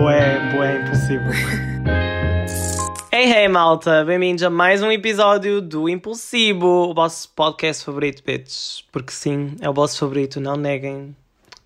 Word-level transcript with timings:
Boé, 0.00 0.38
boé, 0.50 0.80
impossível. 0.80 1.30
Hey, 3.12 3.30
hey, 3.30 3.48
malta! 3.48 4.02
Bem-vindos 4.02 4.42
a 4.42 4.48
mais 4.48 4.82
um 4.82 4.90
episódio 4.90 5.60
do 5.60 5.90
Impulsivo, 5.90 6.88
o 6.88 6.94
vosso 6.94 7.28
podcast 7.36 7.84
favorito, 7.84 8.22
bitch. 8.24 8.80
Porque 8.90 9.12
sim, 9.12 9.56
é 9.60 9.68
o 9.68 9.74
vosso 9.74 9.98
favorito, 9.98 10.40
não 10.40 10.56
neguem. 10.56 11.14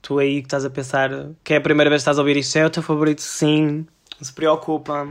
Tu 0.03 0.19
aí 0.19 0.41
que 0.41 0.47
estás 0.49 0.65
a 0.65 0.71
pensar 0.71 1.11
que 1.45 1.55
é 1.55 1.59
a 1.59 1.61
primeira 1.61 1.89
vez 1.89 2.01
que 2.01 2.03
estás 2.03 2.19
a 2.19 2.23
ouvir 2.23 2.37
isto, 2.37 2.57
é 2.57 2.67
o 2.67 2.71
teu 2.71 2.83
favorito, 2.83 3.23
sim. 3.23 3.87
Não 4.19 4.25
se 4.25 4.33
preocupa, 4.33 5.07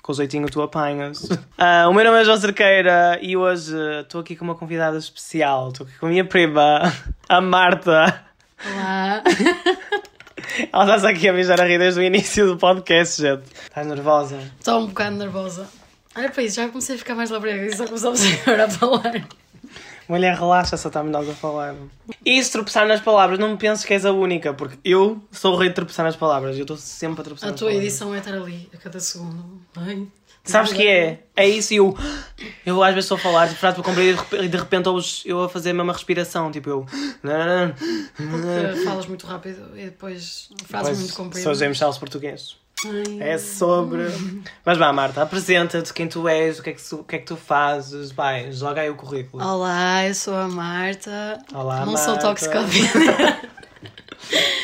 com 0.00 0.12
o 0.12 0.14
jeitinho 0.14 0.48
tu 0.48 0.62
apanhas. 0.62 1.28
Ah, 1.58 1.88
o 1.88 1.92
meu 1.92 2.04
nome 2.04 2.20
é 2.20 2.24
João 2.24 2.36
Cerqueira 2.36 3.18
e 3.20 3.36
hoje 3.36 3.74
estou 4.02 4.20
aqui 4.20 4.36
com 4.36 4.44
uma 4.44 4.54
convidada 4.54 4.96
especial. 4.96 5.70
Estou 5.70 5.84
aqui 5.84 5.98
com 5.98 6.06
a 6.06 6.10
minha 6.10 6.24
prima, 6.24 6.82
a 7.28 7.40
Marta. 7.40 8.24
Olá. 8.64 9.24
Ela 10.72 10.84
está-se 10.84 11.06
aqui 11.06 11.28
a 11.28 11.32
beijar 11.32 11.60
a 11.60 11.64
rir 11.64 11.78
desde 11.78 12.00
o 12.00 12.02
início 12.02 12.46
do 12.46 12.56
podcast, 12.56 13.20
gente. 13.20 13.42
Estás 13.64 13.86
nervosa? 13.86 14.38
Estou 14.58 14.80
um 14.80 14.86
bocado 14.86 15.16
nervosa. 15.16 15.68
Olha 16.16 16.30
para 16.30 16.42
isso, 16.42 16.56
já 16.56 16.68
comecei 16.68 16.96
a 16.96 16.98
ficar 16.98 17.14
mais 17.14 17.30
labrega 17.30 17.66
e 17.66 17.76
só 17.76 17.86
começamos 17.86 18.20
agora 18.42 18.64
a 18.64 18.68
falar. 18.70 19.26
Mulher, 20.08 20.34
relaxa, 20.36 20.76
só 20.76 20.88
está 20.88 21.02
nós 21.02 21.28
a 21.28 21.34
falar. 21.34 21.74
E 22.24 22.42
se 22.42 22.50
tropeçar 22.50 22.88
nas 22.88 23.00
palavras, 23.00 23.38
não 23.38 23.50
me 23.50 23.56
penses 23.58 23.84
que 23.84 23.92
és 23.92 24.06
a 24.06 24.12
única, 24.12 24.54
porque 24.54 24.78
eu 24.82 25.22
sou 25.30 25.54
o 25.54 25.56
rei 25.58 25.68
de 25.68 25.74
tropeçar 25.74 26.04
nas 26.06 26.16
palavras. 26.16 26.56
Eu 26.56 26.62
estou 26.62 26.78
sempre 26.78 27.20
a 27.20 27.24
tropeçar 27.24 27.48
A 27.48 27.52
nas 27.52 27.58
tua 27.60 27.68
palavras. 27.68 27.86
edição 27.92 28.14
é 28.14 28.18
estar 28.18 28.32
ali 28.34 28.68
a 28.72 28.76
cada 28.78 28.98
segundo. 29.00 29.60
Ai. 29.76 30.06
Sabes 30.48 30.72
que 30.72 30.86
é? 30.86 31.20
É 31.36 31.46
isso 31.48 31.72
e 31.74 31.76
eu. 31.76 31.96
Eu 32.64 32.82
às 32.82 32.94
vezes 32.94 33.04
estou 33.04 33.16
a 33.16 33.20
falar, 33.20 33.48
tipo, 33.48 33.60
frase 33.60 33.76
para 33.76 33.84
cumprir 33.84 34.16
e 34.40 34.48
de 34.48 34.56
repente 34.56 34.88
eu 35.24 35.42
a 35.42 35.48
fazer 35.48 35.70
a 35.70 35.74
mesma 35.74 35.92
respiração. 35.92 36.50
Tipo, 36.50 36.70
eu. 36.70 36.86
Porque 38.16 38.84
falas 38.84 39.06
muito 39.06 39.26
rápido 39.26 39.70
e 39.76 39.84
depois 39.84 40.48
frases 40.66 40.98
muito 40.98 41.14
compridas. 41.14 41.44
Sou 41.44 41.54
James 41.54 41.76
Charles 41.78 41.98
português. 41.98 42.56
Ai. 42.84 43.18
É 43.20 43.38
sobre. 43.38 44.04
Mas 44.64 44.78
vá, 44.78 44.92
Marta, 44.92 45.22
apresenta-te 45.22 45.92
quem 45.92 46.06
tu 46.06 46.28
és, 46.28 46.60
o 46.60 46.62
que 46.62 46.70
é 46.70 46.72
que 46.72 46.82
tu, 46.82 46.96
o 46.96 47.04
que 47.04 47.16
é 47.16 47.18
que 47.18 47.26
tu 47.26 47.36
fazes. 47.36 48.12
Vai, 48.12 48.52
joga 48.52 48.82
aí 48.82 48.90
o 48.90 48.94
currículo. 48.94 49.44
Olá, 49.44 50.06
eu 50.06 50.14
sou 50.14 50.34
a 50.36 50.48
Marta. 50.48 51.38
Olá, 51.52 51.84
Não 51.84 51.96
sou 51.96 52.14
Marta. 52.14 52.28
toxicodependente. 52.28 53.48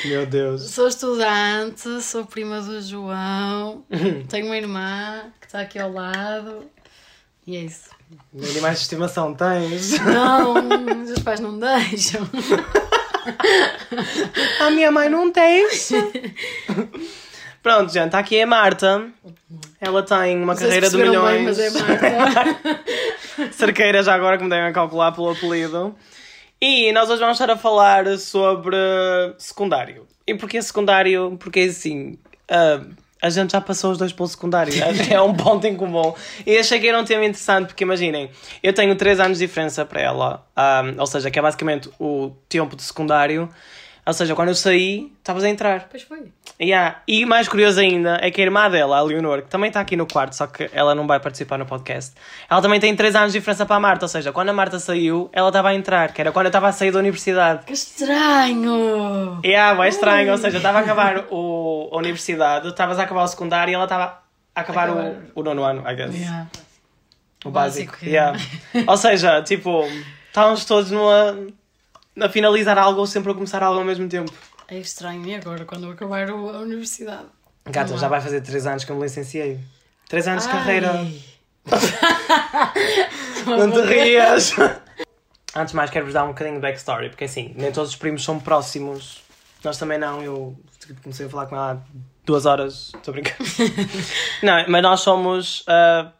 Meu 0.04 0.26
Deus. 0.26 0.70
sou 0.70 0.88
estudante, 0.88 2.02
sou 2.02 2.26
prima 2.26 2.60
do 2.60 2.80
João. 2.82 3.84
Tenho 4.28 4.46
uma 4.46 4.56
irmã 4.56 5.32
que 5.40 5.46
está 5.46 5.60
aqui 5.60 5.78
ao 5.78 5.92
lado. 5.92 6.64
E 7.46 7.56
é 7.56 7.60
isso. 7.60 7.90
Animais 8.36 8.76
de 8.78 8.82
estimação 8.82 9.34
tens? 9.34 9.98
Não, 10.00 10.54
os 11.04 11.18
pais 11.20 11.40
não 11.40 11.58
deixam. 11.58 12.28
A 14.60 14.70
minha 14.70 14.90
mãe 14.90 15.08
não 15.08 15.30
tem. 15.30 15.66
Pronto, 17.62 17.92
gente, 17.92 18.06
está 18.06 18.18
aqui 18.18 18.40
a 18.42 18.46
Marta. 18.46 19.08
Ela 19.80 20.02
tem 20.02 20.42
uma 20.42 20.54
carreira 20.54 20.88
de 20.90 20.96
perceberam 20.96 21.24
bem, 21.26 21.38
milhões. 21.40 21.58
mas 21.58 21.58
é 21.58 21.70
Marta. 21.80 23.52
Cerqueira, 23.52 24.02
já 24.02 24.14
agora 24.14 24.36
que 24.36 24.44
me 24.44 24.50
devem 24.50 24.72
calcular 24.72 25.12
pelo 25.12 25.30
apelido. 25.30 25.94
E 26.66 26.90
nós 26.92 27.10
hoje 27.10 27.20
vamos 27.20 27.34
estar 27.38 27.50
a 27.50 27.58
falar 27.58 28.16
sobre 28.16 28.74
secundário. 29.36 30.06
E 30.26 30.34
porquê 30.34 30.62
secundário? 30.62 31.36
Porque 31.38 31.60
assim, 31.60 32.18
ah, 32.48 32.80
a 33.20 33.28
gente 33.28 33.52
já 33.52 33.60
passou 33.60 33.92
os 33.92 33.98
dois 33.98 34.14
pelo 34.14 34.26
secundário. 34.26 34.72
é 35.12 35.20
um 35.20 35.34
ponto 35.34 35.66
em 35.66 35.76
comum. 35.76 36.14
E 36.46 36.56
achei 36.56 36.80
que 36.80 36.88
era 36.88 36.98
um 36.98 37.04
tema 37.04 37.22
interessante, 37.22 37.66
porque 37.66 37.84
imaginem, 37.84 38.30
eu 38.62 38.72
tenho 38.72 38.96
3 38.96 39.20
anos 39.20 39.38
de 39.38 39.46
diferença 39.46 39.84
para 39.84 40.00
ela. 40.00 40.46
ah, 40.56 40.82
ou 40.96 41.06
seja, 41.06 41.30
que 41.30 41.38
é 41.38 41.42
basicamente 41.42 41.90
o 42.00 42.30
tempo 42.48 42.74
de 42.74 42.82
secundário. 42.82 43.46
Ou 44.06 44.14
seja, 44.14 44.34
quando 44.34 44.48
eu 44.48 44.54
saí, 44.54 45.12
estavas 45.18 45.44
a 45.44 45.50
entrar. 45.50 45.86
Pois 45.90 46.02
foi. 46.02 46.32
Yeah. 46.60 47.00
E 47.08 47.26
mais 47.26 47.48
curioso 47.48 47.80
ainda 47.80 48.18
é 48.22 48.30
que 48.30 48.40
a 48.40 48.44
irmã 48.44 48.70
dela, 48.70 48.98
a 48.98 49.02
Leonor, 49.02 49.42
que 49.42 49.48
também 49.48 49.68
está 49.68 49.80
aqui 49.80 49.96
no 49.96 50.06
quarto, 50.06 50.34
só 50.34 50.46
que 50.46 50.70
ela 50.72 50.94
não 50.94 51.06
vai 51.06 51.18
participar 51.18 51.58
no 51.58 51.66
podcast, 51.66 52.12
ela 52.48 52.62
também 52.62 52.78
tem 52.78 52.94
3 52.94 53.14
anos 53.16 53.32
de 53.32 53.38
diferença 53.40 53.66
para 53.66 53.76
a 53.76 53.80
Marta. 53.80 54.04
Ou 54.04 54.08
seja, 54.08 54.32
quando 54.32 54.50
a 54.50 54.52
Marta 54.52 54.78
saiu, 54.78 55.28
ela 55.32 55.48
estava 55.48 55.70
a 55.70 55.74
entrar, 55.74 56.12
que 56.12 56.20
era 56.20 56.30
quando 56.30 56.46
eu 56.46 56.50
estava 56.50 56.68
a 56.68 56.72
sair 56.72 56.92
da 56.92 56.98
universidade. 57.00 57.66
Que 57.66 57.72
estranho! 57.72 59.40
E 59.42 59.48
yeah, 59.48 59.74
vai 59.74 59.88
estranho, 59.88 60.30
ou 60.32 60.38
seja, 60.38 60.56
estava 60.58 60.78
a 60.78 60.82
acabar 60.82 61.24
o, 61.30 61.88
a 61.92 61.96
universidade, 61.98 62.68
estavas 62.68 62.98
a 62.98 63.02
acabar 63.02 63.24
o 63.24 63.28
secundário 63.28 63.72
e 63.72 63.74
ela 63.74 63.84
estava 63.84 64.22
a 64.54 64.60
acabar 64.60 64.88
Acabar. 64.90 65.12
o, 65.34 65.40
o 65.40 65.42
nono 65.42 65.64
ano, 65.64 65.82
I 65.90 65.94
guess. 65.96 66.14
Yeah. 66.14 66.46
O 67.44 67.50
básico. 67.50 67.92
Básico, 67.92 68.06
yeah. 68.08 68.38
Ou 68.86 68.96
seja, 68.96 69.42
tipo, 69.42 69.84
estávamos 70.28 70.64
todos 70.64 70.90
numa. 70.90 71.36
a 72.20 72.28
finalizar 72.28 72.78
algo 72.78 73.00
ou 73.00 73.06
sempre 73.06 73.32
a 73.32 73.34
começar 73.34 73.62
algo 73.62 73.80
ao 73.80 73.84
mesmo 73.84 74.08
tempo. 74.08 74.32
É 74.68 74.78
estranho. 74.78 75.24
E 75.26 75.34
agora, 75.34 75.64
quando 75.64 75.84
eu 75.86 75.92
acabar 75.92 76.28
a 76.28 76.34
universidade? 76.34 77.26
Gata, 77.66 77.92
Não 77.92 77.98
já 77.98 78.06
há. 78.06 78.10
vai 78.10 78.20
fazer 78.20 78.40
3 78.40 78.66
anos 78.66 78.84
que 78.84 78.92
eu 78.92 78.96
me 78.96 79.02
licenciei. 79.02 79.60
3 80.08 80.28
anos 80.28 80.44
de 80.44 80.50
Ai. 80.50 80.56
carreira. 80.56 80.92
Não 83.46 83.70
te 83.70 83.80
rias! 83.82 84.52
Antes 85.56 85.70
de 85.70 85.76
mais, 85.76 85.90
quero-vos 85.90 86.14
dar 86.14 86.24
um 86.24 86.28
bocadinho 86.28 86.56
de 86.56 86.62
backstory, 86.62 87.10
porque 87.10 87.24
assim, 87.24 87.52
nem 87.56 87.70
todos 87.70 87.90
os 87.90 87.96
primos 87.96 88.24
são 88.24 88.40
próximos. 88.40 89.22
Nós 89.62 89.78
também 89.78 89.98
não, 89.98 90.22
eu 90.22 90.56
tipo, 90.78 91.00
comecei 91.00 91.26
a 91.26 91.28
falar 91.28 91.46
com 91.46 91.54
ela 91.56 91.72
há 91.72 91.78
duas 92.24 92.44
horas, 92.44 92.92
estou 92.94 93.12
a 93.12 93.14
brincar. 93.14 93.36
não, 94.42 94.64
mas 94.68 94.82
nós 94.82 95.00
somos 95.00 95.64
ah, 95.68 96.10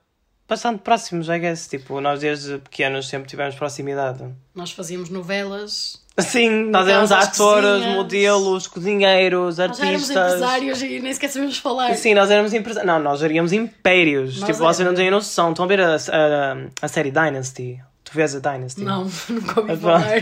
bastante 0.49 0.81
próximos, 0.83 1.29
I 1.29 1.39
guess. 1.39 1.67
Tipo, 1.69 2.01
nós 2.01 2.21
desde 2.21 2.59
pequenos 2.59 3.09
sempre 3.09 3.29
tivemos 3.29 3.55
proximidade. 3.55 4.25
Nós 4.55 4.71
fazíamos 4.73 5.09
novelas. 5.11 6.03
Sim, 6.19 6.67
nós 6.71 6.87
éramos 6.87 7.11
atores, 7.11 7.71
cozinhas. 7.71 7.97
modelos, 7.97 8.67
cozinheiros, 8.69 9.59
Nós 9.59 9.77
já 9.77 9.85
éramos 9.87 10.03
artistas. 10.11 10.35
empresários 10.35 10.83
e 10.83 11.01
nem 11.01 11.13
sequer 11.13 11.29
sabíamos 11.29 11.59
falar. 11.59 11.95
Sim, 11.97 12.15
nós 12.15 12.31
éramos 12.31 12.55
empresários. 12.55 12.87
Não, 12.87 13.01
nós 13.01 13.19
geríamos 13.19 13.53
impérios. 13.53 14.39
Nós 14.41 14.47
tipo, 14.51 14.59
vocês 14.61 14.79
não 14.79 14.93
éramos. 14.93 15.01
têm 15.01 15.11
noção. 15.11 15.51
Estão 15.51 15.65
a 15.65 15.69
ver 15.69 15.81
a, 15.81 15.95
a, 15.97 16.57
a 16.83 16.89
série 16.89 17.11
Dynasty? 17.11 17.81
Tu 18.05 18.13
vês 18.15 18.37
a 18.37 18.39
Dynasty? 18.39 18.83
Não, 18.85 19.11
nunca 19.29 19.61
ouvi 19.61 19.77
falar. 19.77 20.19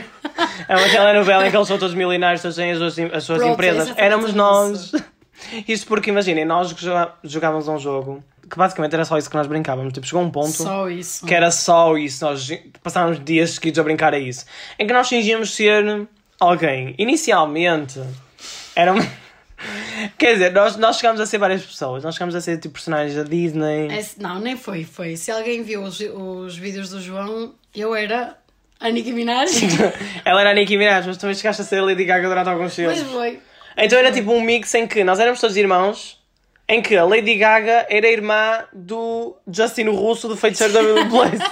É 0.66 0.76
uma 0.76 0.88
telenovela 0.88 1.46
em 1.46 1.50
que 1.50 1.56
eles 1.56 1.68
são 1.68 1.76
todos 1.76 1.94
milionários, 1.94 2.40
todos 2.40 2.56
têm 2.56 2.70
as 2.70 2.78
suas, 2.78 2.98
as 3.12 3.24
suas 3.24 3.38
Pronto, 3.40 3.52
empresas. 3.52 3.82
essa 3.82 3.94
foi 3.94 4.04
Éramos 4.04 4.32
nós. 4.32 4.92
Isto 5.68 5.86
porque, 5.88 6.08
imaginem, 6.08 6.46
nós 6.46 6.74
jogávamos 7.22 7.68
um 7.68 7.78
jogo 7.78 8.24
que 8.52 8.58
basicamente 8.58 8.92
era 8.92 9.04
só 9.06 9.16
isso 9.16 9.30
que 9.30 9.36
nós 9.36 9.46
brincávamos. 9.46 9.94
Tipo, 9.94 10.06
chegou 10.06 10.22
um 10.22 10.30
ponto 10.30 10.50
Só 10.52 10.90
isso. 10.90 11.24
que 11.26 11.34
era 11.34 11.50
só 11.50 11.96
isso. 11.96 12.22
Nós 12.22 12.46
passávamos 12.82 13.24
dias 13.24 13.52
seguidos 13.52 13.78
a 13.78 13.82
brincar 13.82 14.12
a 14.12 14.18
isso. 14.18 14.44
Em 14.78 14.86
que 14.86 14.92
nós 14.92 15.08
fingíamos 15.08 15.54
ser 15.54 16.06
alguém. 16.38 16.94
Inicialmente, 16.98 17.98
era 18.76 18.92
um- 18.92 18.98
Quer 20.18 20.34
dizer, 20.34 20.52
nós, 20.52 20.76
nós 20.76 20.96
chegámos 20.98 21.20
a 21.20 21.24
ser 21.26 21.38
várias 21.38 21.62
pessoas. 21.62 22.04
Nós 22.04 22.14
chegámos 22.14 22.34
a 22.34 22.40
ser 22.42 22.58
tipo 22.58 22.74
personagens 22.74 23.14
da 23.16 23.22
Disney. 23.22 23.88
É, 23.90 24.04
não, 24.18 24.38
nem 24.38 24.54
foi, 24.56 24.84
foi. 24.84 25.16
Se 25.16 25.30
alguém 25.30 25.62
viu 25.62 25.82
os, 25.82 25.98
os 26.00 26.56
vídeos 26.56 26.90
do 26.90 27.00
João, 27.00 27.54
eu 27.74 27.94
era 27.94 28.36
a 28.80 28.90
Nicki 28.90 29.12
Minaj. 29.12 29.48
Ela 30.26 30.40
era 30.42 30.50
a 30.50 30.54
Nicki 30.54 30.76
Minaj, 30.76 31.06
mas 31.06 31.16
também 31.16 31.34
chegaste 31.36 31.62
a 31.62 31.64
ser 31.64 31.78
a 31.78 31.84
Lady 31.84 32.04
Gaga 32.04 32.28
durante 32.28 32.48
alguns 32.50 32.74
Pois 32.74 32.98
filmes. 32.98 33.12
foi. 33.12 33.40
Então 33.78 33.98
era 33.98 34.12
tipo 34.12 34.30
um 34.32 34.42
mix 34.42 34.74
em 34.74 34.86
que 34.86 35.02
nós 35.04 35.18
éramos 35.18 35.40
todos 35.40 35.56
irmãos, 35.56 36.20
em 36.72 36.82
que 36.82 36.96
a 36.96 37.04
Lady 37.04 37.34
Gaga 37.36 37.86
era 37.88 38.06
a 38.06 38.10
irmã 38.10 38.64
do 38.72 39.36
Justin 39.46 39.88
Russo 39.88 40.28
do 40.28 40.36
Feiticeiro 40.36 40.72
da 40.72 40.82
Waverly 40.82 41.08
Place. 41.10 41.42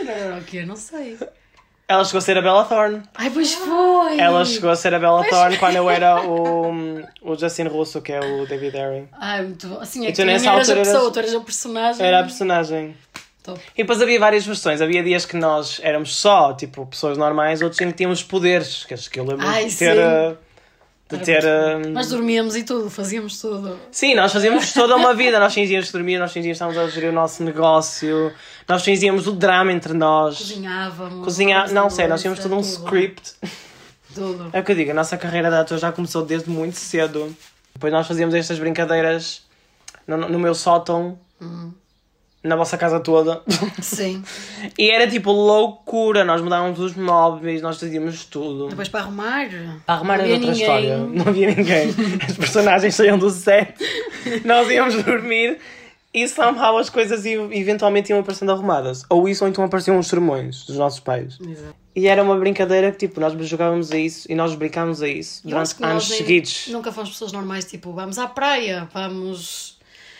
Ele 0.00 0.10
era 0.10 0.36
o 0.38 0.44
quê? 0.44 0.64
Não 0.64 0.76
sei. 0.76 1.18
Ela 1.88 2.04
chegou 2.04 2.18
a 2.18 2.22
ser 2.22 2.38
a 2.38 2.42
Bella 2.42 2.64
Thorne. 2.64 3.02
Ai, 3.14 3.28
pois 3.30 3.54
foi! 3.54 4.18
Ela 4.18 4.44
chegou 4.44 4.70
a 4.70 4.76
ser 4.76 4.94
a 4.94 4.98
Bella 4.98 5.24
Thorne 5.28 5.58
quando 5.58 5.76
eu 5.76 5.90
era 5.90 6.22
o, 6.22 6.70
o 7.22 7.36
Justin 7.36 7.64
Russo, 7.64 8.00
que 8.00 8.12
é 8.12 8.20
o 8.20 8.46
David 8.46 8.76
Harry. 8.76 9.08
Ai, 9.12 9.42
muito 9.42 9.66
bom. 9.66 9.78
Assim, 9.80 10.06
é 10.06 10.08
E 10.08 10.12
que 10.12 10.24
nessa 10.24 10.46
eras 10.46 10.46
a 10.46 10.52
altura 10.60 10.78
eras- 10.80 10.88
pessoa, 10.92 11.12
tu 11.12 11.18
eras 11.18 11.34
o 11.34 11.40
personagem. 11.42 12.06
Era 12.06 12.20
a 12.20 12.22
personagem. 12.22 12.96
Top. 13.42 13.60
E 13.76 13.82
depois 13.82 14.00
havia 14.00 14.18
várias 14.20 14.46
versões. 14.46 14.80
Havia 14.80 15.02
dias 15.02 15.26
que 15.26 15.36
nós 15.36 15.80
éramos 15.82 16.14
só, 16.14 16.54
tipo, 16.54 16.86
pessoas 16.86 17.18
normais, 17.18 17.60
outros 17.60 17.80
em 17.80 17.88
que 17.88 17.94
tínhamos 17.98 18.22
poderes. 18.22 18.84
Que 18.84 18.94
acho 18.94 19.10
que 19.10 19.18
eu 19.20 19.24
lembro 19.24 19.46
Ai, 19.46 19.66
de 19.66 19.76
ter. 19.76 19.96
sim. 19.96 20.36
De 21.18 21.30
Era 21.30 21.80
ter 21.80 21.88
Nós 21.90 22.08
dormíamos 22.08 22.56
e 22.56 22.64
tudo, 22.64 22.88
fazíamos 22.90 23.40
tudo. 23.40 23.78
Sim, 23.90 24.14
nós 24.14 24.32
fazíamos 24.32 24.72
toda 24.72 24.96
uma 24.96 25.14
vida. 25.14 25.38
Nós 25.38 25.52
fingíamos 25.52 25.86
que 25.86 25.92
dormíamos, 25.92 26.24
nós 26.24 26.32
fingíamos 26.32 26.58
que 26.58 26.64
estávamos 26.64 26.78
a 26.78 26.94
gerir 26.94 27.10
o 27.10 27.12
nosso 27.12 27.42
negócio, 27.42 28.32
nós 28.68 28.82
fingíamos 28.82 29.26
o 29.26 29.32
drama 29.32 29.72
entre 29.72 29.92
nós. 29.92 30.38
Cozinhávamos. 30.38 31.24
Cozinhar. 31.24 31.72
Não, 31.72 31.90
sei, 31.90 32.06
nós 32.08 32.20
tínhamos 32.20 32.40
todo 32.40 32.54
um 32.54 32.62
tudo. 32.62 32.84
script. 32.84 33.34
Tudo. 34.14 34.50
É 34.52 34.60
o 34.60 34.64
que 34.64 34.72
eu 34.72 34.76
digo, 34.76 34.90
a 34.90 34.94
nossa 34.94 35.16
carreira 35.16 35.48
de 35.48 35.56
ator 35.56 35.78
já 35.78 35.90
começou 35.90 36.24
desde 36.24 36.50
muito 36.50 36.76
cedo. 36.76 37.34
Depois 37.72 37.92
nós 37.92 38.06
fazíamos 38.06 38.34
estas 38.34 38.58
brincadeiras 38.58 39.42
no, 40.06 40.16
no 40.16 40.38
meu 40.38 40.54
sótão, 40.54 41.18
Hum. 41.40 41.72
Na 42.42 42.56
vossa 42.56 42.76
casa 42.76 43.00
toda. 43.00 43.42
Sim. 43.80 44.22
E 44.78 44.90
era 44.90 45.08
tipo 45.08 45.30
loucura. 45.32 46.24
Nós 46.24 46.40
mudávamos 46.40 46.78
os 46.78 46.94
móveis, 46.94 47.60
nós 47.60 47.78
fazíamos 47.78 48.24
tudo. 48.24 48.68
Depois 48.68 48.88
para 48.88 49.00
arrumar. 49.00 49.48
Para 49.84 49.94
arrumar 49.94 50.14
era 50.14 50.22
outra 50.24 50.38
ninguém. 50.38 50.52
história. 50.60 50.96
Não 51.12 51.28
havia 51.28 51.48
ninguém. 51.54 51.88
As 52.28 52.36
personagens 52.36 52.94
saíam 52.94 53.18
do 53.18 53.28
set. 53.30 53.74
Nós 54.44 54.70
íamos 54.70 55.02
dormir 55.02 55.58
e 56.14 56.28
somehow 56.28 56.76
as 56.78 56.90
coisas 56.90 57.24
eventualmente 57.24 58.10
iam 58.10 58.20
aparecendo 58.20 58.52
arrumadas. 58.52 59.04
Ou 59.08 59.28
isso, 59.28 59.44
ou 59.44 59.50
então 59.50 59.64
apareciam 59.64 59.98
os 59.98 60.06
sermões 60.06 60.64
dos 60.64 60.76
nossos 60.76 61.00
pais. 61.00 61.38
Exato. 61.40 61.74
E 61.94 62.06
era 62.06 62.22
uma 62.22 62.36
brincadeira 62.36 62.90
que, 62.90 62.98
tipo, 63.06 63.20
nós 63.20 63.34
jogávamos 63.46 63.92
a 63.92 63.98
isso 63.98 64.30
e 64.30 64.34
nós 64.34 64.54
brincávamos 64.54 65.02
a 65.02 65.08
isso 65.08 65.46
durante 65.46 65.74
anos 65.82 66.08
seguidos. 66.08 66.68
Nunca 66.68 66.90
fomos 66.90 67.10
pessoas 67.10 67.32
normais, 67.32 67.64
tipo, 67.64 67.92
vamos 67.92 68.18
à 68.18 68.26
praia, 68.26 68.88
vamos. 68.92 69.78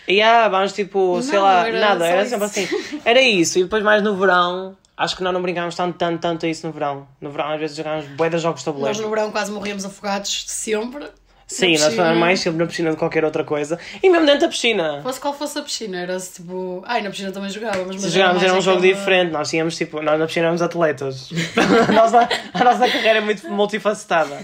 E 0.09 0.21
ah, 0.21 0.49
vamos 0.49 0.73
tipo, 0.73 1.21
sei 1.23 1.35
Não, 1.39 1.45
lá, 1.45 1.69
era 1.69 1.79
nada, 1.81 2.07
era 2.07 2.21
isso. 2.23 2.31
sempre 2.31 2.45
assim. 2.47 2.69
Era 3.05 3.21
isso, 3.21 3.59
e 3.59 3.63
depois 3.63 3.83
mais 3.85 4.03
no 4.03 4.17
verão, 4.17 4.77
acho 4.97 5.17
que 5.17 5.23
nós 5.23 5.33
não 5.33 5.41
brincávamos 5.43 5.75
tanto, 5.77 5.97
tanto, 5.97 6.21
tanto 6.21 6.47
a 6.47 6.49
isso 6.49 6.67
no 6.67 6.73
verão. 6.73 7.07
No 7.21 7.31
verão 7.31 7.51
às 7.53 7.61
vezes 7.61 7.77
jogávamos 7.77 8.07
bué 8.09 8.29
de 8.29 8.39
jogos 8.39 8.61
de 8.63 8.67
Nós 8.67 8.75
tabuleiro. 8.75 9.03
no 9.03 9.09
verão 9.11 9.31
quase 9.31 9.53
morríamos 9.53 9.85
afogados 9.85 10.45
sempre. 10.49 11.07
Sim, 11.47 11.77
nós 11.79 11.95
fomos 11.95 12.17
mais 12.17 12.41
sempre 12.41 12.61
na 12.61 12.67
piscina 12.67 12.91
de 12.93 12.97
qualquer 12.97 13.27
outra 13.27 13.45
coisa. 13.45 13.79
E 14.03 14.09
mesmo 14.09 14.25
dentro 14.25 14.41
da 14.43 14.49
piscina. 14.49 15.01
Fosse 15.03 15.21
qual 15.21 15.35
fosse 15.35 15.59
a 15.59 15.63
piscina, 15.63 16.01
era 16.01 16.19
tipo. 16.19 16.83
Ai, 16.87 17.03
na 17.03 17.11
piscina 17.11 17.31
também 17.31 17.51
jogávamos, 17.51 17.97
mas 18.03 18.11
jogávamos 18.11 18.43
era 18.43 18.55
um 18.55 18.61
jogo 18.63 18.79
aquela- 18.79 18.95
diferente, 18.95 19.33
nós 19.33 19.51
tínhamos 19.51 19.77
tipo, 19.77 20.01
nós 20.01 20.19
na 20.19 20.25
piscina 20.27 20.47
éramos 20.47 20.63
atletas. 20.63 21.29
a, 21.89 21.93
nossa, 21.93 22.27
a 22.55 22.65
nossa 22.65 22.89
carreira 22.89 23.19
é 23.19 23.21
muito 23.21 23.47
multifacetada. 23.51 24.39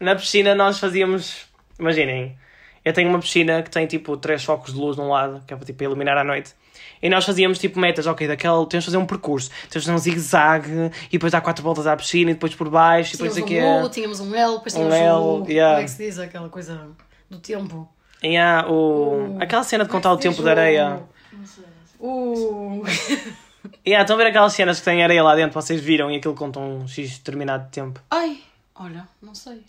Na 0.00 0.14
piscina 0.16 0.54
nós 0.54 0.78
fazíamos, 0.78 1.42
imaginem, 1.78 2.34
eu 2.84 2.92
tenho 2.92 3.08
uma 3.08 3.18
piscina 3.18 3.62
que 3.62 3.70
tem 3.70 3.86
tipo 3.86 4.16
três 4.16 4.44
focos 4.44 4.72
de 4.74 4.78
luz 4.78 4.96
de 4.96 5.02
um 5.02 5.08
lado, 5.08 5.42
que 5.46 5.54
é 5.54 5.56
para 5.56 5.64
tipo 5.64 5.82
iluminar 5.82 6.18
à 6.18 6.24
noite. 6.24 6.54
E 7.02 7.08
nós 7.08 7.24
fazíamos 7.24 7.58
tipo 7.58 7.78
metas, 7.78 8.06
ok, 8.06 8.26
daquela 8.26 8.64
temos 8.66 8.84
de 8.84 8.90
fazer 8.90 8.96
um 8.96 9.06
percurso, 9.06 9.50
temos 9.68 9.70
de 9.70 9.80
fazer 9.80 9.92
um 9.92 9.98
zigue-zague 9.98 10.90
e 11.08 11.12
depois 11.12 11.32
dar 11.32 11.40
quatro 11.40 11.62
voltas 11.62 11.86
à 11.86 11.96
piscina 11.96 12.30
e 12.30 12.34
depois 12.34 12.54
por 12.54 12.68
baixo 12.68 13.14
e 13.14 13.18
depois 13.18 13.34
Tínhamos 13.34 13.52
aqui. 13.52 13.62
um 13.62 13.84
U, 13.84 13.88
tínhamos 13.90 14.20
um 14.20 14.34
L, 14.34 14.54
depois 14.54 14.72
tínhamos 14.72 14.94
L, 14.94 15.12
o. 15.12 15.44
yeah. 15.48 15.74
Como 15.74 15.80
é 15.80 15.84
que 15.84 15.90
se 15.90 16.04
diz 16.04 16.18
aquela 16.18 16.48
coisa 16.48 16.88
do 17.28 17.38
tempo? 17.38 17.88
Há 18.22 18.70
o, 18.70 19.36
aquela 19.40 19.62
cena 19.62 19.84
de 19.84 19.90
contar 19.90 20.12
o 20.12 20.16
tempo 20.16 20.42
da 20.42 20.52
areia. 20.52 21.02
O. 22.00 22.82
E 23.84 23.94
há, 23.94 24.00
estão 24.02 24.16
a 24.16 24.18
ver 24.18 24.28
aquelas 24.28 24.52
cenas 24.54 24.78
que 24.78 24.84
têm 24.84 25.02
areia 25.02 25.22
lá 25.22 25.34
dentro, 25.34 25.60
vocês 25.60 25.80
viram 25.80 26.10
e 26.10 26.16
aquilo 26.16 26.34
conta 26.34 26.58
um 26.58 26.88
X 26.88 27.18
determinado 27.18 27.64
de 27.64 27.70
tempo. 27.70 28.00
Ai, 28.10 28.40
olha, 28.74 29.06
não 29.20 29.34
sei. 29.34 29.62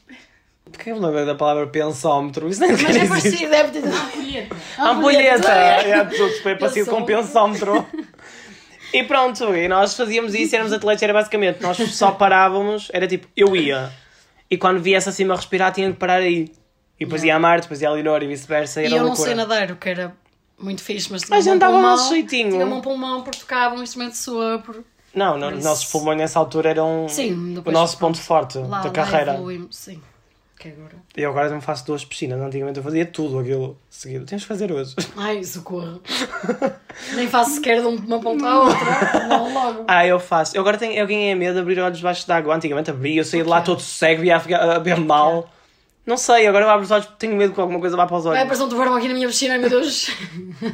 Porquê 0.71 0.91
eu 0.91 0.95
me 0.95 1.01
lembro 1.05 1.25
da 1.25 1.35
palavra 1.35 1.67
pensómetro? 1.67 2.49
Isso 2.49 2.59
nem 2.61 2.71
Mas 2.71 2.95
é 2.95 3.07
parecido, 3.07 3.49
deve 3.51 3.79
ter. 3.81 3.87
Ampulheta. 3.87 4.55
Ampulheta! 4.79 5.51
É. 5.51 5.89
É, 5.91 6.03
tudo 6.05 6.31
foi 6.41 6.55
parecido 6.55 6.89
com 6.89 7.03
pensómetro. 7.05 7.85
E 8.93 9.03
pronto, 9.03 9.55
e 9.55 9.67
nós 9.67 9.95
fazíamos 9.95 10.33
isso, 10.33 10.55
éramos 10.55 10.71
atletas, 10.73 11.03
era 11.03 11.13
basicamente, 11.13 11.61
nós 11.61 11.77
só 11.95 12.11
parávamos, 12.11 12.89
era 12.93 13.05
tipo, 13.07 13.27
eu 13.35 13.55
ia. 13.55 13.91
E 14.49 14.57
quando 14.57 14.79
viesse 14.81 15.09
acima 15.09 15.33
a 15.33 15.37
respirar, 15.37 15.71
tinha 15.73 15.91
que 15.91 15.97
parar 15.97 16.15
aí. 16.21 16.49
E 16.99 17.03
depois 17.03 17.23
ia 17.23 17.35
a 17.35 17.39
Marte, 17.39 17.63
depois 17.63 17.81
ia 17.81 17.89
a 17.89 17.91
Leonor 17.91 18.23
e 18.23 18.27
vice-versa, 18.27 18.81
e 18.81 18.83
E 18.83 18.87
era 18.87 18.95
eu 18.95 18.99
não 18.99 19.07
loucura. 19.07 19.27
sei 19.27 19.35
nadar, 19.35 19.71
o 19.71 19.75
que 19.75 19.89
era 19.89 20.15
muito 20.57 20.81
fixe, 20.81 21.11
mas 21.11 21.23
tinha 21.23 21.35
Mas 21.35 21.45
um 21.47 21.59
pulmão, 21.59 21.81
nosso 21.81 22.09
jeitinho. 22.13 22.51
Tinha 22.51 22.65
um 22.65 22.79
pulmão 22.81 23.21
porque 23.21 23.39
tocava 23.39 23.75
um 23.75 23.83
instrumento 23.83 24.11
de 24.11 24.17
sopro. 24.19 24.85
Não, 25.13 25.37
não 25.37 25.47
Por 25.49 25.53
os 25.53 25.59
isso- 25.59 25.67
nossos 25.69 25.85
pulmões 25.91 26.17
nessa 26.17 26.39
altura 26.39 26.69
eram 26.69 27.07
Sim, 27.09 27.61
o 27.65 27.71
nosso 27.71 27.97
ponto 27.97 28.17
forte 28.17 28.57
lá, 28.59 28.79
da 28.79 28.85
lá 28.85 28.89
carreira. 28.91 29.33
evoluímos, 29.33 29.75
sim. 29.75 30.01
Que 30.59 30.69
agora. 30.69 30.95
Eu 31.17 31.29
agora 31.29 31.49
não 31.49 31.59
faço 31.59 31.85
duas 31.85 32.05
piscinas, 32.05 32.39
antigamente 32.39 32.77
eu 32.77 32.83
fazia 32.83 33.05
tudo 33.05 33.39
aquilo 33.39 33.77
seguido. 33.89 34.25
Temos 34.25 34.43
que 34.43 34.47
fazer 34.47 34.71
hoje. 34.71 34.95
Ai, 35.17 35.43
socorro. 35.43 36.01
Nem 37.13 37.27
faço 37.27 37.55
sequer 37.55 37.81
de 37.81 37.87
uma 37.87 38.19
ponta 38.21 38.47
à 38.47 38.59
outra. 38.61 39.27
Não, 39.27 39.53
logo. 39.53 39.85
Ah, 39.87 40.07
eu 40.07 40.19
faço. 40.19 40.55
Eu 40.55 40.61
agora 40.61 40.77
tenho, 40.77 40.93
eu 40.93 41.05
ganhei 41.05 41.35
medo 41.35 41.55
de 41.55 41.59
abrir 41.59 41.79
olhos 41.79 41.97
debaixo 41.97 42.25
d'água. 42.27 42.55
Antigamente 42.55 42.89
abria, 42.89 43.19
eu 43.19 43.25
saía 43.25 43.43
de 43.43 43.49
lá 43.49 43.61
todo 43.61 43.81
cego 43.81 44.23
e 44.23 44.27
ia 44.27 44.39
ficar 44.39 44.61
a 44.61 44.79
ver 44.79 44.97
mal. 44.97 45.49
Não 46.05 46.17
sei, 46.17 46.47
agora 46.47 46.65
eu 46.65 46.69
abro 46.69 46.85
os 46.85 46.91
olhos 46.91 47.05
porque 47.05 47.25
tenho 47.25 47.35
medo 47.35 47.53
que 47.53 47.59
alguma 47.59 47.79
coisa 47.79 47.97
vá 47.97 48.05
para 48.05 48.17
os 48.17 48.25
olhos. 48.25 48.35
Vai 48.35 48.43
aparecer 48.43 48.63
um 48.63 48.69
tubarão 48.69 48.95
aqui 48.95 49.07
na 49.07 49.13
minha 49.15 49.27
piscina, 49.27 49.55
ai 49.55 49.59
meu 49.59 49.69
Deus. 49.69 50.11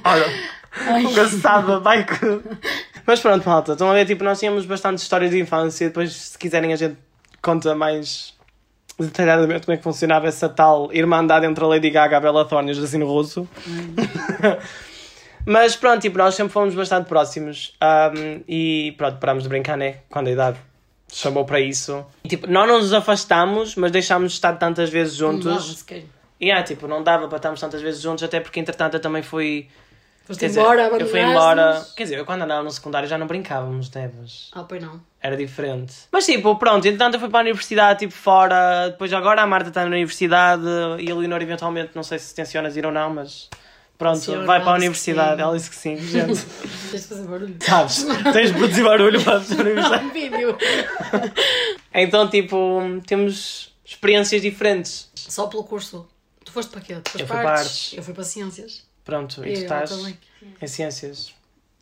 Olha, 0.03 0.25
Ai. 0.73 1.03
engraçada, 1.05 1.79
vai 1.79 2.05
que. 2.05 2.41
Mas 3.05 3.19
pronto, 3.19 3.47
malta, 3.47 3.71
estão 3.71 3.89
a 3.89 3.93
ver, 3.93 4.05
tipo, 4.05 4.23
nós 4.23 4.39
tínhamos 4.39 4.65
bastante 4.65 4.99
histórias 4.99 5.31
de 5.31 5.39
infância. 5.39 5.87
Depois, 5.87 6.13
se 6.13 6.37
quiserem, 6.37 6.71
a 6.73 6.75
gente 6.75 6.97
conta 7.41 7.73
mais 7.73 8.33
detalhadamente 9.05 9.65
como 9.65 9.73
é 9.73 9.77
que 9.77 9.83
funcionava 9.83 10.27
essa 10.27 10.47
tal 10.49 10.91
irmandade 10.93 11.45
entre 11.45 11.63
a 11.63 11.67
Lady 11.67 11.89
Gaga, 11.89 12.17
a 12.17 12.19
Bella 12.19 12.45
Thorne 12.45 12.69
e 12.69 12.71
o 12.71 12.75
Jacino 12.75 13.05
Russo. 13.07 13.47
Mas 15.45 15.75
pronto, 15.75 16.01
tipo, 16.01 16.17
nós 16.17 16.35
sempre 16.35 16.53
fomos 16.53 16.75
bastante 16.75 17.07
próximos. 17.07 17.73
ahm, 17.81 18.41
e 18.47 18.93
pronto, 18.97 19.17
parámos 19.17 19.43
de 19.43 19.49
brincar, 19.49 19.75
né? 19.75 19.97
Quando 20.09 20.27
a 20.27 20.31
idade 20.31 20.57
chamou 21.11 21.45
para 21.45 21.59
isso. 21.59 22.05
E, 22.23 22.29
tipo, 22.29 22.47
nós 22.47 22.67
não 22.67 22.77
nos 22.77 22.93
afastámos, 22.93 23.75
mas 23.75 23.91
deixámos 23.91 24.31
de 24.31 24.37
estar 24.37 24.53
tantas 24.57 24.89
vezes 24.89 25.19
Não 25.19 25.31
juntos. 25.33 25.79
sequer. 25.79 26.03
E 26.39 26.51
ah, 26.51 26.63
tipo, 26.63 26.87
não 26.87 27.03
dava 27.03 27.27
para 27.27 27.37
estarmos 27.37 27.59
tantas 27.59 27.81
vezes 27.81 28.01
juntos, 28.01 28.23
até 28.23 28.39
porque 28.39 28.59
entretanto 28.59 28.95
eu 28.95 28.99
também 28.99 29.21
fui. 29.21 29.67
Foste 30.23 30.47
dizer, 30.47 30.59
embora, 30.61 30.83
eu 30.87 31.07
fui 31.07 31.19
embora. 31.19 31.85
Quer 31.95 32.03
dizer, 32.03 32.17
eu 32.19 32.25
quando 32.25 32.43
andava 32.43 32.63
no 32.63 32.71
secundário 32.71 33.07
já 33.07 33.17
não 33.17 33.27
brincávamos, 33.27 33.89
Devas. 33.89 34.49
Ah, 34.53 34.63
pois 34.63 34.81
não. 34.81 35.01
Era 35.19 35.35
diferente. 35.35 35.93
Mas 36.11 36.25
tipo, 36.25 36.55
pronto, 36.57 36.85
entretanto 36.87 37.15
eu 37.15 37.19
fui 37.19 37.29
para 37.29 37.39
a 37.39 37.41
universidade, 37.41 37.99
tipo, 37.99 38.13
fora. 38.13 38.89
Depois 38.89 39.11
agora 39.13 39.41
a 39.41 39.47
Marta 39.47 39.69
está 39.69 39.81
na 39.81 39.87
universidade 39.87 40.63
e 40.99 41.11
a 41.11 41.15
Leonor 41.15 41.41
eventualmente, 41.41 41.91
não 41.95 42.03
sei 42.03 42.19
se 42.19 42.33
tencionas 42.33 42.77
ir 42.77 42.85
ou 42.85 42.91
não, 42.91 43.13
mas. 43.13 43.49
Pronto, 43.97 44.15
Tenciono, 44.15 44.47
vai 44.47 44.59
para 44.59 44.71
a 44.71 44.75
universidade. 44.75 45.39
Ela 45.39 45.55
disse 45.55 45.69
que 45.69 45.75
sim, 45.75 45.95
gente. 45.95 46.43
Tens 46.89 47.03
de 47.03 47.07
fazer 47.07 47.27
barulho. 47.27 47.55
Sabes? 47.59 48.03
Tens 48.33 48.51
de 48.51 48.57
produzir 48.57 48.83
barulho 48.83 49.23
para 49.23 49.33
a 49.33 49.37
universidade. 49.39 50.05
Um 50.05 50.09
vídeo. 50.09 50.57
Então, 51.93 52.27
tipo, 52.29 52.81
temos 53.05 53.73
experiências 53.83 54.41
diferentes. 54.41 55.09
Só 55.13 55.47
pelo 55.47 55.65
curso. 55.65 56.07
Tu 56.43 56.51
foste 56.51 56.71
para 56.71 56.81
quê? 56.81 56.95
Tu 56.95 57.11
foste 57.11 57.21
Eu 57.21 57.27
fui 57.27 57.37
para 57.37 57.51
artes. 57.51 57.93
Eu 57.93 58.01
fui 58.03 58.13
para 58.13 58.23
ciências. 58.23 58.83
Pronto, 59.03 59.41
e 59.41 59.53
tu 59.53 59.59
eu 59.59 59.63
estás 59.63 59.89
também. 59.89 60.17
em 60.61 60.67
ciências. 60.67 61.33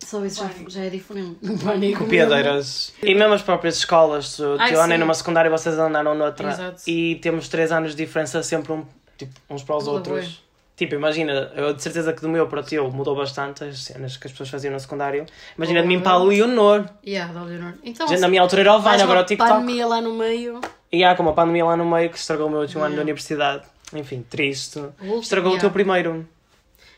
Só 0.05 0.23
isso 0.25 0.39
já, 0.41 0.47
Pânico. 0.47 0.69
já 0.71 0.81
é 0.85 0.89
diferente. 0.89 1.37
Pânico 1.63 2.05
Piadeiras. 2.07 2.93
E 3.03 3.13
mesmo 3.13 3.33
as 3.33 3.41
próprias 3.41 3.77
escolas. 3.77 4.37
Tu, 4.37 4.43
Ai, 4.57 4.73
eu 4.73 4.81
andei 4.81 4.95
sim. 4.97 5.01
numa 5.01 5.13
secundária 5.13 5.49
e 5.49 5.51
vocês 5.51 5.77
andaram 5.77 6.15
noutra. 6.15 6.51
Exato. 6.51 6.81
E 6.87 7.15
temos 7.15 7.49
três 7.49 7.71
anos 7.71 7.91
de 7.95 8.05
diferença 8.05 8.41
sempre 8.41 8.71
um, 8.71 8.85
tipo, 9.17 9.31
uns 9.49 9.61
para 9.63 9.75
os 9.75 9.83
Boa, 9.83 9.97
outros. 9.97 10.41
Tipo, 10.77 10.95
imagina, 10.95 11.51
eu 11.57 11.73
de 11.73 11.83
certeza 11.83 12.13
que 12.13 12.21
do 12.21 12.29
meu 12.29 12.47
para 12.47 12.61
o 12.61 12.63
teu 12.63 12.89
mudou 12.89 13.13
bastante 13.13 13.65
as 13.65 13.79
cenas 13.83 14.15
que 14.15 14.25
as 14.27 14.31
pessoas 14.31 14.47
faziam 14.47 14.71
no 14.71 14.79
secundário. 14.79 15.25
Imagina 15.57 15.81
de 15.81 15.87
mim 15.89 15.99
para 15.99 16.13
a 16.13 16.23
Leonor. 16.23 16.85
Yeah, 17.05 17.33
da 17.33 17.43
Leonor. 17.43 17.73
Então, 17.83 18.07
Já 18.07 18.17
Na 18.17 18.29
minha 18.29 18.41
altura 18.41 18.61
era 18.61 18.73
o 18.75 18.79
Vine, 18.79 19.01
agora 19.01 19.19
uma 19.19 19.23
o 19.23 19.25
TikTok. 19.25 19.51
pandemia 19.51 19.85
lá 19.85 19.99
no 19.99 20.13
meio. 20.13 20.61
E 20.89 21.03
há 21.03 21.13
como 21.15 21.31
a 21.31 21.33
pandemia 21.33 21.65
lá 21.65 21.75
no 21.75 21.83
meio 21.85 22.09
que 22.09 22.17
estragou 22.17 22.47
o 22.47 22.49
meu 22.49 22.61
último 22.61 22.79
ano 22.81 22.91
Yeah. 22.91 22.95
da 22.95 23.01
universidade. 23.03 23.63
Enfim, 23.93 24.25
triste. 24.29 24.79
Último, 24.79 25.19
Estragou 25.19 25.49
o 25.49 25.55
yeah. 25.55 25.59
teu 25.61 25.71
primeiro. 25.71 26.25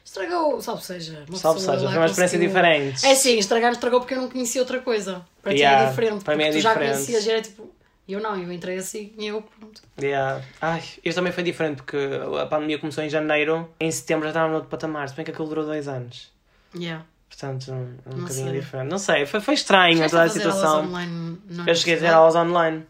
Estragou, 0.03 0.59
salve 0.61 0.83
seja. 0.83 1.23
Uma 1.29 1.37
Salve 1.37 1.59
seja, 1.61 1.87
foi 1.87 1.97
uma 1.97 2.05
experiência 2.05 2.39
diferente. 2.39 3.05
É 3.05 3.15
sim, 3.15 3.37
estragar 3.37 3.71
estragou 3.71 3.99
porque 4.01 4.13
eu 4.13 4.21
não 4.21 4.29
conhecia 4.29 4.61
outra 4.61 4.79
coisa. 4.81 5.25
Para 5.41 5.53
ti 5.53 5.59
Yeah, 5.59 5.85
é 5.85 5.89
diferente. 5.89 6.23
para 6.23 6.35
mim 6.35 6.43
é 6.43 6.51
tu 6.51 6.59
já 6.59 6.73
diferente. 6.73 6.93
conhecias 6.95 7.25
e 7.25 7.31
era 7.31 7.41
tipo. 7.41 7.69
Eu 8.09 8.19
não, 8.19 8.35
eu 8.35 8.51
entrei 8.51 8.77
assim 8.77 9.13
e 9.17 9.27
eu 9.27 9.41
pronto. 9.41 9.81
Yeah. 10.01 10.43
Ai, 10.59 10.83
este 11.03 11.15
também 11.15 11.31
foi 11.31 11.43
diferente 11.43 11.77
porque 11.77 11.97
a 12.41 12.45
pandemia 12.45 12.77
começou 12.77 13.03
em 13.03 13.09
janeiro, 13.09 13.69
em 13.79 13.89
setembro 13.89 14.23
já 14.25 14.31
estava 14.31 14.49
no 14.49 14.55
outro 14.55 14.69
patamar, 14.69 15.07
se 15.07 15.15
bem 15.15 15.23
que 15.23 15.31
aquilo 15.31 15.47
durou 15.47 15.63
dois 15.65 15.87
anos. 15.87 16.29
Yeah. 16.75 17.05
Portanto, 17.29 17.71
um, 17.71 17.75
um 17.75 18.15
Não 18.17 18.21
bocadinho 18.23 18.49
sei. 18.49 18.59
diferente. 18.59 18.89
Não 18.89 18.97
sei, 18.97 19.25
foi, 19.25 19.39
foi 19.39 19.53
estranho 19.53 19.93
Chegaste 19.93 20.09
toda 20.11 20.23
a 20.23 20.25
aulas 20.25 20.33
situação. 20.33 20.85
online 20.85 21.37
na 21.49 21.65
Eu 21.67 21.75
cheguei 21.75 21.95
a 21.95 21.99
ter 21.99 22.07
aulas 22.13 22.35
online. 22.35 22.85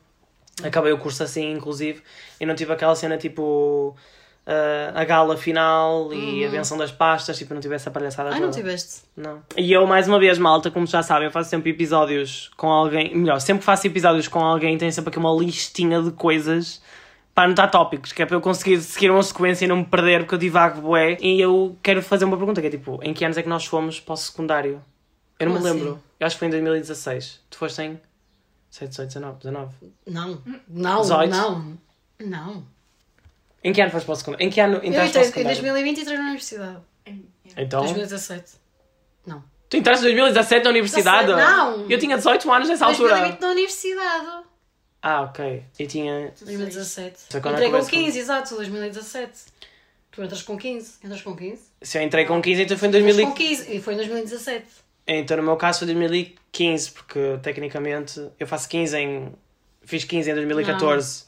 Acabei 0.63 0.91
o 0.91 0.97
curso 0.97 1.21
assim, 1.23 1.51
inclusive, 1.51 2.01
e 2.39 2.45
não 2.45 2.55
tive 2.55 2.73
aquela 2.73 2.95
cena 2.95 3.17
tipo 3.17 3.95
ah, 4.45 4.91
a 4.95 5.03
gala 5.05 5.37
final 5.37 6.13
e 6.13 6.45
a 6.45 6.49
benção 6.49 6.77
das 6.77 6.91
pastas, 6.91 7.37
tipo, 7.37 7.53
não 7.53 7.61
tive 7.61 7.75
essa 7.75 7.91
palhaçada 7.91 8.29
Uhum. 8.29 8.35
Ai, 8.35 8.41
não 8.41 8.49
toda. 8.49 8.61
tiveste. 8.61 9.01
Não. 9.15 9.41
E 9.55 9.71
eu, 9.71 9.85
mais 9.85 10.07
uma 10.07 10.19
vez, 10.19 10.37
malta, 10.37 10.69
como 10.71 10.85
já 10.87 11.03
sabem, 11.03 11.25
eu 11.25 11.31
faço 11.31 11.49
sempre 11.49 11.69
episódios 11.71 12.49
com 12.57 12.67
alguém. 12.69 13.15
Melhor, 13.15 13.39
sempre 13.39 13.59
que 13.59 13.65
faço 13.65 13.85
episódios 13.87 14.27
com 14.27 14.39
alguém, 14.39 14.77
tenho 14.77 14.91
sempre 14.91 15.09
aqui 15.09 15.19
uma 15.19 15.31
listinha 15.33 16.01
de 16.01 16.11
coisas 16.11 16.81
para 17.33 17.45
anotar 17.45 17.71
tópicos, 17.71 18.11
que 18.11 18.21
é 18.21 18.25
para 18.25 18.35
eu 18.35 18.41
conseguir 18.41 18.79
seguir 18.81 19.09
uma 19.09 19.23
sequência 19.23 19.63
e 19.63 19.67
não 19.67 19.77
me 19.77 19.85
perder, 19.85 20.19
porque 20.21 20.35
eu 20.35 20.39
divago 20.39 20.81
bué. 20.81 21.17
E 21.21 21.39
eu 21.39 21.77
quero 21.81 22.01
fazer 22.01 22.25
uma 22.25 22.35
pergunta, 22.37 22.59
que 22.59 22.67
é 22.67 22.69
tipo, 22.71 22.99
em 23.03 23.13
que 23.13 23.23
anos 23.23 23.37
é 23.37 23.43
que 23.43 23.47
nós 23.49 23.65
fomos 23.65 23.99
para 23.99 24.13
o 24.13 24.17
secundário? 24.17 24.81
Eu 25.39 25.47
não 25.47 25.53
Como 25.53 25.63
me 25.65 25.69
assim? 25.71 25.79
lembro. 25.79 26.03
Eu 26.19 26.27
acho 26.27 26.35
que 26.35 26.39
foi 26.39 26.47
em 26.49 26.51
2016. 26.51 27.39
Tu 27.49 27.57
foste 27.57 27.81
em 27.81 27.99
7, 28.69 28.89
18, 28.89 29.07
19, 29.07 29.37
19. 29.37 29.75
Não. 30.07 30.41
Não, 30.67 31.01
18? 31.01 31.31
não. 31.31 31.77
Não. 32.19 32.63
Em 33.63 33.71
que 33.73 33.81
ano 33.81 33.91
foste 33.91 34.05
para 34.05 34.13
o 34.13 34.15
secundário? 34.15 34.45
Em 34.45 34.49
que 34.49 34.59
ano 34.59 34.75
Eu 34.77 34.83
entraste 34.85 35.11
para 35.13 35.21
o 35.21 35.25
entrei 35.27 35.43
em 35.43 35.55
secundário? 35.55 35.61
2020 35.61 36.01
entrei 36.01 36.17
na 36.17 36.23
universidade. 36.23 36.77
Então, 37.57 37.81
2017. 37.81 38.43
Não. 39.25 39.43
tu 39.69 39.77
entraste 39.77 40.01
em 40.05 40.07
2017 40.15 40.63
na 40.63 40.69
universidade? 40.69 41.27
17, 41.27 41.51
não. 41.55 41.89
Eu 41.89 41.99
tinha 41.99 42.17
18 42.17 42.51
anos 42.51 42.69
nessa 42.69 42.85
altura. 42.85 43.09
2020 43.09 43.41
na 43.41 43.49
universidade. 43.49 44.27
Ah, 45.03 45.21
ok. 45.23 45.63
Eu 45.79 45.87
tinha 45.87 46.33
2017. 46.41 47.17
Foi 47.29 47.41
quando 47.41 47.53
Entrei 47.55 47.67
eu 47.67 47.71
com 47.71 47.77
comecei- 47.79 47.99
15, 48.05 48.19
exato, 48.19 48.55
2017. 48.55 49.31
Tu 50.11 50.23
entras 50.23 50.41
com 50.41 50.57
15. 50.57 50.93
Entras 51.03 51.21
com 51.21 51.35
15? 51.35 51.61
Se 51.81 51.97
eu 51.97 52.01
entrei 52.03 52.25
com 52.25 52.41
15, 52.41 52.61
então 52.63 52.77
foi 52.77 52.87
em 52.87 52.89
Entras 52.89 53.03
2015. 53.15 53.31
com 53.31 53.37
15. 53.65 53.77
E 53.77 53.81
foi 53.81 53.93
em 53.93 53.97
2017. 53.97 54.65
Então, 55.07 55.37
no 55.37 55.43
meu 55.43 55.57
caso, 55.57 55.79
foi 55.79 55.87
2015, 55.87 56.91
porque 56.91 57.19
tecnicamente 57.41 58.29
eu 58.39 58.45
faço 58.47 58.67
15 58.69 58.97
em. 58.97 59.33
Fiz 59.83 60.03
15 60.03 60.29
em 60.31 60.35
2014. 60.35 61.25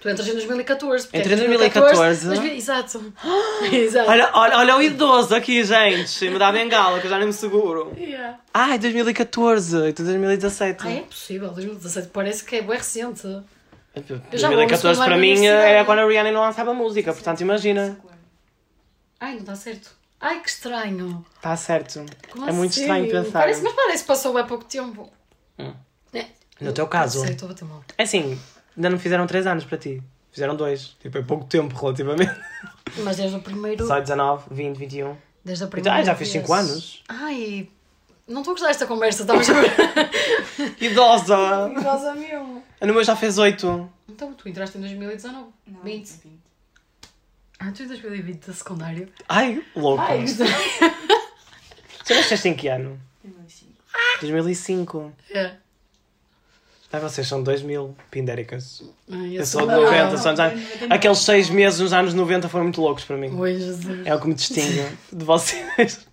Tu 0.00 0.10
entras 0.10 0.28
em 0.28 0.32
2014. 0.32 1.06
porque 1.06 1.18
Entrei 1.18 1.36
em 1.38 1.40
é 1.40 1.46
2014. 1.46 2.26
2000 2.26 2.52
Exato. 2.54 3.12
Exato. 3.72 4.10
Olha, 4.10 4.30
olha, 4.34 4.58
olha 4.58 4.76
o 4.76 4.82
idoso 4.82 5.34
aqui, 5.34 5.64
gente. 5.64 6.28
Me 6.28 6.38
dá 6.38 6.52
bengala, 6.52 7.00
que 7.00 7.06
eu 7.06 7.10
já 7.10 7.18
nem 7.18 7.26
me 7.26 7.32
seguro. 7.32 7.92
Yeah. 7.98 8.38
Ai, 8.52 8.78
2014. 8.78 9.92
Tu 9.94 10.02
2017. 10.02 10.86
Ah, 10.86 10.92
é 10.92 11.00
possível, 11.00 11.48
2017 11.50 12.08
parece 12.08 12.44
que 12.44 12.56
é 12.56 12.62
bem 12.62 12.76
recente. 12.76 13.26
no 13.26 13.42
2014 14.30 14.80
segundo 14.80 14.96
para 15.06 15.16
mim 15.16 15.30
universidade. 15.30 15.64
era 15.64 15.84
quando 15.84 16.00
a 16.00 16.06
Rihanna 16.06 16.30
não 16.30 16.42
lançava 16.42 16.74
música, 16.74 17.12
portanto 17.12 17.40
imagina. 17.40 17.98
Ai, 19.18 19.32
não 19.32 19.40
está 19.40 19.56
certo. 19.56 19.90
Ai, 20.20 20.40
que 20.40 20.48
estranho. 20.48 21.24
Está 21.36 21.56
certo. 21.56 22.04
Como 22.30 22.48
é 22.48 22.52
muito 22.52 22.72
assim? 22.72 22.82
estranho 22.82 23.10
pensar. 23.10 23.40
Parece, 23.40 23.62
mas 23.62 23.72
parece 23.72 24.02
que 24.02 24.08
passou 24.08 24.36
há 24.36 24.44
pouco 24.44 24.64
tempo. 24.64 25.10
Hum. 25.58 25.72
É. 26.12 26.26
No 26.60 26.72
teu 26.72 26.86
caso. 26.86 27.20
Sei, 27.20 27.32
estou 27.32 27.48
a 27.48 27.52
bater 27.52 27.64
mal. 27.64 27.84
É 27.96 28.02
assim, 28.02 28.38
ainda 28.76 28.90
não 28.90 28.98
fizeram 28.98 29.26
3 29.26 29.46
anos 29.46 29.64
para 29.64 29.78
ti. 29.78 30.02
Fizeram 30.30 30.54
2. 30.54 30.96
Tipo, 31.00 31.18
é 31.18 31.22
pouco 31.22 31.44
tempo 31.46 31.74
relativamente. 31.78 32.34
Mas 33.02 33.16
desde 33.16 33.36
o 33.36 33.40
primeiro. 33.40 33.86
Só 33.86 33.98
19, 34.00 34.54
20, 34.54 34.76
21. 34.76 35.16
Desde 35.44 35.64
a 35.64 35.66
Então, 35.66 35.70
primeira 35.70 35.98
ah, 35.98 36.04
já 36.04 36.14
fiz 36.14 36.30
vez. 36.32 36.42
5 36.42 36.52
anos. 36.52 37.02
Ai, 37.08 37.68
não 38.28 38.40
estou 38.40 38.52
a 38.52 38.54
gostar 38.54 38.68
desta 38.68 38.86
conversa, 38.86 39.22
estavas 39.22 39.48
a 39.48 39.54
Idosa! 40.84 41.68
Rosa 41.80 42.14
meu. 42.14 42.62
No 42.82 42.92
meu 42.94 43.04
já 43.04 43.14
fez 43.16 43.38
8. 43.38 43.90
Então, 44.08 44.32
tu 44.34 44.48
entraste 44.48 44.76
em 44.78 44.80
2019. 44.80 45.46
Não, 45.66 45.80
20. 45.82 46.06
20. 46.08 46.40
Ah, 47.58 47.72
tu 47.74 47.82
em 47.84 47.86
2020 47.88 48.46
da 48.46 48.52
secundário. 48.52 49.08
Ai, 49.28 49.64
louco. 49.74 50.02
Ai, 50.02 50.26
Você 50.26 52.14
nasceste 52.14 52.48
em 52.48 52.54
que 52.54 52.68
ano? 52.68 53.00
2005. 53.24 53.72
2005. 54.20 55.12
é. 55.30 55.54
Ah, 56.92 56.98
vocês 57.00 57.26
são 57.26 57.42
2000 57.42 57.96
pindéricas. 58.10 58.82
Ai, 59.10 59.38
Eu 59.38 59.44
sou 59.44 59.62
de 59.62 59.66
não. 59.68 59.82
90, 59.82 60.16
são 60.18 60.32
dos 60.32 60.40
anos... 60.40 60.62
Aqueles 60.88 61.18
6 61.18 61.50
meses 61.50 61.80
nos 61.80 61.92
anos 61.92 62.14
90 62.14 62.48
foram 62.48 62.64
muito 62.64 62.80
loucos 62.80 63.04
para 63.04 63.16
mim. 63.16 63.36
Oi, 63.36 63.54
Jesus. 63.58 64.06
É 64.06 64.14
o 64.14 64.20
que 64.20 64.28
me 64.28 64.34
distingue 64.34 64.86
de 65.12 65.24
vocês. 65.24 66.06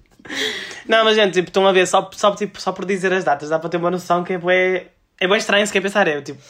Não, 0.87 1.03
mas 1.05 1.15
gente, 1.15 1.33
tipo, 1.33 1.49
estão 1.49 1.67
a 1.67 1.71
ver, 1.71 1.87
só, 1.87 2.09
só, 2.13 2.35
tipo, 2.35 2.59
só 2.59 2.71
por 2.71 2.85
dizer 2.85 3.13
as 3.13 3.23
datas, 3.23 3.49
dá 3.49 3.59
para 3.59 3.69
ter 3.69 3.77
uma 3.77 3.91
noção 3.91 4.23
que 4.23 4.33
é 4.33 4.37
bué, 4.37 4.87
é 5.19 5.27
bem 5.27 5.37
estranho 5.37 5.65
se 5.65 5.71
quer 5.71 5.81
pensar. 5.81 6.07
É, 6.07 6.21
tipo, 6.21 6.41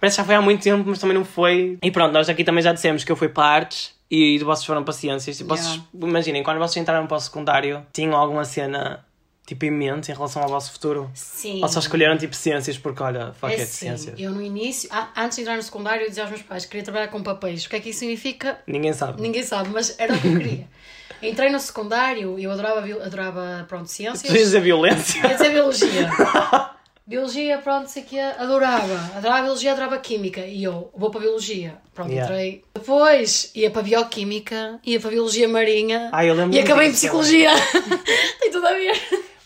parece 0.00 0.16
que 0.16 0.22
já 0.22 0.24
foi 0.24 0.34
há 0.34 0.40
muito 0.42 0.62
tempo, 0.62 0.84
mas 0.86 0.98
também 0.98 1.16
não 1.16 1.24
foi. 1.24 1.78
E 1.82 1.90
pronto, 1.90 2.12
nós 2.12 2.28
aqui 2.28 2.44
também 2.44 2.62
já 2.62 2.72
dissemos 2.72 3.04
que 3.04 3.12
eu 3.12 3.16
fui 3.16 3.28
para 3.28 3.44
artes 3.44 3.94
e 4.10 4.38
vocês 4.40 4.64
foram 4.66 4.82
para 4.84 4.92
ciências. 4.92 5.36
Tipo, 5.38 5.50
vocês, 5.50 5.80
imaginem, 5.94 6.42
quando 6.42 6.58
vocês 6.58 6.82
entraram 6.82 7.06
para 7.06 7.16
o 7.16 7.20
secundário, 7.20 7.86
tinham 7.92 8.14
alguma 8.14 8.44
cena, 8.44 9.04
tipo, 9.46 9.64
em 9.64 9.70
mente 9.70 10.10
em 10.10 10.14
relação 10.14 10.42
ao 10.42 10.48
vosso 10.48 10.72
futuro? 10.72 11.10
Sim. 11.14 11.60
Ou 11.62 11.68
só 11.68 11.78
escolheram, 11.80 12.16
tipo, 12.16 12.34
ciências 12.34 12.78
porque, 12.78 13.02
olha, 13.02 13.32
fuck 13.34 13.52
É 13.52 13.56
it, 13.56 13.62
assim, 13.62 13.72
ciências. 13.86 14.18
eu 14.20 14.30
no 14.30 14.40
início, 14.42 14.88
a- 14.92 15.08
antes 15.16 15.36
de 15.36 15.42
entrar 15.42 15.56
no 15.56 15.62
secundário, 15.62 16.02
eu 16.04 16.08
dizia 16.08 16.22
aos 16.22 16.30
meus 16.30 16.42
pais 16.42 16.64
que 16.64 16.70
queria 16.70 16.84
trabalhar 16.84 17.08
com 17.08 17.22
papéis. 17.22 17.64
O 17.64 17.68
que 17.68 17.76
é 17.76 17.80
que 17.80 17.90
isso 17.90 18.00
significa? 18.00 18.58
Ninguém 18.66 18.92
sabe. 18.92 19.20
Ninguém 19.20 19.42
sabe, 19.42 19.68
mas 19.70 19.94
era 19.98 20.14
o 20.14 20.20
que 20.20 20.26
eu 20.28 20.36
queria. 20.38 20.68
Entrei 21.22 21.50
no 21.50 21.60
secundário, 21.60 22.36
eu 22.38 22.50
adorava, 22.50 22.80
adorava 22.80 23.64
pronto, 23.68 23.86
ciências. 23.88 24.22
Tu 24.50 24.56
a 24.56 24.60
violência. 24.60 25.20
Ia 25.24 25.34
dizer 25.34 25.50
biologia. 25.50 26.10
biologia, 27.06 27.58
pronto, 27.58 27.88
sei 27.88 28.02
que 28.02 28.18
adorava. 28.18 28.94
Adorava 29.16 29.42
biologia, 29.42 29.70
adorava 29.72 29.98
química. 29.98 30.40
E 30.40 30.64
eu 30.64 30.90
vou 30.96 31.10
para 31.10 31.20
biologia. 31.20 31.76
Pronto, 31.94 32.10
Yeah. 32.10 32.32
entrei. 32.32 32.64
Depois 32.74 33.52
ia 33.54 33.70
para 33.70 33.82
bioquímica, 33.82 34.80
ia 34.84 34.98
para 34.98 35.10
biologia 35.10 35.48
marinha. 35.48 36.08
Ah, 36.12 36.24
eu 36.24 36.34
lembro 36.34 36.56
e 36.56 36.60
acabei 36.60 36.88
em 36.88 36.92
psicologia. 36.92 37.50
Tem 38.40 38.50
tudo 38.50 38.66
a 38.66 38.72
ver. 38.72 38.92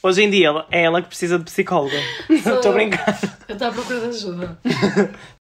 Hoje 0.03 0.23
em 0.23 0.31
dia, 0.31 0.51
é 0.71 0.83
ela 0.85 1.03
que 1.03 1.09
precisa 1.09 1.39
de 1.39 1.45
psicóloga. 1.45 1.97
Estou 2.31 2.71
a 2.71 2.75
brincar. 2.75 3.19
Eu 3.49 3.55
estava 3.55 3.73
à 3.73 3.75
procura 3.75 4.01
de 4.01 4.07
ajuda. 4.17 4.59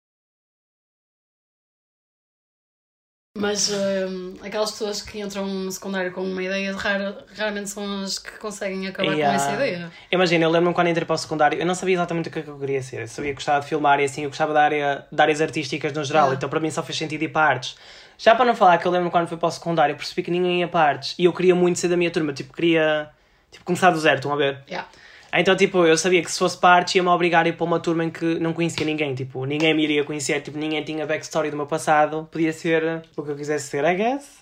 Mas 3.38 3.70
hum, 3.72 4.34
aquelas 4.42 4.72
pessoas 4.72 5.00
que 5.00 5.20
entram 5.20 5.46
no 5.46 5.70
secundário 5.70 6.12
com 6.12 6.20
uma 6.22 6.42
ideia, 6.42 6.76
rara- 6.76 7.24
raramente 7.38 7.70
são 7.70 8.02
as 8.02 8.18
que 8.18 8.32
conseguem 8.38 8.88
acabar 8.88 9.12
Yeah. 9.12 9.38
com 9.38 9.44
essa 9.44 9.54
ideia. 9.54 9.90
Imagina, 10.10 10.44
eu 10.44 10.50
lembro-me 10.50 10.74
quando 10.74 10.88
entrei 10.88 11.06
para 11.06 11.14
o 11.14 11.18
secundário, 11.18 11.58
eu 11.58 11.64
não 11.64 11.74
sabia 11.76 11.94
exatamente 11.94 12.28
o 12.28 12.32
que 12.32 12.40
é 12.40 12.42
que 12.42 12.48
eu 12.48 12.58
queria 12.58 12.82
ser. 12.82 13.02
Eu 13.02 13.08
sabia 13.08 13.30
que 13.30 13.36
gostava 13.36 13.60
de 13.60 13.66
filmar 13.68 14.00
e 14.00 14.04
assim, 14.04 14.24
eu 14.24 14.28
gostava 14.30 14.52
da 14.52 14.62
área, 14.62 15.06
de 15.10 15.22
áreas 15.22 15.40
artísticas 15.40 15.92
no 15.92 16.04
geral, 16.04 16.30
Ah. 16.30 16.34
então 16.34 16.48
para 16.50 16.58
mim 16.60 16.70
só 16.72 16.82
fez 16.82 16.98
sentido 16.98 17.22
ir 17.22 17.28
para 17.28 17.46
artes. 17.46 17.76
Já 18.18 18.34
para 18.34 18.44
não 18.44 18.54
falar 18.54 18.76
que 18.78 18.86
eu 18.86 18.90
lembro 18.90 19.10
quando 19.12 19.28
fui 19.28 19.38
para 19.38 19.46
o 19.48 19.50
secundário, 19.50 19.94
percebi 19.96 20.22
que 20.24 20.30
ninguém 20.30 20.60
ia 20.60 20.68
para 20.68 20.80
artes 20.90 21.14
e 21.16 21.24
eu 21.24 21.32
queria 21.32 21.54
muito 21.54 21.78
ser 21.78 21.86
da 21.88 21.96
minha 21.96 22.10
turma, 22.10 22.32
tipo, 22.34 22.52
queria 22.52 23.08
tipo, 23.50 23.64
começar 23.64 23.90
do 23.90 23.98
zero, 24.00 24.16
estão 24.16 24.32
a 24.32 24.36
ver? 24.36 24.58
Yeah. 24.68 24.88
Então, 25.32 25.54
tipo, 25.54 25.84
eu 25.86 25.96
sabia 25.96 26.22
que 26.22 26.30
se 26.30 26.38
fosse 26.38 26.58
para 26.58 26.74
artes 26.76 26.94
ia-me 26.96 27.08
obrigar 27.08 27.44
a 27.44 27.48
ir 27.48 27.52
para 27.52 27.64
uma 27.64 27.78
turma 27.78 28.04
em 28.04 28.10
que 28.10 28.24
não 28.40 28.52
conhecia 28.52 28.84
ninguém, 28.84 29.14
tipo, 29.14 29.44
ninguém 29.44 29.72
me 29.74 29.84
iria 29.84 30.02
conhecer, 30.04 30.40
tipo, 30.40 30.58
ninguém 30.58 30.82
tinha 30.82 31.06
backstory 31.06 31.50
do 31.50 31.56
meu 31.56 31.66
passado, 31.66 32.28
podia 32.32 32.52
ser 32.52 33.02
o 33.16 33.22
que 33.22 33.30
eu 33.30 33.36
quisesse 33.36 33.68
ser, 33.68 33.84
I 33.84 33.94
guess. 33.94 34.40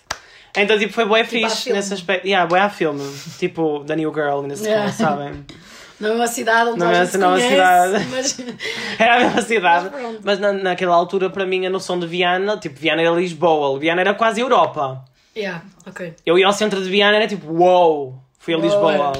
Então, 0.57 0.79
tipo, 0.79 0.91
foi 0.91 1.05
bué 1.05 1.21
à 1.21 1.25
fixe 1.25 1.63
filme. 1.65 1.77
nesse 1.77 1.93
aspecto. 1.93 2.25
Yeah, 2.27 2.47
bué 2.47 2.59
a 2.59 2.69
filme. 2.71 3.03
tipo, 3.37 3.83
The 3.85 3.95
New 3.95 4.11
Girl 4.11 4.41
nesse 4.41 4.63
Yeah. 4.65 4.85
caso, 4.85 4.97
sabem? 4.97 5.45
Na 5.99 6.09
mesma 6.09 6.27
cidade 6.27 6.69
onde 6.71 6.79
Na 6.79 6.87
a 6.87 6.91
mesma- 6.91 7.19
na 7.19 7.35
mesma 7.35 7.49
cidade. 7.49 8.05
Mas... 8.09 8.39
Era 8.97 9.15
a 9.15 9.19
mesma 9.19 9.41
cidade. 9.43 9.89
Mas. 9.91 10.17
Mas 10.23 10.39
na, 10.39 10.53
naquela 10.53 10.95
altura, 10.95 11.29
para 11.29 11.45
mim, 11.45 11.65
a 11.67 11.69
noção 11.69 11.99
de 11.99 12.07
Viana, 12.07 12.57
tipo, 12.57 12.79
Viana 12.79 13.01
era 13.01 13.11
Lisboa, 13.11 13.77
Viana 13.77 14.01
era 14.01 14.13
quase 14.15 14.39
Europa. 14.41 15.03
Yeah, 15.37 15.61
ok. 15.85 16.13
Eu 16.25 16.39
ia 16.39 16.47
ao 16.47 16.53
centro 16.53 16.81
de 16.81 16.89
Viana, 16.89 17.17
era 17.17 17.27
tipo, 17.27 17.45
wow, 17.53 18.17
fui 18.49 18.53
a 18.53 18.57
Lisboa. 18.57 19.13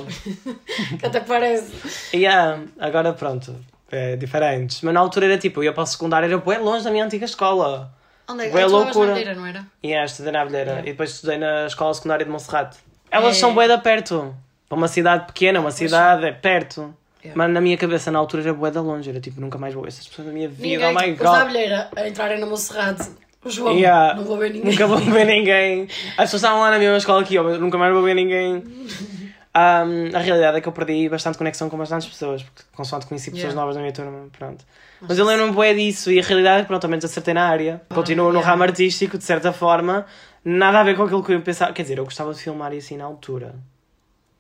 Que 1.00 1.06
até 1.06 1.20
parece. 1.20 1.72
E 2.14 2.18
yeah, 2.18 2.62
agora 2.80 3.14
pronto, 3.14 3.56
é 3.92 4.16
diferente. 4.16 4.84
Mas 4.86 4.94
na 4.94 5.00
altura 5.00 5.26
era 5.28 5.38
tipo, 5.38 5.60
eu 5.60 5.66
ia 5.66 5.74
para 5.74 5.84
o 5.84 5.86
secundário, 5.86 6.26
era 6.28 6.38
bem 6.38 6.60
longe 6.60 6.84
da 6.84 6.92
minha 6.92 7.06
antiga 7.06 7.26
escola. 7.26 7.92
Onde 8.28 8.44
é 8.44 8.50
que 8.50 8.56
estavas 8.56 8.72
na 8.72 8.78
loucura. 8.78 9.08
Madeira, 9.10 9.34
não 9.36 9.46
era? 9.46 9.66
Yeah, 9.84 10.06
estudei 10.06 10.32
na 10.32 10.42
Abelheira. 10.42 10.80
E 10.82 10.92
depois 10.92 11.12
estudei 11.12 11.38
na 11.38 11.66
escola 11.66 11.94
secundária 11.94 12.24
de 12.26 12.32
Monserrate. 12.32 12.78
Elas 13.10 13.36
É. 13.38 13.40
são 13.40 13.54
bué 13.56 13.68
da 13.68 13.78
perto. 13.78 14.36
Para 14.68 14.78
uma 14.78 14.88
cidade 14.88 15.26
pequena, 15.26 15.60
uma 15.60 15.72
cidade 15.72 16.26
é 16.26 16.32
perto. 16.32 16.94
Yeah. 17.24 17.36
Mas 17.36 17.52
na 17.52 17.60
minha 17.60 17.76
cabeça, 17.76 18.12
na 18.12 18.20
altura, 18.20 18.44
era 18.44 18.54
bué 18.54 18.70
da 18.70 18.82
longe. 18.82 19.10
Era 19.10 19.20
tipo, 19.20 19.42
nunca 19.42 19.58
mais 19.58 19.74
vou 19.74 19.82
ver 19.82 19.90
essas 19.90 20.08
pessoas 20.08 20.28
na 20.28 20.34
minha 20.34 20.48
vida. 20.48 20.62
Ninguém, 20.92 20.96
oh 20.96 21.00
my 21.08 21.12
os 21.14 21.18
da 21.18 21.26
god. 21.32 21.42
Abelheira 21.42 21.90
a 21.96 22.08
entrarem 22.08 22.40
na 22.40 22.46
Monserrate. 22.46 23.10
João, 23.48 23.74
Yeah. 23.76 24.14
não 24.16 24.26
vou 24.26 24.38
ver 24.38 24.52
ninguém. 24.52 24.72
Nunca 24.72 24.86
vou 24.86 24.98
ver 25.00 25.26
ninguém. 25.26 25.84
As 26.10 26.26
pessoas 26.26 26.34
estavam 26.44 26.60
lá 26.60 26.70
na 26.70 26.78
mesma 26.78 26.98
escola 26.98 27.24
que 27.24 27.34
eu, 27.36 27.44
mas 27.44 27.60
nunca 27.60 27.78
mais 27.80 27.92
vou 27.94 28.04
ver 28.04 28.14
ninguém. 28.14 28.64
Um, 29.60 30.16
a 30.16 30.20
realidade 30.20 30.58
é 30.58 30.62
que 30.62 30.68
eu 30.68 30.72
perdi 30.72 31.10
bastante 31.10 31.38
conexão 31.38 31.70
com 31.70 31.78
bastantes 31.78 32.08
pessoas, 32.08 32.44
porque 32.44 32.62
consoante 32.72 33.08
conheci 33.08 33.32
pessoas 33.32 33.52
Yeah. 33.54 33.60
novas 33.60 33.76
na 33.76 33.82
minha 33.82 33.92
turma, 33.94 34.28
pronto. 34.38 34.64
Mas 35.02 35.18
eu 35.18 35.26
lembro-me 35.26 35.52
bué 35.52 35.74
disso 35.74 36.12
e 36.12 36.20
a 36.20 36.24
realidade 36.24 36.60
é 36.60 36.62
que 36.62 36.68
pronto, 36.68 36.84
ao 36.86 36.90
menos 36.90 37.04
acertei 37.04 37.34
na 37.34 37.46
área. 37.48 37.82
Continuo 37.90 38.26
no 38.28 38.38
Ah, 38.38 38.42
yeah. 38.42 38.52
ramo 38.52 38.64
artístico, 38.64 39.18
de 39.18 39.24
certa 39.24 39.52
forma, 39.52 40.06
nada 40.46 40.80
a 40.80 40.84
ver 40.84 40.96
com 40.96 41.04
aquilo 41.04 41.24
que 41.24 41.34
eu 41.34 41.42
pensava. 41.42 41.74
Quer 41.74 41.82
dizer, 41.84 41.98
eu 41.98 42.06
gostava 42.06 42.34
de 42.34 42.40
filmar 42.40 42.74
e 42.74 42.78
assim 42.78 42.96
na 42.98 43.06
altura. 43.06 43.56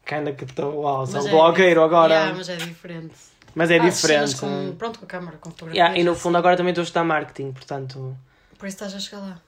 Kinda 0.05 0.31
que 0.31 0.43
estou, 0.43 0.81
uau, 0.81 1.05
sou 1.05 1.27
é- 1.27 1.29
blogueiro 1.31 1.83
agora. 1.83 2.13
Yeah, 2.13 2.35
mas 2.37 2.49
é 2.49 2.55
diferente. 2.55 3.13
Mas 3.55 3.71
é 3.71 3.77
cenas 3.77 3.95
diferente. 4.01 4.35
Com, 4.39 4.75
pronto, 4.77 4.99
com 4.99 5.05
a 5.05 5.07
câmara, 5.07 5.37
com 5.37 5.49
fotografia. 5.49 5.81
Yeah, 5.81 5.99
e 5.99 6.03
no 6.03 6.15
fundo 6.15 6.37
agora 6.37 6.55
também 6.55 6.71
estou 6.71 6.81
a 6.81 6.85
estudar 6.85 7.03
marketing, 7.03 7.51
portanto, 7.51 8.15
Por 8.57 8.67
isso 8.67 8.75
estás 8.75 8.93
a 8.95 8.99
chegar 8.99 9.19
lá. 9.21 9.41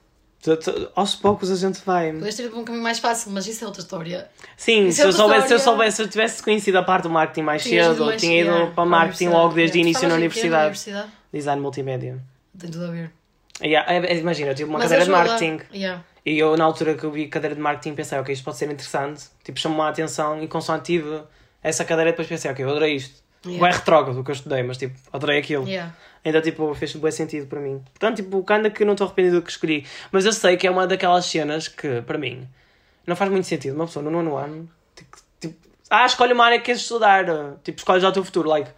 Aos 0.96 1.14
poucos 1.14 1.50
a 1.50 1.56
gente 1.56 1.80
vai. 1.84 2.12
Podias 2.12 2.34
ter 2.34 2.44
ido 2.46 2.58
um 2.58 2.64
caminho 2.64 2.82
mais 2.82 2.98
fácil, 2.98 3.30
mas 3.30 3.46
isso 3.46 3.62
é 3.62 3.66
outra 3.66 3.82
história. 3.82 4.28
Sim, 4.56 4.86
Isso 4.88 4.96
se 4.96 5.02
é 5.02 5.06
eu, 5.06 5.12
soubesse, 5.12 5.48
se 5.48 5.54
eu 5.54 5.58
soubesse, 5.58 5.96
se 5.96 6.02
eu 6.02 6.08
tivesse 6.08 6.42
conhecido 6.42 6.78
a 6.78 6.82
parte 6.82 7.04
do 7.04 7.10
marketing 7.10 7.42
mais 7.42 7.62
Tinhas 7.62 7.86
cedo, 7.88 8.06
mais- 8.06 8.20
tinha 8.20 8.40
ido 8.40 8.50
yeah, 8.50 8.70
para 8.72 8.84
marketing 8.84 9.28
logo 9.28 9.54
desde 9.54 9.78
o 9.78 9.80
início 9.80 10.08
na 10.08 10.14
universidade. 10.14 10.62
universidade? 10.62 11.08
Design 11.32 11.62
multimédia. 11.62 12.18
Tem 12.58 12.70
tudo 12.70 12.86
a 12.86 12.90
ver. 12.90 13.12
Yeah, 13.62 13.92
é- 13.92 14.12
é- 14.12 14.18
imagina, 14.18 14.50
eu 14.50 14.54
tive 14.54 14.68
uma 14.68 14.78
Mas 14.78 14.84
cadeira 14.88 15.04
de 15.04 15.10
marketing 15.10 15.60
Yeah. 15.72 16.02
e 16.26 16.38
eu, 16.38 16.56
na 16.56 16.64
altura 16.64 16.94
que 16.94 17.04
eu 17.04 17.10
vi 17.12 17.28
cadeira 17.28 17.54
de 17.54 17.60
marketing, 17.60 17.94
pensei, 17.94 18.18
ok, 18.18 18.32
isto 18.32 18.44
pode 18.44 18.56
ser 18.56 18.66
interessante. 18.70 19.24
Tipo, 19.44 19.60
chamou-me 19.60 19.84
a 19.84 19.90
atenção 19.90 20.42
e 20.42 20.48
consoante 20.48 20.84
tive 20.86 21.22
essa 21.62 21.84
cadeira, 21.84 22.10
depois 22.10 22.26
pensei, 22.26 22.50
ok, 22.50 22.64
eu 22.64 22.70
adorei 22.70 22.96
isto. 22.96 23.21
Yeah. 23.44 23.58
Yeah. 23.58 23.68
É 23.68 23.78
retrógrado 23.78 24.20
o 24.20 24.24
que 24.24 24.30
eu 24.30 24.34
estudei, 24.34 24.62
mas 24.62 24.76
tipo, 24.76 24.98
adorei 25.12 25.38
aquilo. 25.38 25.66
Yeah. 25.66 25.94
Então, 26.24 26.40
tipo, 26.40 26.72
fez 26.74 26.94
bem 26.94 27.10
sentido 27.10 27.46
para 27.46 27.60
mim. 27.60 27.82
Portanto, 27.92 28.16
tipo, 28.16 28.44
ainda 28.48 28.70
que 28.70 28.84
não 28.84 28.92
estou 28.92 29.06
arrependido 29.06 29.36
do 29.36 29.42
que 29.42 29.50
escolhi. 29.50 29.84
Mas 30.12 30.24
eu 30.24 30.32
sei 30.32 30.56
que 30.56 30.66
é 30.66 30.70
uma 30.70 30.86
daquelas 30.86 31.26
cenas 31.26 31.66
que, 31.66 32.00
para 32.02 32.16
mim, 32.16 32.48
não 33.06 33.16
faz 33.16 33.30
muito 33.30 33.46
sentido. 33.46 33.74
Uma 33.74 33.86
pessoa 33.86 34.04
no 34.04 34.10
nono 34.10 34.36
ano, 34.36 34.70
tipo, 34.94 35.16
tipo, 35.40 35.56
ah, 35.90 36.06
escolhe 36.06 36.32
uma 36.32 36.44
área 36.44 36.58
que 36.58 36.66
queres 36.66 36.82
estudar. 36.82 37.24
Tipo, 37.64 37.78
escolhe 37.78 38.00
já 38.00 38.08
o 38.08 38.12
teu 38.12 38.24
futuro. 38.24 38.48
Like, 38.48 38.70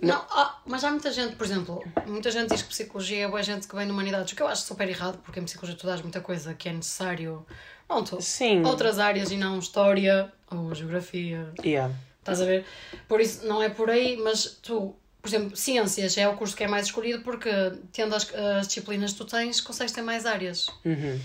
Não, 0.00 0.24
ah, 0.30 0.56
mas 0.64 0.84
há 0.84 0.90
muita 0.90 1.10
gente, 1.10 1.34
por 1.34 1.44
exemplo, 1.44 1.82
muita 2.06 2.30
gente 2.30 2.50
diz 2.50 2.62
que 2.62 2.68
psicologia 2.68 3.24
é 3.24 3.28
boa 3.28 3.42
gente 3.42 3.66
que 3.66 3.74
vem 3.74 3.86
de 3.86 3.92
humanidades, 3.92 4.32
o 4.32 4.36
que 4.36 4.42
eu 4.42 4.46
acho 4.46 4.62
super 4.62 4.88
errado, 4.88 5.18
porque 5.24 5.40
em 5.40 5.44
psicologia 5.44 5.76
tu 5.76 5.86
dás 5.86 6.00
muita 6.00 6.20
coisa 6.20 6.54
que 6.54 6.68
é 6.68 6.72
necessário. 6.72 7.44
Pronto, 7.88 8.20
sim. 8.20 8.64
outras 8.64 8.98
áreas 8.98 9.30
e 9.30 9.36
não 9.36 9.58
história 9.58 10.32
ou 10.50 10.74
geografia. 10.74 11.52
Yeah. 11.64 11.92
Estás 12.26 12.40
a 12.40 12.44
ver? 12.44 12.64
Por 13.06 13.20
isso, 13.20 13.46
não 13.46 13.62
é 13.62 13.68
por 13.68 13.88
aí, 13.88 14.16
mas 14.16 14.58
tu, 14.60 14.94
por 15.22 15.28
exemplo, 15.28 15.56
ciências 15.56 16.18
é 16.18 16.28
o 16.28 16.34
curso 16.34 16.56
que 16.56 16.64
é 16.64 16.68
mais 16.68 16.86
escolhido 16.86 17.22
porque, 17.22 17.50
tendo 17.92 18.14
as, 18.14 18.34
as 18.34 18.66
disciplinas 18.66 19.12
que 19.12 19.18
tu 19.18 19.24
tens, 19.24 19.60
consegues 19.60 19.92
ter 19.92 20.02
mais 20.02 20.26
áreas. 20.26 20.66
Uhum. 20.84 21.20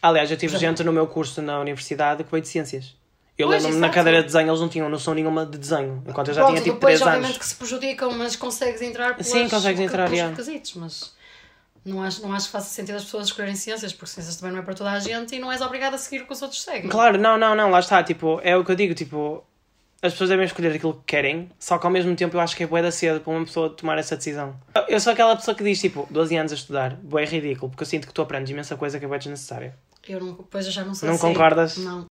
Aliás, 0.00 0.30
eu 0.30 0.36
tive 0.36 0.56
gente 0.56 0.84
no 0.84 0.92
meu 0.92 1.06
curso 1.06 1.42
na 1.42 1.58
universidade 1.58 2.22
que 2.22 2.30
veio 2.30 2.42
de 2.42 2.48
ciências. 2.48 2.94
Eu 3.36 3.48
lembro-me 3.48 3.76
na 3.76 3.90
cadeira 3.90 4.20
de 4.20 4.26
desenho, 4.26 4.48
eles 4.48 4.60
não 4.60 4.68
tinham 4.68 4.88
noção 4.88 5.12
nenhuma 5.12 5.44
de 5.44 5.58
desenho. 5.58 6.02
Enquanto 6.06 6.28
eu 6.28 6.34
já 6.34 6.42
Pronto, 6.42 6.54
tinha 6.54 6.62
tipo 6.64 6.76
depois, 6.76 6.94
3 6.94 7.02
obviamente, 7.02 7.26
anos. 7.26 7.38
que 7.38 7.46
se 7.46 7.54
prejudicam, 7.56 8.12
mas 8.12 8.36
consegues 8.36 8.80
entrar 8.80 9.10
pelas, 9.14 9.26
Sim, 9.26 9.48
consegues 9.48 9.80
entrar, 9.80 10.04
pelos 10.04 10.18
yeah. 10.18 10.34
requisitos, 10.34 10.74
mas 10.74 11.14
Não 11.84 12.02
acho, 12.02 12.22
não 12.22 12.32
acho 12.32 12.46
que 12.46 12.52
faça 12.52 12.68
sentido 12.68 12.96
as 12.96 13.04
pessoas 13.04 13.26
escolherem 13.26 13.54
ciências, 13.54 13.92
porque 13.92 14.10
ciências 14.10 14.36
também 14.36 14.52
não 14.54 14.60
é 14.60 14.64
para 14.64 14.74
toda 14.74 14.90
a 14.90 14.98
gente 14.98 15.36
e 15.36 15.38
não 15.38 15.52
és 15.52 15.60
obrigado 15.60 15.94
a 15.94 15.98
seguir 15.98 16.22
o 16.22 16.26
que 16.26 16.32
os 16.32 16.42
outros 16.42 16.62
seguem. 16.62 16.88
Claro, 16.88 17.18
não, 17.18 17.36
não, 17.36 17.54
não, 17.54 17.70
lá 17.70 17.78
está, 17.78 18.02
tipo, 18.02 18.40
é 18.42 18.56
o 18.56 18.64
que 18.64 18.72
eu 18.72 18.74
digo, 18.74 18.94
tipo, 18.94 19.44
as 20.02 20.12
pessoas 20.12 20.30
devem 20.30 20.44
escolher 20.44 20.74
aquilo 20.74 20.94
que 20.94 21.04
querem, 21.06 21.50
só 21.58 21.78
que 21.78 21.86
ao 21.86 21.92
mesmo 21.92 22.14
tempo 22.14 22.36
eu 22.36 22.40
acho 22.40 22.56
que 22.56 22.62
é 22.62 22.66
bué 22.66 22.82
da 22.82 22.90
cedo 22.92 23.20
para 23.20 23.32
uma 23.32 23.44
pessoa 23.44 23.70
tomar 23.70 23.98
essa 23.98 24.16
decisão. 24.16 24.58
Eu 24.88 25.00
sou 25.00 25.12
aquela 25.12 25.34
pessoa 25.36 25.54
que 25.54 25.64
diz, 25.64 25.80
tipo, 25.80 26.06
12 26.10 26.36
anos 26.36 26.52
a 26.52 26.54
estudar, 26.54 26.94
bué 26.96 27.22
é 27.22 27.26
ridículo, 27.26 27.70
porque 27.70 27.82
eu 27.82 27.86
sinto 27.86 28.06
que 28.06 28.14
tu 28.14 28.22
aprendes 28.22 28.50
imensa 28.50 28.76
coisa 28.76 28.98
que 28.98 29.04
é 29.04 29.08
bué 29.08 29.18
desnecessária. 29.18 29.76
Eu 30.08 30.20
não, 30.20 30.34
pois 30.36 30.66
eu 30.66 30.72
já 30.72 30.84
não 30.84 30.94
sei 30.94 31.08
Não 31.08 31.16
é- 31.16 31.18
concordas? 31.18 31.76
Não. 31.78 32.06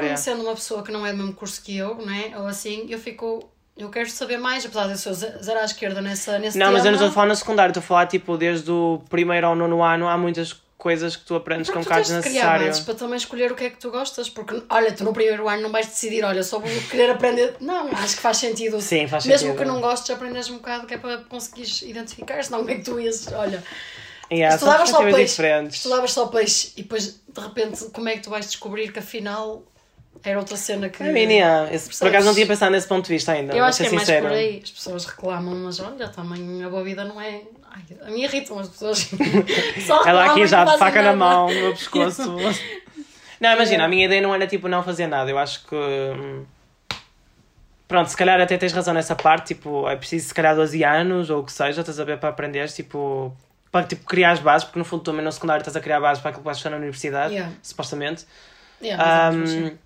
É. 0.00 0.16
Sendo 0.16 0.42
uma 0.42 0.54
pessoa 0.54 0.82
que 0.82 0.90
não 0.90 1.06
é 1.06 1.12
do 1.12 1.18
mesmo 1.18 1.34
curso 1.34 1.62
que 1.62 1.76
eu, 1.76 1.96
né? 2.04 2.36
Ou 2.38 2.46
assim, 2.46 2.86
eu 2.90 2.98
fico. 2.98 3.50
Eu 3.76 3.88
quero 3.88 4.08
saber 4.10 4.36
mais, 4.36 4.64
apesar 4.66 4.84
de 4.84 4.92
eu 4.92 4.96
ser 4.98 5.14
ze- 5.14 5.38
zero 5.42 5.58
à 5.60 5.64
esquerda 5.64 6.00
nessa, 6.02 6.38
nesse 6.38 6.58
Não, 6.58 6.66
tema. 6.66 6.76
mas 6.78 6.84
eu 6.84 6.90
não 6.92 6.96
estou 6.98 7.08
a 7.08 7.12
falar 7.12 7.26
no 7.26 7.34
secundário, 7.36 7.70
estou 7.70 7.80
a 7.82 7.84
falar, 7.86 8.06
tipo, 8.06 8.36
desde 8.36 8.70
o 8.70 9.02
primeiro 9.08 9.46
ao 9.46 9.56
nono 9.56 9.82
ano, 9.82 10.06
há 10.08 10.16
muitas 10.18 10.60
coisas 10.76 11.16
que 11.16 11.24
tu 11.24 11.34
aprendes 11.36 11.70
que 11.70 11.76
é 11.76 11.80
um 11.80 11.84
Porque 11.84 11.94
tu 11.94 12.02
bocado 12.02 12.20
desnecessário. 12.22 12.66
bases 12.66 12.82
para 12.84 12.94
também 12.94 13.16
escolher 13.16 13.50
o 13.52 13.54
que 13.54 13.64
é 13.64 13.70
que 13.70 13.78
tu 13.78 13.90
gostas, 13.90 14.28
porque 14.28 14.62
olha, 14.68 14.92
tu 14.92 15.04
no 15.04 15.12
primeiro 15.12 15.48
ano 15.48 15.62
não 15.62 15.70
vais 15.70 15.86
decidir, 15.86 16.22
olha, 16.24 16.42
só 16.42 16.58
vou 16.58 16.68
querer 16.90 17.10
aprender. 17.12 17.54
Não, 17.60 17.86
acho 17.92 18.16
que 18.16 18.22
faz 18.22 18.36
sentido. 18.38 18.80
Sim, 18.80 19.06
faz 19.06 19.24
Mesmo 19.24 19.46
sentido. 19.48 19.58
que 19.60 19.64
não 19.64 19.80
gostes, 19.80 20.10
aprendes 20.10 20.50
um 20.50 20.56
bocado 20.56 20.86
que 20.86 20.94
é 20.94 20.98
para 20.98 21.18
conseguires 21.18 21.82
identificar, 21.82 22.42
senão 22.44 22.58
como 22.58 22.70
é 22.70 22.74
que 22.74 22.82
tu 22.82 23.00
ias, 23.00 23.26
olha, 23.32 23.62
Yeah, 24.30 24.54
estudavas 24.56 24.88
só 24.88 25.02
peixe, 25.04 25.24
diferentes. 25.26 25.76
estudavas 25.76 26.12
só 26.12 26.26
peixe 26.26 26.72
e 26.76 26.82
depois 26.82 27.20
de 27.28 27.40
repente 27.40 27.84
como 27.92 28.08
é 28.08 28.16
que 28.16 28.22
tu 28.22 28.30
vais 28.30 28.46
descobrir 28.46 28.90
que 28.90 28.98
afinal 28.98 29.62
era 30.24 30.38
outra 30.38 30.56
cena 30.56 30.88
que. 30.88 31.02
I 31.02 31.12
mean, 31.12 31.30
yeah, 31.30 31.74
esse- 31.74 31.98
por 31.98 32.08
acaso 32.08 32.26
não 32.26 32.34
tinha 32.34 32.46
pensado 32.46 32.70
nesse 32.72 32.86
ponto 32.88 33.04
de 33.06 33.12
vista 33.12 33.32
ainda, 33.32 33.54
Eu 33.56 33.64
acho 33.64 33.78
que 33.82 33.86
é 33.86 33.90
mais 33.90 34.02
sincero. 34.02 34.26
por 34.28 34.32
aí. 34.36 34.60
As 34.62 34.70
pessoas 34.70 35.04
reclamam, 35.06 35.54
mas 35.56 35.80
olha, 35.80 36.08
também 36.08 36.62
a 36.64 36.68
boa 36.68 36.84
vida 36.84 37.04
não 37.04 37.20
é. 37.20 37.42
Ai, 37.70 37.82
a 38.06 38.10
mim 38.10 38.22
irritam 38.22 38.58
as 38.58 38.68
pessoas. 38.68 39.08
Só 39.86 40.04
Ela 40.06 40.26
aqui 40.32 40.46
já 40.46 40.64
de 40.64 40.78
faca 40.78 41.02
na 41.02 41.12
nada. 41.12 41.16
mão, 41.16 41.48
no 41.48 41.54
meu 41.60 41.72
pescoço. 41.72 42.22
Não, 43.40 43.52
imagina, 43.54 43.84
a 43.84 43.88
minha 43.88 44.04
ideia 44.06 44.20
não 44.22 44.32
era 44.32 44.46
tipo 44.46 44.68
não 44.68 44.84
fazer 44.84 45.08
nada. 45.08 45.28
Eu 45.28 45.36
acho 45.36 45.64
que. 45.66 45.74
hum, 45.74 46.44
Pronto, 47.88 48.08
se 48.08 48.16
calhar 48.16 48.40
até 48.40 48.56
tens 48.56 48.72
razão 48.72 48.94
nessa 48.94 49.14
parte. 49.16 49.48
Tipo, 49.54 49.88
é 49.88 49.96
preciso 49.96 50.28
se 50.28 50.34
calhar 50.34 50.54
12 50.54 50.82
anos 50.84 51.28
ou 51.28 51.40
o 51.40 51.44
que 51.44 51.52
seja, 51.52 51.80
estás 51.80 51.98
a 52.00 52.04
ver 52.04 52.18
para 52.18 52.28
aprenderes, 52.28 52.74
tipo. 52.74 53.34
Para 53.70 53.84
tipo, 53.86 54.04
criar 54.04 54.32
as 54.32 54.38
bases, 54.38 54.64
porque 54.64 54.78
no 54.78 54.84
fundo 54.84 55.02
também 55.02 55.24
no 55.24 55.32
secundário 55.32 55.60
estás 55.62 55.74
a 55.76 55.80
criar 55.80 55.98
bases 55.98 56.20
para 56.22 56.28
aquilo 56.30 56.42
que 56.42 56.44
vais 56.46 56.56
estudar 56.58 56.70
na 56.72 56.76
universidade, 56.76 57.32
Yeah. 57.34 57.52
supostamente. 57.62 58.26
Yeah, 58.82 59.30
Hum, 59.32 59.42
acho 59.42 59.54
que 59.56 59.76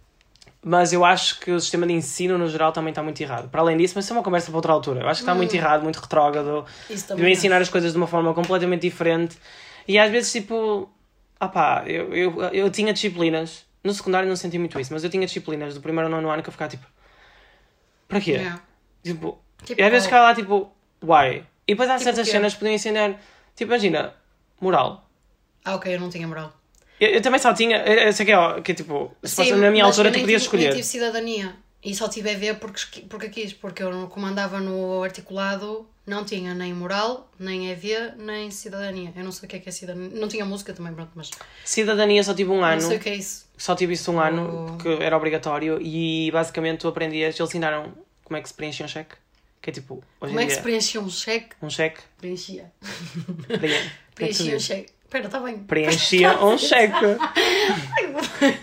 mas 0.69 0.93
eu 0.93 1.05
acho 1.05 1.39
que 1.39 1.53
o 1.53 1.61
sistema 1.61 1.87
de 1.87 1.93
ensino 1.93 2.37
no 2.37 2.49
geral 2.49 2.73
também 2.73 2.91
está 2.91 3.01
muito 3.01 3.21
errado. 3.21 3.49
Para 3.49 3.61
além 3.61 3.77
disso, 3.77 3.93
mas 3.95 4.05
isso 4.05 4.13
é 4.13 4.17
uma 4.17 4.23
conversa 4.25 4.49
para 4.49 4.57
outra 4.57 4.73
altura. 4.73 5.01
Eu 5.03 5.09
acho 5.09 5.21
que 5.21 5.23
está 5.23 5.33
muito 5.33 5.55
errado, 5.55 5.85
muito 5.85 6.01
retrógrado. 6.01 6.67
Isso 6.91 7.07
também 7.07 7.33
ensinar 7.33 7.63
as 7.63 7.69
coisas 7.69 7.93
de 7.93 7.97
uma 7.97 8.09
forma 8.09 8.35
completamente 8.35 8.81
diferente. 8.83 9.39
E 9.87 9.97
às 9.97 10.11
vezes, 10.11 10.33
tipo, 10.33 10.91
ah 11.39 11.47
pá, 11.47 11.85
eu, 11.87 12.13
eu, 12.13 12.43
eu 12.53 12.69
tinha 12.69 12.93
disciplinas. 12.93 13.65
No 13.85 13.95
secundário 13.95 14.29
não 14.29 14.35
senti 14.35 14.59
muito 14.59 14.81
isso, 14.81 14.93
mas 14.93 15.05
eu 15.05 15.11
tinha 15.11 15.25
disciplinas 15.25 15.73
do 15.75 15.81
primeiro 15.81 16.09
ao 16.09 16.11
nono 16.11 16.29
ano 16.31 16.43
que 16.43 16.49
eu 16.49 16.53
ficava 16.53 16.69
tipo, 16.69 16.85
para 18.09 18.21
quê? 18.21 18.33
Yeah. 18.33 18.61
Tipo, 19.05 19.39
Tipo, 19.65 19.81
e 19.81 19.85
às 19.85 19.91
vezes 19.91 20.07
ficava 20.07 20.25
lá 20.25 20.35
tipo, 20.35 20.73
why? 21.01 21.45
E 21.69 21.75
depois 21.75 21.89
há 21.89 21.93
Tipo 21.95 22.05
certas 22.05 22.27
quê? 22.27 22.33
cenas 22.33 22.55
que 22.55 22.59
podiam 22.59 22.75
ensinar, 22.75 23.21
tipo, 23.55 23.71
imagina, 23.73 24.15
moral. 24.61 25.09
Ah, 25.65 25.77
ok, 25.77 25.95
eu 25.95 26.01
não 26.01 26.11
tinha 26.11 26.27
moral. 26.27 26.53
Eu, 27.01 27.09
eu 27.11 27.21
também 27.23 27.39
só 27.39 27.53
tinha, 27.53 27.79
eu, 27.85 27.95
eu 28.07 28.13
sei 28.13 28.25
que 28.27 28.33
é, 28.33 28.61
que 28.63 28.73
é 28.73 28.75
tipo, 28.75 29.15
supostamente 29.23 29.61
na 29.65 29.71
minha 29.71 29.85
altura 29.85 30.09
eu 30.09 30.13
tu 30.15 30.21
podias 30.21 30.43
escolher. 30.43 30.71
tive 30.71 30.83
cidadania. 30.83 31.55
E 31.85 31.95
só 31.95 32.09
tive 32.09 32.31
a 32.31 32.35
ver 32.37 32.57
porque, 32.59 33.03
porque 33.03 33.29
quis. 33.29 33.53
Porque 33.53 33.81
eu 33.83 34.09
comandava 34.09 34.59
no 34.59 35.03
articulado, 35.05 35.87
não 36.05 36.25
tinha 36.25 36.53
nem 36.53 36.73
moral, 36.75 37.31
nem 37.39 37.71
EV, 37.71 38.15
nem 38.17 38.51
cidadania. 38.51 39.13
Eu 39.15 39.23
não 39.23 39.31
sei 39.31 39.47
o 39.47 39.49
que 39.51 39.57
é 39.57 39.59
que 39.61 39.69
é 39.69 39.73
cidadania. 39.73 40.11
Não 40.19 40.27
tinha 40.27 40.45
música 40.45 40.73
também, 40.73 40.93
pronto, 40.93 41.13
mas 41.15 41.31
Cidadania 41.65 42.25
só 42.25 42.35
tive 42.35 42.51
um 42.51 42.65
ano. 42.65 42.83
não 42.83 42.89
sei 42.89 42.97
o 42.97 43.01
que 43.01 43.09
é 43.11 43.15
isso. 43.15 43.47
Só 43.57 43.77
tive 43.77 43.93
isso 43.93 44.11
um 44.11 44.19
ano, 44.19 44.67
Oh. 44.69 44.73
porque 44.73 44.89
era 45.03 45.17
obrigatório, 45.17 45.79
e 45.81 46.29
basicamente 46.33 46.81
tu 46.81 46.89
aprendias, 46.89 47.39
eles 47.39 47.49
ensinaram 47.51 47.93
como 48.25 48.37
é 48.37 48.41
que 48.43 48.49
se 48.49 48.55
preenche 48.55 48.83
um 48.83 48.89
cheque. 48.89 49.15
Que 49.63 49.71
é 49.71 49.73
tipo, 49.73 50.03
Como 50.19 50.41
é 50.41 50.47
que 50.47 50.53
se 50.53 50.61
preenchia 50.61 51.01
um 51.01 51.09
cheque? 51.11 51.51
um 51.63 51.71
cheque. 51.71 52.01
Preenchia. 52.19 52.73
Se 52.83 53.59
Preenchia 54.15 54.57
um 54.57 54.61
cheque. 54.61 54.93
Espera, 55.07 55.27
está 55.27 55.39
bem. 55.39 55.59
Preenchia 55.59 56.37
um 56.45 56.59
cheque. 56.59 56.95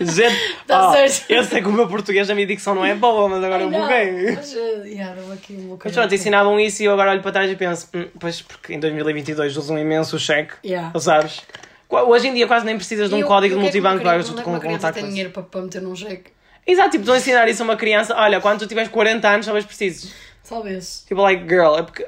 Gente, 0.01 0.55
Tá 0.67 0.89
oh, 0.89 0.91
certo. 0.93 1.31
eu 1.31 1.43
sei 1.45 1.61
que 1.61 1.67
o 1.67 1.71
meu 1.71 1.87
português, 1.87 2.29
a 2.29 2.35
minha 2.35 2.45
dicção 2.45 2.75
não 2.75 2.85
é 2.85 2.93
boa, 2.93 3.29
mas 3.29 3.43
agora 3.43 3.63
eu 3.63 3.71
Não, 3.71 3.79
buguei. 3.81 4.31
Mas, 4.35 4.53
uh, 4.53 4.85
yeah, 4.85 5.15
aqui 5.33 5.53
um 5.53 5.77
Mas 5.83 5.93
pronto, 5.93 6.13
ensinavam 6.13 6.59
isso 6.59 6.81
e 6.83 6.85
eu 6.85 6.93
agora 6.93 7.11
olho 7.11 7.21
para 7.21 7.31
trás 7.31 7.49
e 7.51 7.55
penso, 7.55 7.87
hum, 7.93 8.07
pois 8.19 8.41
porque 8.41 8.73
em 8.73 8.79
2022 8.79 9.55
usam 9.57 9.79
imenso 9.79 10.15
o 10.17 10.19
cheque, 10.19 10.53
Yeah. 10.65 10.97
sabes? 10.99 11.41
Hoje 11.89 12.27
em 12.27 12.33
dia 12.33 12.45
quase 12.47 12.65
nem 12.65 12.75
precisas 12.75 13.07
de 13.09 13.15
um 13.15 13.19
E 13.19 13.23
o- 13.23 13.27
código 13.27 13.53
de 13.55 13.59
é 13.59 13.63
multibanco 13.63 14.01
para 14.03 14.15
é 14.15 14.15
com 14.21 14.99
isso. 14.99 15.07
dinheiro 15.07 15.29
para, 15.29 15.43
para 15.43 15.61
meter 15.61 15.81
num 15.81 15.95
cheque? 15.95 16.31
Exato, 16.67 16.89
tipo, 16.91 17.01
estão 17.03 17.15
a 17.15 17.17
ensinar 17.17 17.47
isso 17.47 17.61
a 17.61 17.65
uma 17.65 17.75
criança, 17.77 18.15
olha, 18.17 18.41
quando 18.41 18.59
tu 18.59 18.67
tiveres 18.67 18.89
40 18.89 19.27
anos 19.29 19.45
talvez 19.45 19.65
precises. 19.65 20.13
Talvez. 20.47 21.03
Tipo, 21.07 21.21
like, 21.21 21.43
girl, 21.47 21.77
é 21.77 21.83
porque 21.83 22.05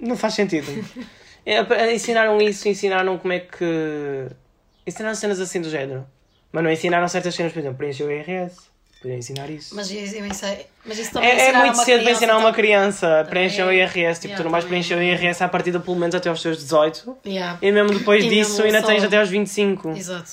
não 0.00 0.16
faz 0.16 0.32
sentido. 0.34 0.66
É, 1.46 1.62
pa- 1.62 1.90
ensinaram 1.92 2.40
isso, 2.42 2.68
ensinaram 2.68 3.16
como 3.18 3.32
é 3.32 3.38
que. 3.40 4.26
Ensinaram 4.86 5.14
cenas 5.14 5.40
assim 5.40 5.60
do 5.60 5.70
género. 5.70 6.06
Mas 6.52 6.64
não 6.64 6.70
ensinaram 6.70 7.06
certas 7.08 7.34
cenas, 7.34 7.52
por 7.52 7.60
exemplo, 7.60 7.78
preencher 7.78 8.04
o 8.04 8.10
IRS. 8.10 8.56
Podiam 9.00 9.18
ensinar 9.18 9.48
isso. 9.50 9.74
Mas 9.74 9.90
eu 9.90 10.06
sei- 10.34 10.66
mas 10.84 10.98
isso 10.98 11.12
também 11.12 11.28
É, 11.30 11.50
é 11.50 11.54
a 11.54 11.58
muito 11.60 11.76
cedo 11.84 12.02
para 12.02 12.12
ensinar 12.12 12.38
uma 12.38 12.52
criança 12.52 13.20
a 13.20 13.24
preencher 13.24 13.62
o 13.62 13.70
IRS. 13.72 14.20
Tipo, 14.20 14.32
Yeah, 14.32 14.36
tu 14.36 14.44
não 14.44 14.50
vais 14.50 14.64
também. 14.64 14.82
preencher 14.82 14.94
o 14.98 15.02
IRS 15.02 15.44
à 15.44 15.48
partida 15.48 15.78
pelo 15.78 15.96
menos 15.96 16.14
até 16.14 16.28
aos 16.30 16.40
teus 16.42 16.56
18. 16.58 17.16
Yeah. 17.24 17.58
E 17.62 17.70
mesmo 17.70 17.96
depois 17.98 18.24
E 18.24 18.28
disso 18.28 18.62
ainda 18.62 18.80
só- 18.80 18.86
tens 18.86 19.04
até 19.04 19.18
aos 19.18 19.28
25. 19.28 19.90
Exato. 19.90 20.30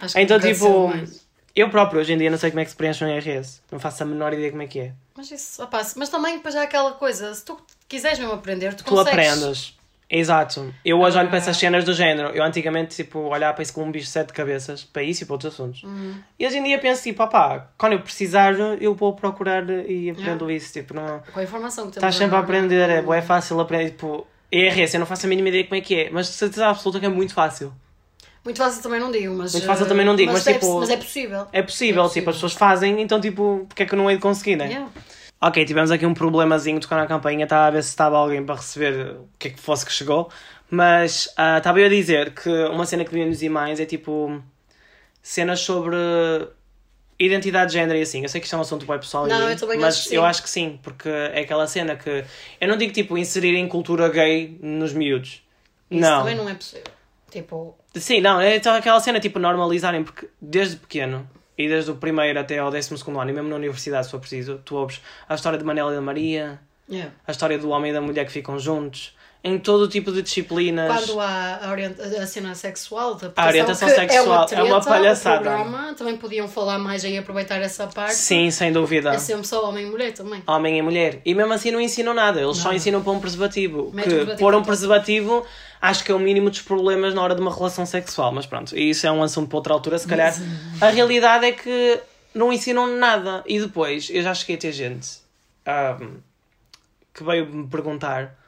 Acho 0.00 0.18
Então, 0.18 0.40
tipo, 0.40 0.88
mais. 0.88 1.24
eu 1.54 1.70
próprio 1.70 2.00
hoje 2.00 2.12
em 2.12 2.18
dia 2.18 2.28
não 2.28 2.36
sei 2.38 2.50
como 2.50 2.60
é 2.60 2.64
que 2.64 2.70
se 2.72 2.76
preenche 2.76 3.04
um 3.04 3.08
IRS. 3.08 3.60
Não 3.70 3.78
faço 3.78 4.02
a 4.02 4.06
menor 4.06 4.32
ideia 4.34 4.50
como 4.50 4.62
é 4.62 4.66
que 4.66 4.80
é. 4.80 4.92
Mas 5.16 5.30
isso, 5.30 5.62
se- 5.84 5.98
mas 5.98 6.08
também 6.08 6.36
depois 6.36 6.56
há 6.56 6.62
aquela 6.64 6.92
coisa, 6.92 7.32
se 7.34 7.44
tu 7.44 7.56
quiseres 7.88 8.18
mesmo 8.18 8.34
aprender, 8.34 8.74
tu, 8.74 8.82
tu 8.84 8.90
consegues. 8.90 9.12
aprendes. 9.12 9.78
Exato. 10.14 10.74
Eu 10.84 11.00
hoje 11.00 11.18
olho 11.18 11.28
para 11.28 11.38
Ah. 11.38 11.40
essas 11.40 11.56
cenas 11.56 11.84
do 11.84 11.94
género. 11.94 12.28
Eu 12.34 12.44
antigamente, 12.44 12.94
tipo, 12.94 13.18
olhava 13.20 13.54
para 13.54 13.62
isso 13.62 13.72
como 13.72 13.86
um 13.86 13.90
bicho 13.90 14.04
de 14.04 14.10
sete 14.12 14.32
cabeças, 14.32 14.84
para 14.84 15.02
isso 15.02 15.22
e 15.22 15.26
para 15.26 15.34
outros 15.34 15.54
assuntos. 15.54 15.82
Uhum. 15.84 16.14
E 16.38 16.46
hoje 16.46 16.58
em 16.58 16.62
dia 16.64 16.78
penso, 16.78 17.02
tipo, 17.02 17.22
opá, 17.22 17.68
quando 17.78 17.94
eu 17.94 18.00
precisar, 18.00 18.52
eu 18.78 18.94
vou 18.94 19.14
procurar 19.14 19.62
e 19.70 20.10
aprendo 20.10 20.44
Yeah. 20.50 20.52
isso. 20.52 20.72
Tipo, 20.74 20.92
não... 20.92 21.22
Com 21.32 21.40
a 21.40 21.42
informação 21.42 21.84
que 21.90 21.96
Estás 21.96 22.14
sempre 22.14 22.36
a 22.36 22.40
agora, 22.40 22.58
aprender, 22.58 22.90
é, 22.90 23.00
bué 23.00 23.22
fácil 23.22 23.58
aprender. 23.58 23.90
Tipo, 23.92 24.26
IRS, 24.52 24.94
eu 24.94 25.00
não 25.00 25.06
faço 25.06 25.24
a 25.24 25.28
mínima 25.30 25.48
ideia 25.48 25.64
como 25.64 25.76
é 25.76 25.80
que 25.80 25.94
é, 25.94 26.10
mas 26.10 26.26
de 26.26 26.32
certeza 26.34 26.66
absoluta 26.68 27.00
que 27.00 27.06
é 27.06 27.08
muito 27.08 27.32
fácil. 27.32 27.72
Muito 28.44 28.58
fácil 28.58 28.82
também 28.82 29.00
não 29.00 29.10
digo, 29.10 29.34
mas. 29.34 29.52
Muito 29.52 29.66
fácil 29.66 29.86
eh, 29.86 29.88
também 29.88 30.04
não 30.04 30.14
digo, 30.16 30.30
mas, 30.32 30.46
é, 30.46 30.52
tipo, 30.54 30.80
Mas 30.80 30.90
é 30.90 30.96
possível. 30.96 31.46
É 31.52 31.62
possível, 31.62 32.02
É 32.04 32.08
tipo, 32.08 32.12
possível. 32.12 32.30
as 32.30 32.36
pessoas 32.36 32.52
fazem, 32.52 33.00
então, 33.00 33.18
tipo, 33.20 33.64
porque 33.68 33.84
é 33.84 33.86
que 33.86 33.94
eu 33.94 33.96
não 33.96 34.10
hei 34.10 34.16
de 34.16 34.22
conseguir, 34.22 34.56
né? 34.56 34.66
Yeah. 34.66 34.88
Ok, 35.44 35.64
tivemos 35.64 35.90
aqui 35.90 36.06
um 36.06 36.14
problemazinho 36.14 36.78
de 36.78 36.82
tocar 36.82 36.98
na 36.98 37.06
campanha, 37.06 37.42
estava 37.42 37.66
a 37.66 37.70
ver 37.70 37.82
se 37.82 37.88
estava 37.88 38.16
alguém 38.16 38.44
para 38.44 38.54
receber 38.54 39.16
o 39.16 39.28
que 39.36 39.48
é 39.48 39.50
que 39.50 39.58
fosse 39.58 39.84
que 39.84 39.92
chegou, 39.92 40.30
mas 40.70 41.28
ah, 41.36 41.58
estava 41.58 41.80
eu 41.80 41.86
a 41.86 41.88
dizer 41.88 42.32
que 42.32 42.48
uma 42.66 42.86
cena 42.86 43.04
que 43.04 43.10
devíamos 43.10 43.42
ir 43.42 43.48
mais 43.48 43.80
é 43.80 43.84
tipo 43.84 44.40
cenas 45.20 45.58
sobre 45.58 45.96
identidade 47.18 47.72
de 47.72 47.78
género 47.78 47.98
e 47.98 48.02
assim. 48.02 48.22
Eu 48.22 48.28
sei 48.28 48.40
que 48.40 48.46
isto 48.46 48.54
é 48.54 48.58
um 48.58 48.60
assunto 48.60 48.86
bem 48.86 48.96
pessoal, 48.98 49.26
Não, 49.26 49.48
mim, 49.48 49.56
eu 49.60 49.80
mas 49.80 50.12
eu 50.12 50.24
acho 50.24 50.44
que 50.44 50.48
sim, 50.48 50.78
porque 50.80 51.08
é 51.08 51.40
aquela 51.40 51.66
cena 51.66 51.96
que 51.96 52.24
eu 52.60 52.68
não 52.68 52.76
digo 52.76 52.92
tipo 52.92 53.18
inserir 53.18 53.56
em 53.56 53.66
cultura 53.66 54.08
gay 54.08 54.56
nos 54.62 54.92
miúdos. 54.92 55.42
Isso 55.90 56.00
não. 56.00 56.18
também 56.20 56.36
não 56.36 56.48
é 56.48 56.54
possível. 56.54 56.84
Tipo, 57.32 57.76
Sim, 57.96 58.20
não, 58.20 58.40
é 58.40 58.56
aquela 58.56 59.00
cena 59.00 59.18
tipo 59.18 59.40
normalizarem, 59.40 60.04
porque 60.04 60.28
desde 60.40 60.76
pequeno 60.76 61.28
e 61.56 61.68
desde 61.68 61.90
o 61.90 61.96
primeiro 61.96 62.38
até 62.38 62.58
ao 62.58 62.70
décimo 62.70 62.96
segundo 62.96 63.20
ano, 63.20 63.30
e 63.30 63.34
mesmo 63.34 63.48
na 63.48 63.56
universidade, 63.56 64.06
se 64.06 64.10
for 64.10 64.20
preciso, 64.20 64.60
tu 64.64 64.76
ouves 64.76 65.00
a 65.28 65.34
história 65.34 65.58
de 65.58 65.64
Manela 65.64 65.92
e 65.92 65.94
da 65.94 66.00
Maria, 66.00 66.60
yeah. 66.88 67.12
a 67.26 67.30
história 67.30 67.58
do 67.58 67.70
homem 67.70 67.90
e 67.90 67.94
da 67.94 68.00
mulher 68.00 68.24
que 68.24 68.32
ficam 68.32 68.58
juntos, 68.58 69.16
em 69.44 69.58
todo 69.58 69.82
o 69.82 69.88
tipo 69.88 70.12
de 70.12 70.22
disciplinas. 70.22 70.88
quando 70.88 71.20
há 71.20 71.60
a, 71.62 71.70
orient... 71.70 71.98
a 71.98 72.26
cena 72.26 72.54
sexual, 72.54 73.16
da 73.16 73.32
A 73.34 73.46
orientação 73.46 73.88
que 73.88 73.94
sexual 73.94 74.46
é 74.50 74.54
é 74.54 74.62
uma, 74.62 74.74
uma 74.74 74.80
treta, 74.80 74.84
palhaçada. 74.84 75.40
o 75.40 75.42
programa, 75.42 75.94
também 75.94 76.16
podiam 76.16 76.46
falar 76.46 76.78
mais 76.78 77.04
aí 77.04 77.18
aproveitar 77.18 77.60
essa 77.60 77.86
parte. 77.88 78.14
Sim, 78.14 78.50
sem 78.50 78.72
dúvida. 78.72 79.10
É 79.10 79.18
sempre 79.18 79.46
só 79.46 79.68
homem 79.68 79.86
e 79.86 79.90
mulher 79.90 80.12
também. 80.12 80.42
Homem 80.46 80.78
e 80.78 80.82
mulher. 80.82 81.20
E 81.24 81.34
mesmo 81.34 81.52
assim 81.52 81.72
não 81.72 81.80
ensinam 81.80 82.14
nada, 82.14 82.40
eles 82.40 82.56
só 82.56 82.64
Nada. 82.64 82.76
ensinam 82.76 83.02
para 83.02 83.12
um 83.12 83.20
preservativo. 83.20 83.90
Mete 83.92 84.04
que 84.04 84.10
um 84.10 84.16
preservativo 84.16 84.38
pôr 84.38 84.54
um 84.54 84.62
preservativo 84.62 85.46
acho 85.80 86.04
que 86.04 86.12
é 86.12 86.14
o 86.14 86.18
mínimo 86.20 86.48
dos 86.48 86.62
problemas 86.62 87.12
na 87.12 87.20
hora 87.20 87.34
de 87.34 87.40
uma 87.40 87.52
relação 87.52 87.84
sexual. 87.84 88.30
Mas 88.30 88.46
pronto, 88.46 88.76
e 88.78 88.90
isso 88.90 89.04
é 89.04 89.10
um 89.10 89.22
assunto 89.22 89.48
para 89.48 89.58
outra 89.58 89.74
altura, 89.74 89.98
se 89.98 90.06
calhar. 90.06 90.32
A 90.80 90.88
realidade 90.88 91.46
é 91.46 91.52
que 91.52 92.00
não 92.32 92.52
ensinam 92.52 92.86
nada. 92.96 93.42
E 93.44 93.58
depois, 93.60 94.08
eu 94.08 94.22
já 94.22 94.32
cheguei 94.32 94.54
a 94.54 94.58
ter 94.60 94.72
gente 94.72 95.18
ahm, 95.66 96.18
que 97.12 97.24
veio 97.24 97.46
me 97.46 97.66
perguntar 97.66 98.38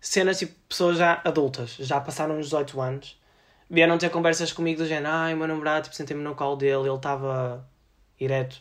cenas 0.00 0.38
tipo 0.38 0.54
pessoas 0.68 0.98
já 0.98 1.20
adultas, 1.24 1.76
já 1.78 2.00
passaram 2.00 2.38
os 2.38 2.46
18 2.46 2.80
anos, 2.80 3.20
vieram 3.68 3.98
ter 3.98 4.10
conversas 4.10 4.52
comigo 4.52 4.82
do 4.82 4.88
género, 4.88 5.14
ai, 5.14 5.34
o 5.34 5.36
meu 5.36 5.46
namorado, 5.46 5.84
tipo, 5.84 5.96
sentei-me 5.96 6.22
no 6.22 6.34
colo 6.34 6.56
dele, 6.56 6.88
ele 6.88 6.96
estava 6.96 7.64
ereto, 8.18 8.60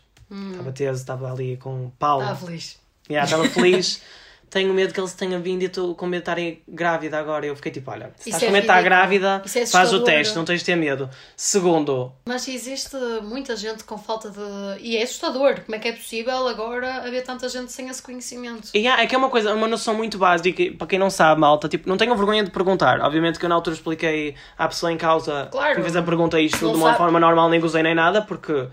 estava 0.52 0.72
teso, 0.72 1.00
estava 1.00 1.32
ali 1.32 1.58
com 1.58 1.92
pau. 1.98 2.22
Estava 2.22 2.46
feliz. 2.46 2.80
Yeah, 3.10 3.26
estava 3.26 3.50
feliz. 3.50 4.02
Tenho 4.50 4.74
medo 4.74 4.94
que 4.94 5.00
ele 5.00 5.08
se 5.08 5.16
tenha 5.16 5.38
vindo 5.40 5.62
e 5.62 5.66
estou 5.66 5.94
com 5.96 6.06
medo 6.08 6.24
de 6.24 6.32
estar 6.42 6.62
grávida 6.68 7.20
agora. 7.20 7.46
Eu 7.46 7.56
fiquei 7.56 7.72
tipo, 7.72 7.92
olha, 7.92 8.12
se 8.18 8.30
estás 8.30 8.44
é 8.44 8.46
com 8.48 8.52
medo 8.52 8.62
de 8.64 8.68
estar 8.70 8.82
grávida, 8.82 9.44
é 9.56 9.66
faz 9.68 9.94
o 9.94 10.04
teste, 10.04 10.36
não 10.36 10.44
tens 10.46 10.60
de 10.62 10.66
ter 10.66 10.76
medo. 10.76 11.10
Segundo, 11.36 12.12
Mas 12.28 12.48
existe 12.48 12.96
muita 13.24 13.56
gente 13.56 13.84
com 13.84 13.98
falta 13.98 14.30
de. 14.30 14.82
E 14.82 14.98
é 14.98 15.04
assustador. 15.04 15.62
Como 15.62 15.76
é 15.76 15.80
que 15.80 15.88
é 15.88 15.94
possível 15.94 16.48
agora 16.48 17.06
haver 17.06 17.24
tanta 17.24 17.48
gente 17.50 17.72
sem 17.72 17.88
esse 17.90 18.02
conhecimento? 18.02 18.70
E 18.74 18.88
há- 18.88 19.02
é 19.02 19.08
que 19.08 19.16
é 19.16 19.18
uma 19.18 19.30
coisa, 19.30 19.54
uma 19.54 19.68
noção 19.68 19.94
muito 19.94 20.18
básica, 20.18 20.64
para 20.78 20.88
quem 20.88 21.00
não 21.00 21.10
sabe, 21.10 21.42
malta, 21.42 21.68
tipo, 21.68 21.88
não 21.88 21.98
tenham 21.98 22.16
vergonha 22.16 22.44
de 22.44 22.52
perguntar. 22.52 23.00
Obviamente 23.02 23.40
que 23.40 23.46
eu 23.46 23.50
na 23.50 23.56
altura 23.56 23.76
expliquei 23.76 24.36
à 24.58 24.68
pessoa 24.68 24.92
em 24.92 24.98
causa 24.98 25.48
Claro. 25.52 25.72
que 25.74 25.78
me 25.78 25.84
fez 25.84 25.96
a 25.96 26.02
pergunta 26.02 26.40
isto 26.40 26.58
de 26.60 26.66
uma 26.66 26.88
sabe. 26.88 26.98
forma 26.98 27.20
normal, 27.20 27.50
nem 27.50 27.60
gozei 27.60 27.84
nem 27.84 27.96
nada, 27.96 28.22
porque 28.22 28.68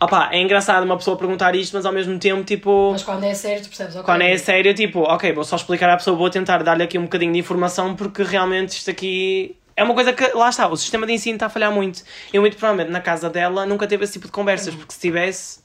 opá, 0.00 0.30
é 0.32 0.40
engraçado 0.40 0.84
uma 0.84 0.96
pessoa 0.96 1.16
perguntar 1.16 1.54
isto, 1.54 1.74
mas 1.74 1.86
ao 1.86 1.92
mesmo 1.92 2.18
tempo, 2.18 2.44
tipo, 2.44 2.90
Mas 2.92 3.02
quando 3.02 3.24
é 3.24 3.34
sério, 3.34 3.62
tu 3.62 3.68
percebes? 3.68 3.94
ok. 3.96 4.04
quando 4.04 4.22
é 4.22 4.36
sério, 4.36 4.74
tipo, 4.74 5.00
ok, 5.00 5.32
vou 5.32 5.44
só 5.44 5.56
explicar 5.56 5.90
à 5.90 5.96
pessoa, 5.96 6.16
vou 6.16 6.30
tentar 6.30 6.62
dar-lhe 6.62 6.82
aqui 6.82 6.98
um 6.98 7.04
bocadinho 7.04 7.32
de 7.32 7.38
informação, 7.38 7.94
porque 7.96 8.22
realmente 8.22 8.70
isto 8.70 8.90
aqui. 8.90 9.56
É 9.78 9.84
uma 9.84 9.92
coisa 9.92 10.12
que, 10.12 10.26
lá 10.28 10.48
está, 10.48 10.66
o 10.68 10.76
sistema 10.76 11.06
de 11.06 11.12
ensino 11.12 11.36
está 11.36 11.46
a 11.46 11.50
falhar 11.50 11.70
muito. 11.70 12.02
Eu, 12.32 12.40
muito 12.40 12.56
provavelmente, 12.56 12.90
na 12.90 13.00
casa 13.00 13.28
dela, 13.28 13.66
nunca 13.66 13.86
teve 13.86 14.04
esse 14.04 14.14
tipo 14.14 14.26
de 14.26 14.32
conversas, 14.32 14.74
porque 14.74 14.94
se 14.94 15.00
tivesse, 15.00 15.60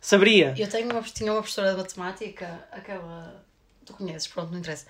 saberia. 0.00 0.54
Eu 0.56 0.68
tenho 0.68 0.90
uma, 0.90 1.00
tinha 1.00 1.32
uma 1.32 1.40
professora 1.40 1.70
de 1.70 1.78
matemática, 1.78 2.62
aquela. 2.70 3.42
Tu 3.86 3.92
conheces, 3.94 4.26
pronto, 4.26 4.50
não 4.50 4.58
interessa. 4.58 4.86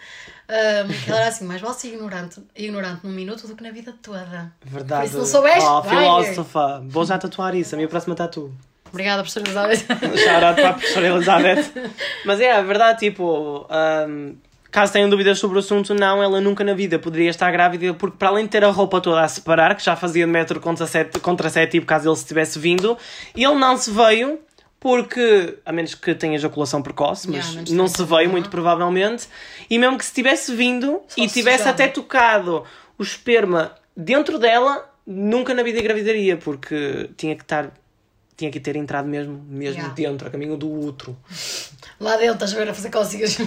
Que 0.46 1.10
ela 1.10 1.20
era 1.20 1.28
assim, 1.28 1.44
mais 1.44 1.60
vale 1.60 1.74
ser 1.74 1.88
ignorante, 1.88 2.40
ignorante 2.56 3.04
num 3.04 3.12
minuto 3.12 3.46
do 3.46 3.56
que 3.56 3.62
na 3.62 3.70
vida 3.70 3.92
toda. 4.00 4.52
Verdade. 4.64 5.02
Por 5.02 5.06
isso 5.08 5.18
não 5.18 5.26
soubeste? 5.26 5.64
Oh, 5.64 5.82
filósofa. 5.82 6.82
Vou 6.86 7.04
já 7.04 7.18
tatuar 7.18 7.54
isso, 7.56 7.74
a 7.74 7.76
minha 7.76 7.88
próxima 7.88 8.14
tatu. 8.14 8.52
Obrigada, 8.94 9.24
professora 9.24 9.44
Elizabeth. 9.44 9.86
Shout-out 10.16 10.54
para 10.54 10.68
a 10.68 10.72
professora 10.74 11.06
Elizabeth. 11.08 11.64
Mas 12.24 12.40
é, 12.40 12.52
a 12.52 12.62
verdade, 12.62 13.00
tipo, 13.00 13.66
ahm, 13.68 14.34
caso 14.70 14.92
tenham 14.92 15.10
dúvidas 15.10 15.36
sobre 15.36 15.56
o 15.56 15.58
assunto, 15.58 15.92
não, 15.94 16.22
ela 16.22 16.40
nunca 16.40 16.62
na 16.62 16.74
vida 16.74 16.96
poderia 16.96 17.28
estar 17.28 17.50
grávida, 17.50 17.92
porque 17.94 18.16
para 18.16 18.28
além 18.28 18.44
de 18.44 18.52
ter 18.52 18.62
a 18.62 18.70
roupa 18.70 19.00
toda 19.00 19.20
a 19.20 19.26
separar, 19.26 19.74
que 19.74 19.84
já 19.84 19.96
fazia 19.96 20.24
de 20.24 20.30
método 20.30 20.60
contraceptivo, 20.60 21.84
caso 21.84 22.08
ele 22.08 22.16
se 22.16 22.24
tivesse 22.24 22.56
vindo, 22.56 22.96
ele 23.36 23.54
não 23.54 23.76
se 23.76 23.90
veio. 23.90 24.38
Porque, 24.78 25.56
a 25.64 25.72
menos 25.72 25.94
que 25.94 26.14
tenha 26.14 26.34
ejaculação 26.34 26.82
precoce, 26.82 27.30
mas 27.30 27.54
Yeah, 27.54 27.72
não 27.72 27.88
se 27.88 28.04
veio, 28.04 28.28
muito 28.28 28.50
provavelmente, 28.50 29.26
e 29.70 29.78
mesmo 29.78 29.96
que 29.96 30.04
se 30.04 30.12
tivesse 30.12 30.54
vindo 30.54 31.00
Só 31.08 31.24
e 31.24 31.26
se 31.26 31.36
tivesse 31.36 31.66
até 31.66 31.88
tocado 31.88 32.64
o 32.98 33.02
esperma 33.02 33.72
dentro 33.96 34.38
dela, 34.38 34.84
nunca 35.06 35.54
na 35.54 35.62
vida 35.62 35.80
engravidaria, 35.80 36.36
porque 36.36 37.08
tinha 37.16 37.34
que 37.34 37.42
estar 37.42 37.72
tinha 38.36 38.50
que 38.50 38.58
ter 38.60 38.76
entrado 38.76 39.06
mesmo, 39.08 39.44
mesmo 39.48 39.76
Yeah. 39.80 39.94
dentro, 39.94 40.26
a 40.28 40.30
caminho 40.30 40.56
do 40.56 40.70
útero. 40.70 41.16
Lá 42.00 42.16
dentro, 42.16 42.34
estás 42.34 42.52
a 42.54 42.56
ver 42.58 42.68
a 42.68 42.74
fazer 42.74 42.90
cócegas. 42.90 43.38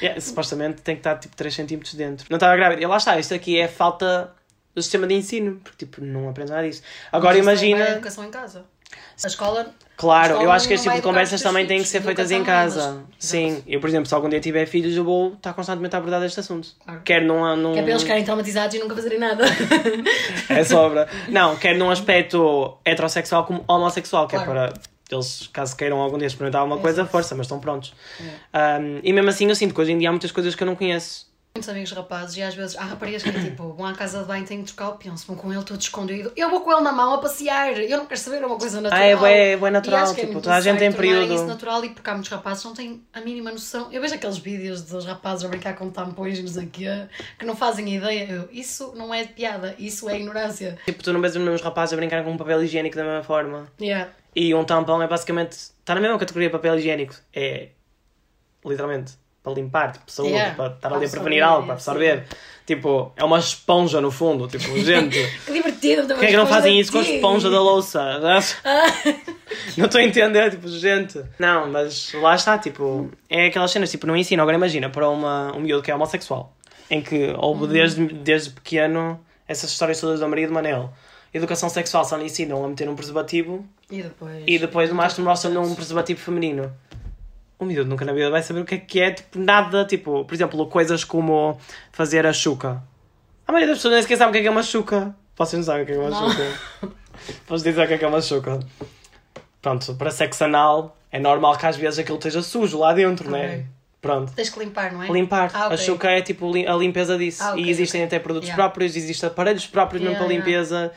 Yeah, 0.00 0.20
supostamente 0.20 0.80
tem 0.82 0.94
que 0.96 1.00
estar 1.00 1.16
tipo 1.18 1.36
3 1.36 1.54
cm 1.54 1.80
dentro. 1.96 2.26
Não 2.30 2.36
estava 2.36 2.56
grávida. 2.56 2.82
E 2.82 2.86
lá 2.86 2.96
está, 2.96 3.18
isto 3.18 3.34
aqui 3.34 3.58
é 3.60 3.68
falta 3.68 4.32
do 4.74 4.82
sistema 4.82 5.06
de 5.06 5.14
ensino, 5.14 5.60
porque 5.62 5.84
tipo, 5.84 6.00
não 6.02 6.28
aprende 6.28 6.50
nada 6.52 6.66
disso. 6.66 6.82
Agora 7.12 7.34
Mas 7.36 7.42
imagina. 7.42 7.88
educação 7.90 8.24
em 8.24 8.30
casa. 8.30 8.64
A 9.22 9.26
escola. 9.26 9.74
Claro, 9.96 10.22
a 10.22 10.26
escola 10.28 10.44
eu 10.44 10.52
acho 10.52 10.66
que 10.66 10.74
este 10.74 10.84
tipo 10.84 10.96
de 10.96 11.02
conversas 11.02 11.42
também 11.42 11.66
têm 11.66 11.82
que 11.82 11.88
ser 11.88 12.00
feitas 12.00 12.30
em 12.30 12.42
casa. 12.42 13.04
mas- 13.06 13.16
Sim, 13.18 13.62
eu, 13.66 13.80
por 13.80 13.88
exemplo, 13.88 14.06
se 14.06 14.14
algum 14.14 14.28
dia 14.30 14.40
tiver 14.40 14.64
filhos, 14.66 14.96
eu 14.96 15.04
vou 15.04 15.34
estar 15.34 15.52
constantemente 15.52 15.94
a 15.94 15.98
abordar 15.98 16.22
este 16.24 16.40
assunto. 16.40 16.68
Claro. 16.82 17.00
Quer 17.04 17.22
num. 17.22 17.54
num... 17.56 17.72
Que 17.74 17.80
é 17.80 17.82
para 17.82 17.90
eles 17.90 18.02
ficarem 18.02 18.24
traumatizados 18.24 18.74
e 18.74 18.78
nunca 18.78 18.94
fazerem 18.94 19.18
nada. 19.18 19.44
É 20.48 20.64
sobra. 20.64 21.06
Não, 21.28 21.54
quer 21.56 21.76
num 21.76 21.90
aspecto 21.90 22.78
heterossexual 22.84 23.44
como 23.44 23.62
homossexual, 23.68 24.26
que 24.26 24.36
é 24.36 24.42
Claro. 24.42 24.72
para 24.72 24.80
eles, 25.10 25.48
caso 25.52 25.76
queiram 25.76 25.98
algum 26.00 26.16
dia 26.18 26.26
experimentar 26.28 26.60
alguma 26.62 26.78
coisa, 26.80 27.00
Exato. 27.02 27.10
força, 27.12 27.34
mas 27.34 27.46
estão 27.46 27.58
prontos. 27.60 27.92
Um, 28.20 29.00
e 29.02 29.12
mesmo 29.12 29.28
assim 29.30 29.48
eu 29.48 29.54
sinto 29.54 29.74
que 29.74 29.80
hoje 29.80 29.92
em 29.92 29.98
dia 29.98 30.08
há 30.08 30.12
muitas 30.12 30.32
coisas 30.32 30.54
que 30.54 30.62
eu 30.62 30.66
não 30.66 30.74
conheço. 30.76 31.26
Muitos 31.52 31.68
amigos 31.68 31.90
rapazes 31.90 32.36
e 32.36 32.42
às 32.42 32.54
vezes 32.54 32.76
há 32.76 32.84
raparigas 32.84 33.24
que 33.24 33.32
tipo 33.32 33.72
vão 33.72 33.84
à 33.84 33.92
casa 33.92 34.20
de 34.20 34.24
banho, 34.24 34.46
têm 34.46 34.62
de 34.62 34.72
trocar 34.72 34.90
o 34.90 34.98
penso, 34.98 35.26
vão 35.26 35.34
com 35.34 35.52
ele 35.52 35.64
todo 35.64 35.80
escondido. 35.80 36.32
Eu 36.36 36.48
vou 36.48 36.60
com 36.60 36.70
ele 36.70 36.80
na 36.82 36.92
mão 36.92 37.14
a 37.14 37.18
passear, 37.18 37.76
eu 37.76 37.98
não 37.98 38.06
quero 38.06 38.20
saber, 38.20 38.40
é 38.40 38.46
uma 38.46 38.56
coisa 38.56 38.80
natural. 38.80 39.02
Ah, 39.02 39.06
é 39.06 39.16
bué- 39.16 39.52
é 39.54 39.56
E 39.56 39.70
natural, 39.70 40.04
que 40.06 40.10
é 40.12 40.14
tipo, 40.22 40.32
muito 40.34 40.44
toda 40.44 40.54
a 40.54 40.60
gente 40.60 40.78
tem 40.78 40.92
período. 40.92 41.34
isso 41.34 41.46
natural 41.46 41.84
e 41.84 41.90
porque 41.90 42.08
há 42.08 42.12
muitos 42.12 42.30
rapazes 42.30 42.62
que 42.62 42.68
não 42.68 42.74
têm 42.76 43.02
a 43.12 43.20
mínima 43.20 43.50
noção. 43.50 43.88
Eu 43.92 44.00
vejo 44.00 44.14
aqueles 44.14 44.38
vídeos 44.38 44.82
dos 44.82 45.04
rapazes 45.04 45.44
a 45.44 45.48
brincar 45.48 45.74
com 45.74 45.90
tampões 45.90 46.38
e 46.38 46.42
não 46.42 46.48
sei 46.48 46.66
o 46.66 46.70
quê, 46.70 46.88
que 47.36 47.44
não 47.44 47.56
fazem 47.56 47.96
ideia. 47.96 48.30
Eu, 48.30 48.48
isso 48.52 48.92
não 48.96 49.12
é 49.12 49.24
de 49.24 49.32
piada, 49.32 49.74
isso 49.76 50.08
é 50.08 50.16
ignorância. 50.20 50.78
Tipo, 50.84 51.02
tu 51.02 51.12
não 51.12 51.20
vês 51.20 51.34
os 51.34 51.42
mesmos 51.42 51.62
rapazes 51.62 51.92
a 51.92 51.96
brincar 51.96 52.22
com 52.22 52.30
um 52.30 52.36
papel 52.38 52.62
higiênico 52.62 52.94
da 52.94 53.02
mesma 53.02 53.24
forma. 53.24 53.66
Yeah. 53.80 54.08
E 54.36 54.54
um 54.54 54.62
tampão 54.64 55.02
é 55.02 55.08
basicamente. 55.08 55.54
Está 55.54 55.96
na 55.96 56.00
mesma 56.00 56.16
categoria 56.16 56.48
de 56.48 56.52
papel 56.52 56.78
higiênico. 56.78 57.16
É. 57.34 57.70
Literalmente. 58.64 59.14
Para 59.42 59.52
limpar, 59.54 59.92
tipo, 59.92 60.10
saúde, 60.10 60.32
Yeah. 60.32 60.54
para 60.54 60.66
estar 60.74 60.92
ali 60.92 61.06
a 61.06 61.08
prevenir 61.08 61.42
algo, 61.42 61.64
para 61.64 61.72
absorver. 61.74 62.24
Tipo, 62.66 63.12
é 63.16 63.24
uma 63.24 63.38
esponja 63.38 64.00
no 64.00 64.10
fundo. 64.10 64.46
Tipo, 64.46 64.76
gente. 64.84 65.18
Que 65.46 65.52
divertido, 65.52 66.06
Porquê 66.08 66.26
é 66.26 66.28
que 66.28 66.36
não 66.36 66.46
fazem 66.46 66.78
isso 66.78 66.92
com 66.92 66.98
a 66.98 67.02
esponja 67.02 67.48
da 67.50 67.60
louça? 67.60 68.20
Não 69.76 69.86
estou 69.86 70.00
a 70.00 70.04
entender, 70.04 70.50
tipo, 70.50 70.68
gente. 70.68 71.20
Não, 71.38 71.68
mas 71.68 72.12
lá 72.14 72.34
está, 72.36 72.56
tipo, 72.58 73.10
é 73.28 73.46
aquelas 73.46 73.70
cenas, 73.70 73.90
tipo, 73.90 74.06
não 74.06 74.16
ensino. 74.16 74.40
Agora 74.42 74.56
imagina 74.56 74.88
para 74.88 75.08
uma, 75.08 75.52
um 75.56 75.60
miúdo 75.60 75.82
que 75.82 75.90
é 75.90 75.94
homossexual, 75.94 76.54
em 76.88 77.00
que 77.02 77.34
houve 77.36 77.66
desde, 77.66 78.06
desde 78.06 78.50
pequeno 78.50 79.20
essas 79.48 79.70
histórias 79.72 80.00
todas 80.00 80.20
do 80.20 80.28
Maria 80.28 80.46
de 80.46 80.52
Manel. 80.52 80.92
Educação 81.34 81.68
sexual 81.68 82.04
só 82.04 82.16
lhe 82.16 82.24
ensinam 82.26 82.64
a 82.64 82.68
meter 82.68 82.88
um 82.88 82.94
preservativo 82.94 83.64
E 83.90 84.02
depois. 84.02 84.44
e 84.46 84.58
depois 84.58 84.88
no 84.88 84.94
máximo 84.96 85.26
mostram 85.28 85.62
um 85.62 85.74
preservativo 85.74 86.20
feminino. 86.20 86.72
O 87.60 87.64
miúdo 87.66 87.88
nunca 87.88 88.04
na 88.06 88.12
vida 88.12 88.30
vai 88.30 88.42
saber 88.42 88.60
o 88.60 88.64
que 88.64 88.74
é 88.74 88.78
que 88.78 89.00
é, 89.00 89.10
tipo, 89.10 89.38
nada, 89.38 89.84
tipo, 89.84 90.24
por 90.24 90.34
exemplo, 90.34 90.66
coisas 90.66 91.04
como 91.04 91.58
fazer 91.92 92.26
a 92.26 92.32
chuca. 92.32 92.82
A 93.46 93.52
maioria 93.52 93.68
das 93.68 93.78
pessoas 93.78 93.94
nem 93.94 94.02
sequer 94.02 94.16
sabe 94.16 94.30
o 94.30 94.32
que 94.32 94.38
é 94.38 94.40
que 94.42 94.48
é 94.48 94.50
uma 94.50 94.62
chuca. 94.62 95.14
Vocês 95.36 95.58
não 95.58 95.64
sabem 95.64 95.82
o 95.82 95.86
que 95.86 95.92
é 95.92 95.94
que 95.94 96.00
é 96.00 96.04
uma 96.04 96.10
Não. 96.10 96.30
chuca. 96.30 96.44
Posso 97.46 97.62
dizer 97.62 97.84
o 97.84 97.86
que 97.86 97.94
é 97.94 97.98
que 97.98 98.04
é 98.04 98.08
uma 98.08 98.22
chuca. 98.22 98.60
Pronto, 99.60 99.94
para 99.94 100.10
sexo 100.10 100.42
anal 100.44 100.96
é 101.12 101.18
normal 101.18 101.56
que 101.58 101.66
às 101.66 101.76
vezes 101.76 101.98
aquilo 101.98 102.16
esteja 102.16 102.40
sujo 102.40 102.78
lá 102.78 102.94
dentro, 102.94 103.30
né? 103.30 103.44
Ok. 103.46 103.66
Pronto. 104.00 104.32
Tens 104.32 104.48
que 104.48 104.58
limpar, 104.58 104.92
não 104.92 105.02
é? 105.02 105.08
Limpar. 105.08 105.50
Ah, 105.52 105.66
ok. 105.66 105.74
A 105.74 105.76
chuca 105.76 106.10
é 106.10 106.22
tipo 106.22 106.50
a 106.56 106.74
limpeza 106.76 107.18
disso. 107.18 107.42
Ah, 107.42 107.50
ok, 107.52 107.62
e 107.62 107.68
existem 107.68 108.02
até 108.02 108.18
produtos 108.18 108.48
Yeah. 108.48 108.62
próprios, 108.62 108.96
existem 108.96 109.28
aparelhos 109.28 109.66
próprios 109.66 110.02
mesmo 110.02 110.16
Yeah, 110.16 110.42
para 110.42 110.50
yeah. 110.50 110.92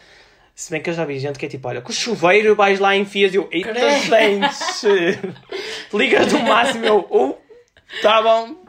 Se 0.55 0.69
bem 0.69 0.81
que 0.81 0.89
eu 0.89 0.93
já 0.93 1.03
vi 1.03 1.17
gente 1.17 1.39
que 1.39 1.45
é 1.45 1.49
tipo, 1.49 1.67
olha, 1.67 1.81
com 1.81 1.91
o 1.91 1.95
chuveiro 1.95 2.55
vais 2.55 2.79
lá 2.79 2.95
e 2.95 2.99
enfias 2.99 3.33
e 3.33 3.37
eu, 3.37 3.49
eita 3.51 3.73
dentes! 3.73 4.83
Ligas 5.93 6.31
no 6.31 6.39
máximo 6.43 6.85
eu, 6.85 7.07
oh, 7.09 7.35
tá 8.01 8.21
bom. 8.21 8.63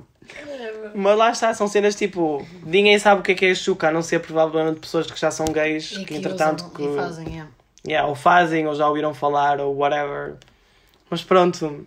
Mas 0.95 1.19
lá 1.19 1.31
está, 1.31 1.53
são 1.53 1.69
cenas 1.69 1.95
tipo, 1.95 2.47
ninguém 2.65 2.99
sabe 2.99 3.21
o 3.21 3.23
que 3.23 3.33
é 3.33 3.35
que 3.35 3.47
é 3.47 3.51
a 3.51 3.55
chuca, 3.55 3.89
a 3.89 3.93
não 3.93 4.01
ser 4.01 4.21
provavelmente 4.21 4.81
pessoas 4.81 5.11
que 5.11 5.21
já 5.21 5.31
são 5.31 5.47
gays, 5.47 5.93
E 5.93 6.05
que 6.05 6.15
entretanto 6.15 6.61
usam 6.61 6.71
que, 6.71 6.97
fazem, 6.97 7.29
yeah. 7.29 7.51
yeah, 7.87 8.09
ou 8.09 8.15
fazem, 8.15 8.67
ou 8.67 8.75
já 8.75 8.89
ouviram 8.89 9.13
falar, 9.13 9.61
ou 9.61 9.77
whatever. 9.77 10.37
Mas 11.11 11.23
pronto. 11.23 11.87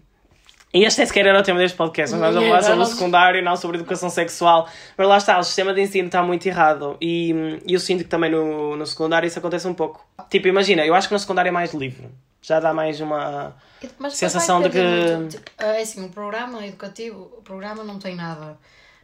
E 0.77 0.83
este 0.85 0.99
nem 0.99 1.07
sequer 1.07 1.25
era 1.25 1.39
o 1.39 1.43
tema 1.43 1.59
deste 1.59 1.75
podcast, 1.77 2.15
mas 2.15 2.21
nós 2.21 2.33
vamos 2.35 2.49
falar 2.49 2.59
Yeah, 2.59 2.67
sobre 2.75 2.83
o 2.83 2.95
secundário, 2.95 3.43
não 3.43 3.55
sobre 3.55 3.77
educação 3.77 4.09
sexual. 4.09 4.69
Mas 4.97 5.07
lá 5.07 5.17
está, 5.17 5.39
o 5.39 5.43
sistema 5.43 5.73
de 5.73 5.81
ensino 5.81 6.07
está 6.07 6.21
muito 6.21 6.45
errado. 6.45 6.95
E 7.01 7.33
eu 7.67 7.79
sinto 7.79 8.03
que 8.03 8.09
também 8.09 8.29
no, 8.29 8.75
no 8.75 8.85
secundário 8.85 9.25
isso 9.27 9.39
acontece 9.39 9.67
um 9.67 9.73
pouco. 9.73 10.05
Tipo, 10.29 10.47
imagina, 10.47 10.85
eu 10.85 10.93
acho 10.93 11.07
que 11.07 11.13
no 11.13 11.19
secundário 11.19 11.49
é 11.49 11.51
mais 11.51 11.73
livre. 11.73 12.09
Já 12.41 12.59
dá 12.59 12.73
mais 12.73 13.01
uma. 13.01 13.55
Mas 13.97 14.13
Sensação 14.13 14.61
de 14.61 14.69
que- 14.69 14.81
muito, 14.81 15.37
tipo, 15.37 15.51
É 15.57 15.81
assim, 15.81 16.05
o 16.05 16.09
programa 16.09 16.65
educativo, 16.65 17.31
o 17.37 17.41
programa 17.41 17.83
não 17.83 17.97
tem 17.97 18.15
nada. 18.15 18.57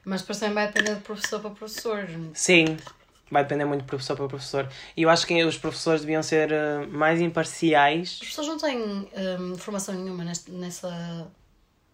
Mas 0.05 0.21
depois 0.21 0.39
também 0.39 0.53
vai 0.55 0.67
depender 0.67 0.95
de 0.95 1.01
professor 1.01 1.39
para 1.39 1.49
professor. 1.49 2.07
Sim, 2.33 2.77
vai 3.31 3.43
depender 3.43 3.65
muito 3.65 3.81
de 3.81 3.87
professor 3.87 4.15
para 4.15 4.27
professor. 4.27 4.67
E 4.95 5.01
eu 5.03 5.09
acho 5.09 5.25
que 5.25 5.43
os 5.43 5.57
professores 5.57 6.01
deviam 6.01 6.21
ser 6.21 6.51
eh, 6.51 6.85
mais 6.89 7.19
imparciais. 7.19 8.19
As 8.21 8.27
pessoas 8.27 8.47
não 8.47 8.57
têm 8.57 8.77
hum, 8.79 9.55
formação 9.57 9.95
nenhuma 9.95 10.23
neste- 10.23 10.51
nessa, 10.51 11.27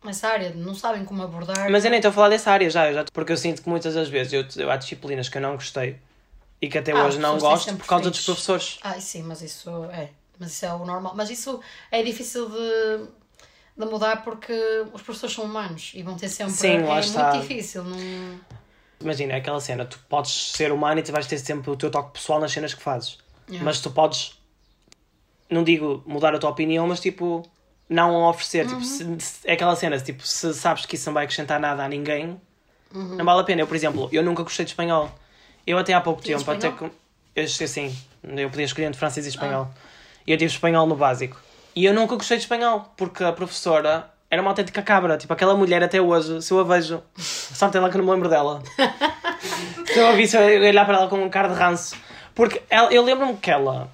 nessa 0.03 0.27
área, 0.27 0.51
não 0.51 0.73
sabem 0.73 1.03
como 1.05 1.21
abordar. 1.23 1.69
Mas 1.69 1.83
eu 1.83 1.91
nem 1.91 1.99
estou 1.99 2.09
a 2.09 2.13
falar 2.13 2.29
dessa 2.29 2.51
área 2.51 2.69
já, 2.69 2.91
já, 2.91 3.05
porque 3.11 3.31
eu 3.31 3.37
sinto 3.37 3.61
que 3.61 3.69
muitas 3.69 3.93
das 3.93 4.07
vezes 4.09 4.33
eu, 4.33 4.45
eu 4.57 4.71
há 4.71 4.77
disciplinas 4.77 5.29
que 5.29 5.37
eu 5.37 5.41
não 5.41 5.55
gostei 5.55 5.97
e 6.61 6.67
que 6.67 6.77
até 6.77 6.91
Ah, 6.91 7.05
hoje 7.05 7.19
não 7.19 7.37
gosto 7.37 7.75
por 7.75 7.85
causa 7.85 8.09
dos 8.09 8.23
professores. 8.23 8.79
Ah, 8.81 8.99
sim, 8.99 9.23
mas 9.23 9.41
isso 9.41 9.69
é. 9.91 10.09
Mas 10.37 10.51
isso 10.51 10.65
é 10.65 10.73
o 10.73 10.85
normal. 10.85 11.13
Mas 11.15 11.29
isso 11.29 11.59
é 11.91 12.01
difícil 12.01 12.49
de, 12.49 13.07
de 13.77 13.85
mudar 13.85 14.23
porque 14.23 14.53
os 14.93 15.01
professores 15.01 15.35
são 15.35 15.45
humanos 15.45 15.91
e 15.93 16.01
vão 16.01 16.15
ter 16.15 16.29
sempre. 16.29 16.53
Sim, 16.53 16.83
lá 16.83 16.97
é 16.97 16.99
está. 16.99 17.31
muito 17.31 17.41
difícil. 17.41 17.83
Não... 17.83 17.97
Imagina, 19.01 19.33
é 19.33 19.37
aquela 19.37 19.59
cena, 19.61 19.85
tu 19.85 19.99
podes 20.09 20.51
ser 20.51 20.71
humano 20.71 20.99
e 20.99 21.03
tu 21.03 21.11
vais 21.11 21.25
ter 21.25 21.37
sempre 21.37 21.69
o 21.71 21.75
teu 21.75 21.89
toque 21.89 22.13
pessoal 22.13 22.39
nas 22.39 22.51
cenas 22.51 22.73
que 22.73 22.81
fazes. 22.81 23.17
Yeah. 23.47 23.63
Mas 23.63 23.79
tu 23.79 23.89
podes, 23.91 24.37
não 25.49 25.63
digo 25.63 26.03
mudar 26.05 26.35
a 26.35 26.39
tua 26.39 26.49
opinião, 26.49 26.85
mas 26.85 26.99
tipo, 26.99 27.49
não 27.89 28.23
oferecer. 28.29 28.65
Tipo, 28.65 28.77
Uhum. 28.79 28.83
se, 28.83 29.19
se- 29.19 29.39
é 29.47 29.53
aquela 29.53 29.75
cena, 29.75 29.97
tipo, 29.99 30.25
se 30.25 30.53
sabes 30.53 30.85
que 30.85 30.95
isso 30.95 31.07
não 31.09 31.13
vai 31.15 31.23
acrescentar 31.25 31.59
nada 31.59 31.83
a 31.83 31.87
ninguém, 31.89 32.39
Uhum. 32.93 33.15
não 33.17 33.25
vale 33.25 33.41
a 33.41 33.43
pena. 33.43 33.61
Eu, 33.61 33.67
por 33.67 33.75
exemplo, 33.75 34.07
eu 34.11 34.23
nunca 34.23 34.43
gostei 34.43 34.65
de 34.65 34.71
espanhol. 34.71 35.11
Eu 35.65 35.77
até 35.77 35.93
há 35.93 36.01
pouco 36.01 36.21
E 36.21 36.25
tempo, 36.25 36.49
até 36.51 36.67
espanhol? 36.69 36.77
com... 36.77 36.89
Eu 37.35 37.43
assim, 37.43 37.95
eu 38.23 38.49
podia 38.49 38.65
escolher 38.65 38.87
entre 38.87 38.99
francês 38.99 39.25
e 39.25 39.29
espanhol. 39.29 39.69
E 40.25 40.31
eu 40.31 40.37
tive 40.37 40.51
espanhol 40.51 40.85
no 40.87 40.95
básico. 40.95 41.39
E 41.75 41.85
eu 41.85 41.93
nunca 41.93 42.15
gostei 42.15 42.37
de 42.37 42.43
espanhol, 42.43 42.91
porque 42.97 43.23
a 43.23 43.31
professora 43.31 44.09
era 44.29 44.41
uma 44.41 44.51
autêntica 44.51 44.81
cabra. 44.81 45.17
Tipo, 45.17 45.31
aquela 45.33 45.55
mulher 45.55 45.83
até 45.83 46.01
hoje, 46.01 46.41
se 46.41 46.51
eu 46.51 46.59
a 46.59 46.63
vejo, 46.63 47.01
sorte 47.17 47.77
ela 47.77 47.89
que 47.89 47.95
eu 47.95 47.99
não 47.99 48.05
me 48.05 48.11
lembro 48.13 48.27
dela. 48.29 48.61
se 49.85 49.99
eu 49.99 50.07
a 50.07 50.11
vi, 50.13 50.27
se 50.27 50.35
eu 50.37 50.41
olhar 50.67 50.85
para 50.85 50.97
ela 50.97 51.07
com 51.07 51.23
um 51.23 51.29
cara 51.29 51.47
de 51.47 51.53
ranço. 51.55 51.95
Porque 52.35 52.61
ela, 52.69 52.91
eu 52.91 53.03
lembro-me 53.03 53.37
que 53.37 53.49
ela, 53.51 53.89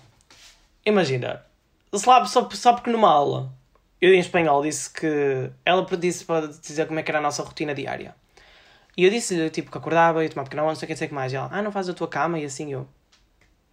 imagina, 0.85 1.43
só, 1.93 2.23
só, 2.25 2.47
só 2.51 2.73
porque 2.73 2.89
numa 2.89 3.09
aula, 3.09 3.51
eu 4.01 4.13
em 4.13 4.19
espanhol 4.19 4.61
disse 4.61 4.89
que, 4.89 5.49
ela 5.65 5.85
disse 5.97 6.25
para 6.25 6.47
dizer 6.47 6.87
como 6.87 6.99
é 6.99 7.03
que 7.03 7.11
era 7.11 7.19
a 7.19 7.21
nossa 7.21 7.43
rotina 7.43 7.73
diária. 7.73 8.15
E 8.97 9.03
eu 9.03 9.09
disse, 9.09 9.49
tipo, 9.49 9.71
que 9.71 9.77
acordava, 9.77 10.23
ia 10.23 10.29
tomar 10.29 10.43
pequeno 10.43 10.61
almoço, 10.61 10.75
não 10.75 10.79
sei 10.79 10.85
o 10.85 10.89
que, 10.89 10.95
sei 10.95 11.07
que 11.07 11.13
mais. 11.13 11.33
E 11.33 11.35
ela, 11.35 11.49
ah, 11.51 11.61
não 11.61 11.71
fazes 11.71 11.91
a 11.91 11.93
tua 11.93 12.07
cama? 12.07 12.39
E 12.39 12.45
assim 12.45 12.71
eu, 12.71 12.87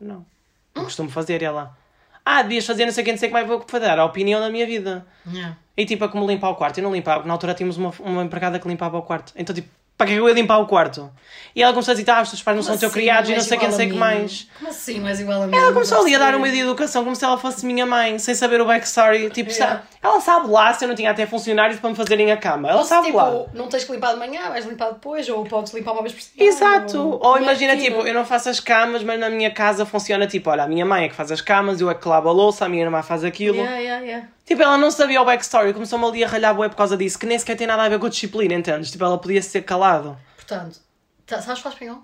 não. 0.01 0.27
Não 0.75 0.85
costumo 0.85 1.11
fazer. 1.11 1.43
E 1.43 1.45
ela, 1.45 1.77
ah, 2.25 2.43
devias 2.43 2.67
fazer 2.67 2.85
não 2.85 2.93
sei 2.93 3.03
o 3.03 3.05
que, 3.05 3.13
não 3.13 3.19
sei 3.19 3.29
o 3.29 3.31
que 3.31 3.33
mais, 3.33 3.47
vou 3.47 3.65
fazer 3.67 3.91
a 3.91 4.05
opinião 4.05 4.41
da 4.41 4.51
minha 4.51 4.67
vida. 4.67 5.07
Yeah. 5.27 5.57
E 5.77 5.87
tipo, 5.87 6.05
a 6.05 6.09
como 6.09 6.27
limpar 6.27 6.51
o 6.51 6.57
quarto. 6.57 6.79
Eu 6.79 6.85
não 6.85 6.93
limpava, 6.93 7.25
na 7.25 7.33
altura 7.33 7.55
tínhamos 7.55 7.77
uma, 7.77 7.93
uma 8.01 8.25
empregada 8.25 8.59
que 8.59 8.67
limpava 8.67 8.99
o 8.99 9.03
quarto. 9.03 9.33
Então, 9.37 9.55
tipo, 9.55 9.69
para 10.05 10.11
que 10.11 10.21
eu 10.21 10.29
ia 10.29 10.35
limpar 10.35 10.59
o 10.59 10.67
quarto? 10.67 11.11
E 11.55 11.63
ela 11.63 11.73
começou 11.73 11.93
a 11.93 11.95
dizer, 11.95 12.11
ah, 12.11 12.23
os 12.23 12.31
teus 12.31 12.43
pais 12.43 12.57
não 12.57 12.63
são 12.63 12.71
Como 12.71 12.81
teu 12.81 12.89
assim, 12.89 12.99
criados 12.99 13.29
e 13.29 13.35
não 13.35 13.41
sei 13.43 13.57
o 13.59 13.61
que, 13.61 13.67
não 13.67 13.73
igual 13.75 13.79
sei 13.79 13.91
que 13.91 13.97
mais. 13.99 14.49
Como 14.59 14.71
assim, 14.71 15.07
és 15.07 15.21
igual 15.21 15.43
a 15.43 15.47
mim? 15.47 15.55
Ela 15.55 15.73
começou 15.75 16.01
ali 16.01 16.15
a 16.15 16.19
dar 16.19 16.35
um 16.35 16.39
meio 16.39 16.55
de 16.55 16.61
educação 16.61 17.05
como 17.05 17.15
se 17.15 17.23
ela 17.25 17.37
fosse 17.37 17.67
minha 17.67 17.85
mãe, 17.85 18.19
sem 18.19 18.35
saber 18.35 18.61
o 18.63 18.65
backstory. 18.65 19.29
Tipo, 19.29 19.51
Yeah. 19.53 19.77
sabe? 19.77 19.89
ela 20.03 20.21
sabe 20.21 20.49
lá 20.51 20.73
se 20.73 20.85
eu 20.85 20.89
não 20.89 20.95
tinha 20.95 21.11
até 21.11 21.27
funcionários 21.27 21.79
para 21.79 21.91
me 21.91 21.97
fazerem 21.97 22.33
a 22.33 22.39
cama. 22.39 22.71
Ela 22.71 22.79
Ou 22.79 22.85
sabe 22.85 23.07
tipo, 23.07 23.19
lá. 23.19 23.45
não 23.53 23.69
tens 23.69 23.85
que 23.85 23.93
limpar 23.93 24.15
de 24.15 24.19
manhã, 24.19 24.49
vais 24.49 24.65
limpar 24.65 24.93
depois, 24.93 25.29
ou 25.29 25.45
podes 25.45 25.75
limpar 25.75 25.93
uma 25.93 26.01
vez 26.03 26.15
por 26.15 26.23
semana. 26.23 26.49
Exato. 26.51 26.99
Ou, 26.99 27.19
Como 27.19 27.37
é 27.39 27.43
imagina, 27.43 27.77
tipo, 27.77 28.01
eu 28.01 28.15
não 28.15 28.25
faço 28.25 28.49
as 28.49 28.59
camas, 28.59 29.03
mas 29.05 29.21
na 29.21 29.29
minha 29.29 29.51
casa 29.51 29.85
funciona 29.85 30.27
tipo, 30.27 30.49
olha, 30.49 30.63
a 30.63 30.67
minha 30.67 30.87
mãe 30.87 31.05
é 31.05 31.09
que 31.11 31.15
faz 31.15 31.31
as 31.31 31.43
camas, 31.43 31.83
eu 31.83 31.91
é 31.91 31.95
que 31.95 32.09
lavo 32.09 32.31
a 32.31 32.33
louça, 32.33 32.65
a 32.65 32.69
minha 32.69 32.83
irmã 32.83 33.03
faz 33.03 33.23
aquilo. 33.25 33.59
Yeah, 33.59 33.77
yeah, 33.79 34.05
yeah. 34.07 34.29
Tipo, 34.45 34.63
ela 34.63 34.77
não 34.77 34.91
sabia 34.91 35.23
o 35.23 35.25
backstory, 35.25 35.73
começou-me 35.73 36.05
ali 36.05 36.25
a 36.25 36.29
ralhar 36.29 36.55
bué 36.55 36.69
por 36.69 36.77
causa 36.77 36.97
disso, 36.97 37.19
que 37.19 37.27
nem 37.27 37.39
sequer 37.39 37.57
tem 37.57 37.67
nada 37.67 37.83
a 37.85 37.89
ver 37.89 37.99
com 37.99 38.07
a 38.07 38.09
disciplina, 38.09 38.55
entendes? 38.55 38.91
Tipo, 38.91 39.05
ela 39.05 39.19
podia 39.19 39.41
ser 39.41 39.63
calado. 39.63 40.19
Portanto, 40.37 40.79
tá- 41.27 41.41
sabes 41.41 41.63
falar 41.63 41.75
espanhol? 41.75 41.99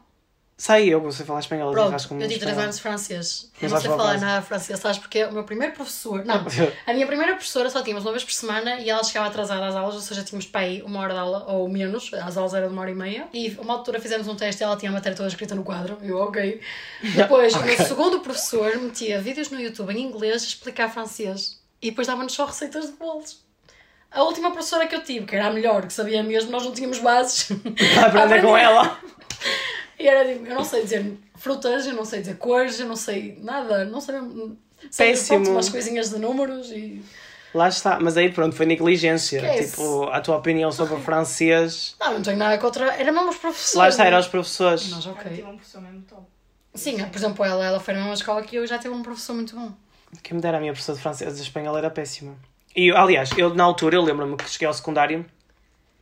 Sei, 0.61 0.92
eu 0.92 1.12
sei 1.12 1.24
falar 1.24 1.38
espanhol, 1.38 1.70
Pronto, 1.70 1.90
faz 1.90 2.05
como 2.07 2.20
eu 2.20 2.27
3 2.27 2.40
espanhol. 2.42 2.62
anos 2.62 2.77
de 2.77 2.83
francês. 2.83 3.53
Eu 3.62 3.70
não 3.70 3.81
sei 3.81 3.88
falar 3.90 4.03
francês. 4.05 4.20
nada 4.22 4.42
francês, 4.42 4.79
sabes? 4.81 4.98
Porque 4.98 5.24
o 5.24 5.31
meu 5.33 5.44
primeiro 5.44 5.72
professor. 5.72 6.24
Não, 6.24 6.35
a 6.85 6.92
minha 6.92 7.07
primeira 7.07 7.35
professora 7.37 7.70
só 7.70 7.81
tínhamos 7.81 8.05
uma 8.05 8.11
vez 8.11 8.24
por 8.24 8.33
semana 8.33 8.74
e 8.81 8.90
ela 8.90 9.05
chegava 9.05 9.29
atrasada 9.29 9.66
às 9.68 9.77
aulas, 9.77 9.94
ou 9.94 10.01
seja, 10.01 10.24
tínhamos 10.24 10.46
para 10.46 10.62
aí 10.62 10.83
uma 10.83 10.98
hora 10.98 11.14
de 11.14 11.20
aula 11.20 11.44
ou 11.46 11.68
menos, 11.68 12.11
as 12.12 12.37
aulas 12.37 12.55
eram 12.55 12.66
de 12.66 12.72
uma 12.72 12.83
hora 12.83 12.90
e 12.90 12.94
meia. 12.94 13.29
E 13.33 13.57
uma 13.61 13.72
altura 13.74 14.01
fizemos 14.01 14.27
um 14.27 14.35
teste 14.35 14.61
e 14.61 14.64
ela 14.64 14.77
tinha 14.77 14.90
a 14.90 14.94
matéria 14.94 15.14
toda 15.16 15.29
escrita 15.29 15.55
no 15.55 15.62
quadro. 15.62 15.96
Eu, 16.03 16.18
ok. 16.18 16.61
Depois, 17.14 17.55
o 17.55 17.62
meu 17.62 17.77
segundo 17.77 18.18
professor 18.18 18.77
metia 18.79 19.20
vídeos 19.20 19.51
no 19.51 19.61
YouTube 19.61 19.92
em 19.92 20.03
inglês 20.03 20.42
a 20.42 20.46
explicar 20.46 20.88
francês 20.88 21.58
e 21.81 21.91
depois 21.91 22.07
dava-nos 22.07 22.33
só 22.33 22.47
receitas 22.47 22.87
de 22.87 22.93
bolos. 22.93 23.43
A 24.11 24.23
última 24.23 24.51
professora 24.51 24.87
que 24.87 24.95
eu 24.95 25.03
tive, 25.03 25.27
que 25.27 25.37
era 25.37 25.49
a 25.49 25.53
melhor, 25.53 25.87
que 25.87 25.93
sabia 25.93 26.23
mesmo, 26.23 26.51
nós 26.51 26.64
não 26.64 26.73
tínhamos 26.73 26.99
bases. 26.99 27.49
Para 27.95 28.07
aprender 28.07 28.43
com 28.43 28.57
ela. 28.57 28.99
E 29.99 30.07
era 30.07 30.33
tipo, 30.33 30.47
eu 30.47 30.55
não 30.55 30.64
sei 30.64 30.83
dizer 30.83 31.19
frutas, 31.37 31.87
eu 31.87 31.95
não 31.95 32.05
sei 32.05 32.21
dizer 32.21 32.37
cores, 32.37 32.81
eu 32.81 32.87
não 32.87 32.97
sei 32.97 33.38
nada, 33.43 33.85
não 33.85 34.01
sei. 34.01 34.14
sei 34.91 35.09
Péssimo. 35.09 35.41
pronto, 35.41 35.51
umas 35.57 35.69
coisinhas 35.69 36.11
de 36.11 36.19
números 36.19 36.71
e. 36.71 37.03
Lá 37.55 37.69
está, 37.69 37.99
mas 37.99 38.17
aí 38.17 38.31
pronto, 38.31 38.55
foi 38.55 38.67
negligência. 38.67 39.38
Esquece. 39.38 39.71
Tipo, 39.71 40.05
a 40.05 40.21
tua 40.21 40.37
opinião 40.37 40.71
sobre 40.71 40.95
o 40.95 41.01
francês. 41.01 41.97
Não, 41.99 42.14
não 42.14 42.23
tenho 42.23 42.37
nada 42.37 42.59
contra. 42.59 42.95
Era 42.95 43.11
mesmo 43.11 43.31
os 43.31 43.37
professores. 43.37 43.75
Lá 43.75 43.88
está, 43.88 44.05
eram 44.05 44.19
os 44.19 44.29
professores. 44.29 44.91
Nós, 44.91 45.07
ok. 45.07 45.31
tive 45.31 45.49
um 45.49 45.57
professor 45.57 45.81
mesmo 45.81 46.03
top. 46.03 46.23
Sim, 46.75 47.03
por 47.05 47.17
exemplo, 47.17 47.45
ela, 47.45 47.64
ela 47.64 47.81
foi 47.81 47.95
na 47.95 48.01
mesma 48.01 48.14
escola 48.14 48.43
que 48.43 48.55
eu 48.55 48.64
e 48.64 48.67
já 48.67 48.79
teve 48.79 48.95
um 48.95 49.03
professor 49.03 49.35
muito 49.35 49.57
bom. 49.57 49.73
Quem 50.23 50.37
me 50.37 50.40
dera 50.40 50.57
a 50.57 50.61
minha 50.61 50.73
professora 50.73 50.97
de 50.97 51.03
francês 51.03 51.37
de 51.37 51.42
espanhol 51.42 51.77
era 51.77 51.90
péssima. 51.90 52.37
E, 52.75 52.90
aliás, 52.92 53.31
eu 53.37 53.55
na 53.55 53.64
altura, 53.64 53.97
eu 53.97 54.03
lembro-me 54.03 54.37
que 54.37 54.49
cheguei 54.49 54.66
ao 54.68 54.75
secundário 54.75 55.25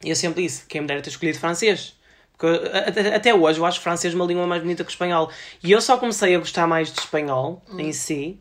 e 0.03 0.11
eu 0.11 0.17
sempre 0.17 0.43
disse, 0.43 0.67
quem 0.67 0.81
me 0.81 0.87
dera 0.87 1.01
ter 1.01 1.11
escolhido 1.11 1.39
francês. 1.39 1.97
Porque 2.37 2.71
até, 3.15 3.35
hoje 3.35 3.59
eu 3.59 3.65
acho 3.65 3.81
francês 3.81 4.13
uma 4.13 4.25
língua 4.25 4.47
mais 4.47 4.63
bonita 4.63 4.85
que 4.85 4.91
o 4.91 4.93
espanhol. 4.93 5.31
E 5.63 5.73
eu 5.73 5.81
só 5.81 5.97
comecei 5.97 6.35
a 6.35 6.39
gostar 6.39 6.67
mais 6.67 6.93
de 6.93 7.01
espanhol 7.01 7.63
em 7.79 7.93
si. 7.93 8.39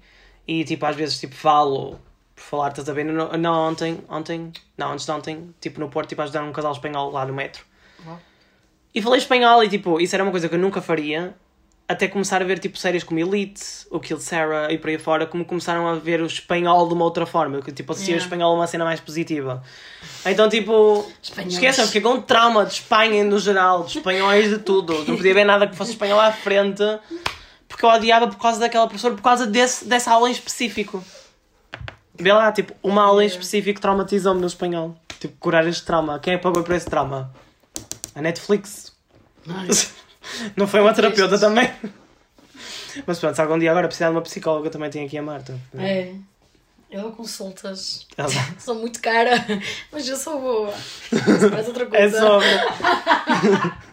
E 0.47 0.63
tipo, 0.65 0.85
às 0.85 0.95
vezes 0.95 1.19
tipo, 1.19 1.33
falo, 1.33 1.97
por 2.35 2.41
falar, 2.41 2.69
estás 2.69 2.89
a 2.89 2.93
ver? 2.93 3.05
Não, 3.05 3.31
não 3.31 3.69
ontem, 3.69 4.03
ontem, 4.09 4.51
não, 4.77 4.91
antes 4.91 5.05
de 5.05 5.11
ontem, 5.11 5.55
tipo 5.61 5.79
no 5.79 5.89
Porto, 5.89 6.09
tipo, 6.09 6.21
a 6.21 6.25
ajudar 6.25 6.43
um 6.43 6.51
casal 6.51 6.73
espanhol 6.73 7.09
lá 7.09 7.25
no 7.25 7.33
metro. 7.33 7.63
Uau. 8.05 8.19
E 8.93 9.01
falei 9.01 9.19
espanhol 9.19 9.63
e 9.63 9.69
tipo, 9.69 9.99
isso 9.99 10.13
era 10.13 10.23
uma 10.23 10.31
coisa 10.31 10.49
que 10.49 10.55
eu 10.55 10.59
nunca 10.59 10.81
faria. 10.81 11.33
Até 11.87 12.07
começar 12.07 12.41
a 12.41 12.45
ver 12.45 12.57
tipo 12.57 12.79
séries 12.79 13.03
como 13.03 13.19
Elite, 13.19 13.61
o 13.91 13.99
Kill 13.99 14.19
Sarah 14.19 14.71
e 14.73 14.77
por 14.79 14.89
aí 14.89 14.97
fora, 14.97 15.27
como 15.27 15.45
começaram 15.45 15.87
a 15.87 15.93
ver 15.95 16.19
o 16.19 16.25
espanhol 16.25 16.87
de 16.87 16.95
uma 16.95 17.05
outra 17.05 17.27
forma, 17.27 17.61
que 17.61 17.71
tipo 17.71 17.91
assistia 17.91 18.15
o 18.15 18.17
Yeah. 18.17 18.25
espanhol 18.25 18.53
a 18.53 18.55
uma 18.55 18.65
cena 18.65 18.83
mais 18.83 18.99
positiva. 18.99 19.61
Então 20.25 20.49
tipo, 20.49 21.05
Espanhóis. 21.21 21.53
esqueçam, 21.53 21.85
fiquei 21.85 22.01
com 22.01 22.13
um 22.15 22.21
trauma 22.21 22.65
de 22.65 22.73
Espanha 22.73 23.23
no 23.23 23.37
geral, 23.37 23.83
de 23.83 23.99
espanhóis 23.99 24.49
de 24.49 24.57
tudo. 24.57 24.93
Não 25.05 25.15
podia 25.15 25.33
ver 25.35 25.43
nada 25.43 25.67
que 25.67 25.75
fosse 25.75 25.91
espanhol 25.91 26.19
à 26.19 26.31
frente, 26.31 26.81
porque 27.67 27.85
eu 27.85 27.89
odiava 27.89 28.27
por 28.27 28.37
causa 28.39 28.59
daquela 28.59 28.87
professora, 28.87 29.13
por 29.13 29.21
causa 29.21 29.45
desse, 29.45 29.85
dessa 29.85 30.11
aula 30.11 30.27
em 30.27 30.31
específico. 30.31 31.03
Vê 32.17 32.33
lá, 32.33 32.51
tipo, 32.51 32.73
uma 32.81 33.03
aula 33.03 33.23
em 33.23 33.27
específico 33.27 33.79
traumatizou-me 33.79 34.41
no 34.41 34.47
espanhol. 34.47 34.95
Tipo, 35.19 35.35
curar 35.39 35.67
este 35.67 35.83
trauma. 35.85 36.17
Quem 36.17 36.33
é 36.33 36.37
que 36.37 36.43
pagou 36.43 36.63
por 36.63 36.73
esse 36.73 36.87
trauma? 36.87 37.31
A 38.15 38.21
Netflix. 38.23 38.91
Nice. 39.45 39.89
Não 40.55 40.67
foi 40.67 40.79
uma 40.81 40.93
terapeuta 40.93 41.37
também. 41.39 41.69
Mas 43.05 43.19
pronto, 43.19 43.35
se 43.35 43.41
algum 43.41 43.59
dia 43.59 43.71
agora 43.71 43.87
precisar 43.87 44.07
de 44.07 44.15
uma 44.15 44.21
psicóloga, 44.21 44.69
também 44.69 44.89
tem 44.89 45.05
aqui 45.05 45.17
a 45.17 45.21
Marta. 45.21 45.59
É. 45.77 46.13
Eu 46.89 47.01
dou 47.01 47.11
consultas. 47.11 48.07
Ela- 48.17 48.29
Sou 48.57 48.75
muito 48.75 49.01
cara, 49.01 49.43
mas 49.91 50.07
eu 50.07 50.15
sou 50.15 50.39
boa. 50.39 50.73
Isso 51.11 51.49
parece 51.49 51.67
outra 51.69 51.85
coisa. 51.87 52.17
É. 52.17 53.85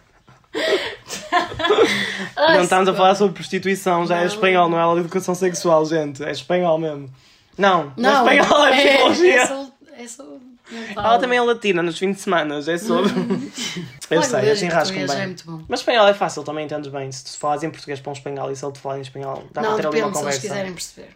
Ai, 2.37 2.55
não 2.57 2.63
estamos 2.63 2.87
a 2.87 2.93
falar 2.93 3.15
sobre 3.15 3.33
prostituição, 3.33 4.05
já 4.05 4.17
é 4.17 4.19
Não. 4.21 4.27
espanhol, 4.27 4.69
não 4.69 4.77
é 4.77 4.81
aula 4.81 4.95
de 4.95 5.01
educação 5.01 5.33
sexual, 5.35 5.85
gente. 5.85 6.23
É 6.23 6.31
espanhol 6.31 6.77
mesmo. 6.77 7.09
Não, 7.57 7.91
não, 7.97 8.23
Não, 8.23 8.29
é 8.29 8.37
espanhol, 8.37 8.65
é 8.67 8.85
psicologia. 8.87 9.35
É, 9.41 9.45
só, 9.47 9.67
é 9.97 10.07
só 10.07 10.23
mental. 10.71 11.05
Ela 11.05 11.19
também 11.19 11.37
é 11.37 11.41
latina 11.41 11.81
nos 11.83 11.97
fins 11.97 12.15
de 12.15 12.21
semana, 12.21 12.57
é 12.57 12.77
sobre. 12.77 13.11
Eu 14.09 14.19
Olha, 14.19 14.27
sei, 14.29 14.39
inglês 14.39 14.57
assim 14.57 14.65
e 14.65 14.69
rasco 14.69 14.93
português 14.93 15.11
é 15.11 15.15
bem. 15.15 15.27
muito 15.27 15.45
bom. 15.45 15.65
Mas 15.67 15.79
espanhol 15.79 16.07
é 16.07 16.13
fácil, 16.13 16.43
também 16.43 16.65
entendes 16.65 16.91
bem. 16.91 17.11
Se 17.11 17.23
tu 17.25 17.37
falares 17.39 17.63
em 17.63 17.69
português 17.71 17.99
para 17.99 18.09
um 18.09 18.13
espanhol 18.13 18.51
e 18.51 18.55
se 18.55 18.63
ele 18.63 18.71
te 18.73 18.79
falar 18.79 18.97
em 18.99 19.01
espanhol, 19.01 19.43
dá 19.51 19.61
para 19.61 19.75
ter 19.75 19.87
ali 19.87 19.87
uma 19.87 19.91
depende 19.91 19.91
se 19.91 19.97
eles 20.05 20.17
conversa. 20.17 20.41
quiserem 20.41 20.73
perceber. 20.73 21.07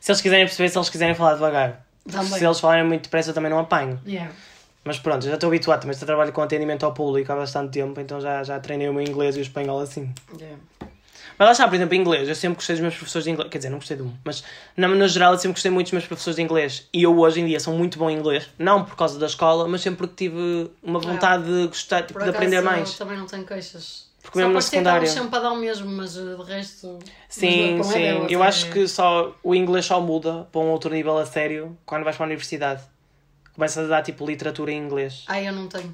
Se 0.00 0.10
eles 0.10 0.20
quiserem 0.20 0.46
perceber, 0.46 0.68
se 0.68 0.78
eles 0.78 0.90
quiserem 0.90 1.14
falar 1.14 1.34
devagar. 1.34 1.86
Também. 2.10 2.26
Se 2.38 2.44
eles 2.44 2.58
falarem 2.60 2.84
muito 2.84 3.02
depressa, 3.04 3.30
eu 3.30 3.34
também 3.34 3.50
não 3.50 3.58
apanho. 3.58 4.00
Yeah. 4.06 4.32
Mas 4.84 4.98
pronto, 4.98 5.24
eu 5.24 5.28
já 5.30 5.34
estou 5.34 5.48
habituado. 5.48 5.88
Estou 5.90 6.04
a 6.04 6.06
trabalho 6.06 6.32
com 6.32 6.40
atendimento 6.40 6.84
ao 6.84 6.92
público 6.94 7.30
há 7.32 7.36
bastante 7.36 7.72
tempo, 7.72 8.00
então 8.00 8.20
já, 8.20 8.42
já 8.42 8.58
treinei 8.58 8.88
o 8.88 8.94
meu 8.94 9.02
inglês 9.02 9.36
e 9.36 9.40
o 9.40 9.42
espanhol 9.42 9.80
assim. 9.80 10.12
Yeah. 10.40 10.56
Mas 11.38 11.46
lá 11.46 11.52
está, 11.52 11.68
por 11.68 11.74
exemplo, 11.76 11.94
inglês. 11.94 12.28
Eu 12.28 12.34
sempre 12.34 12.56
gostei 12.56 12.74
dos 12.74 12.82
meus 12.82 12.94
professores 12.94 13.24
de 13.24 13.30
inglês. 13.30 13.48
Quer 13.50 13.58
dizer, 13.58 13.70
não 13.70 13.78
gostei 13.78 13.96
de 13.96 14.02
um, 14.02 14.12
mas 14.24 14.42
na, 14.76 14.88
no 14.88 15.06
geral 15.08 15.32
eu 15.32 15.38
sempre 15.38 15.54
gostei 15.54 15.70
muito 15.70 15.86
dos 15.86 15.92
meus 15.92 16.06
professores 16.06 16.36
de 16.36 16.42
inglês. 16.42 16.88
E 16.92 17.02
eu 17.02 17.16
hoje 17.18 17.40
em 17.40 17.46
dia 17.46 17.60
sou 17.60 17.74
muito 17.74 17.98
bom 17.98 18.10
em 18.10 18.16
inglês. 18.18 18.48
Não 18.58 18.84
por 18.84 18.96
causa 18.96 19.18
da 19.18 19.26
escola, 19.26 19.68
mas 19.68 19.80
sempre 19.80 19.98
porque 20.06 20.24
tive 20.28 20.70
uma 20.82 20.98
vontade 20.98 21.44
de 21.44 21.66
gostar, 21.68 22.02
tipo, 22.02 22.14
Por 22.14 22.24
de 22.24 22.30
aprender 22.30 22.60
mais. 22.60 22.90
Eu 22.92 22.98
também 22.98 23.16
não 23.16 23.26
tenho 23.26 23.44
queixas. 23.44 24.08
Porque 24.20 24.38
mesmo 24.38 24.52
na 24.52 24.58
pode 24.58 24.70
ter 24.70 24.78
que 24.78 24.82
dar 24.82 24.90
um 24.90 25.06
secundária- 25.06 25.22
champadão 25.22 25.56
mesmo, 25.56 25.88
mas 25.90 26.16
uh, 26.16 26.36
de 26.36 26.52
resto. 26.52 26.98
Sim, 27.28 27.78
é 27.78 27.82
sim. 27.82 27.92
delas, 27.92 28.30
eu 28.30 28.44
é- 28.44 28.46
acho 28.46 28.70
que 28.70 28.86
só 28.88 29.34
o 29.42 29.54
inglês 29.54 29.86
só 29.86 30.00
muda 30.00 30.46
para 30.52 30.60
um 30.60 30.70
outro 30.70 30.90
nível 30.90 31.16
a 31.16 31.24
sério 31.24 31.78
quando 31.86 32.04
vais 32.04 32.16
para 32.16 32.26
a 32.26 32.28
universidade. 32.28 32.82
Começas 33.58 33.86
a 33.86 33.88
dar 33.88 34.02
tipo 34.02 34.24
literatura 34.24 34.70
em 34.70 34.78
inglês. 34.78 35.24
Ai, 35.26 35.48
eu 35.48 35.52
não 35.52 35.66
tenho. 35.66 35.92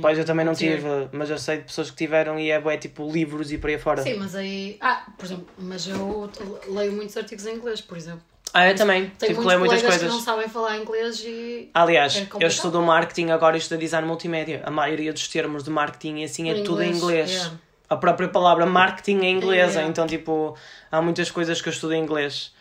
Pois 0.00 0.16
eu 0.16 0.24
também 0.24 0.46
não 0.46 0.54
tive. 0.54 0.76
tive, 0.76 1.08
mas 1.10 1.28
eu 1.28 1.36
sei 1.36 1.56
de 1.58 1.64
pessoas 1.64 1.90
que 1.90 1.96
tiveram 1.96 2.38
e 2.38 2.52
é 2.52 2.60
bué, 2.60 2.76
tipo 2.76 3.10
livros 3.10 3.50
e 3.50 3.58
por 3.58 3.68
aí 3.68 3.78
fora. 3.78 4.00
Sim, 4.00 4.14
mas 4.14 4.36
aí. 4.36 4.76
Ah, 4.80 5.04
por 5.18 5.24
exemplo, 5.24 5.44
mas 5.58 5.88
eu 5.88 6.30
leio 6.68 6.92
muitos 6.92 7.16
artigos 7.16 7.46
em 7.46 7.56
inglês, 7.56 7.80
por 7.80 7.96
exemplo. 7.96 8.22
Ah, 8.52 8.68
eu 8.70 8.76
também. 8.76 9.10
Tenho 9.18 9.34
que 9.34 9.40
muitos 9.40 9.58
muitas 9.58 9.82
coisas. 9.82 10.02
que 10.02 10.08
não 10.08 10.20
sabem 10.20 10.48
falar 10.48 10.78
inglês 10.78 11.20
e. 11.26 11.68
Aliás, 11.74 12.14
É 12.16 12.28
eu 12.38 12.46
estudo 12.46 12.80
marketing 12.80 13.30
agora 13.30 13.56
e 13.56 13.58
estudo 13.58 13.80
design 13.80 14.06
multimédia. 14.06 14.62
A 14.64 14.70
maioria 14.70 15.12
dos 15.12 15.26
termos 15.26 15.64
de 15.64 15.70
marketing 15.70 16.18
e 16.18 16.24
assim 16.26 16.48
é 16.48 16.62
tudo 16.62 16.80
em 16.80 16.90
inglês, 16.92 17.02
inglês. 17.02 17.30
yeah. 17.32 17.58
A 17.90 17.96
própria 17.96 18.28
palavra 18.28 18.64
marketing 18.66 19.18
é 19.24 19.30
inglesa, 19.30 19.72
Yeah. 19.80 19.88
então 19.90 20.06
tipo, 20.06 20.56
há 20.92 21.02
muitas 21.02 21.28
coisas 21.32 21.60
que 21.60 21.68
eu 21.68 21.72
estudo 21.72 21.92
em 21.94 22.02
inglês. 22.04 22.52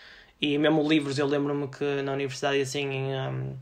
E 0.42 0.58
mesmo 0.58 0.86
livros, 0.90 1.18
eu 1.20 1.26
lembro-me 1.28 1.68
que 1.68 2.02
na 2.02 2.12
universidade 2.12 2.60
assim, 2.60 2.90
em, 2.92 3.16
um, 3.16 3.56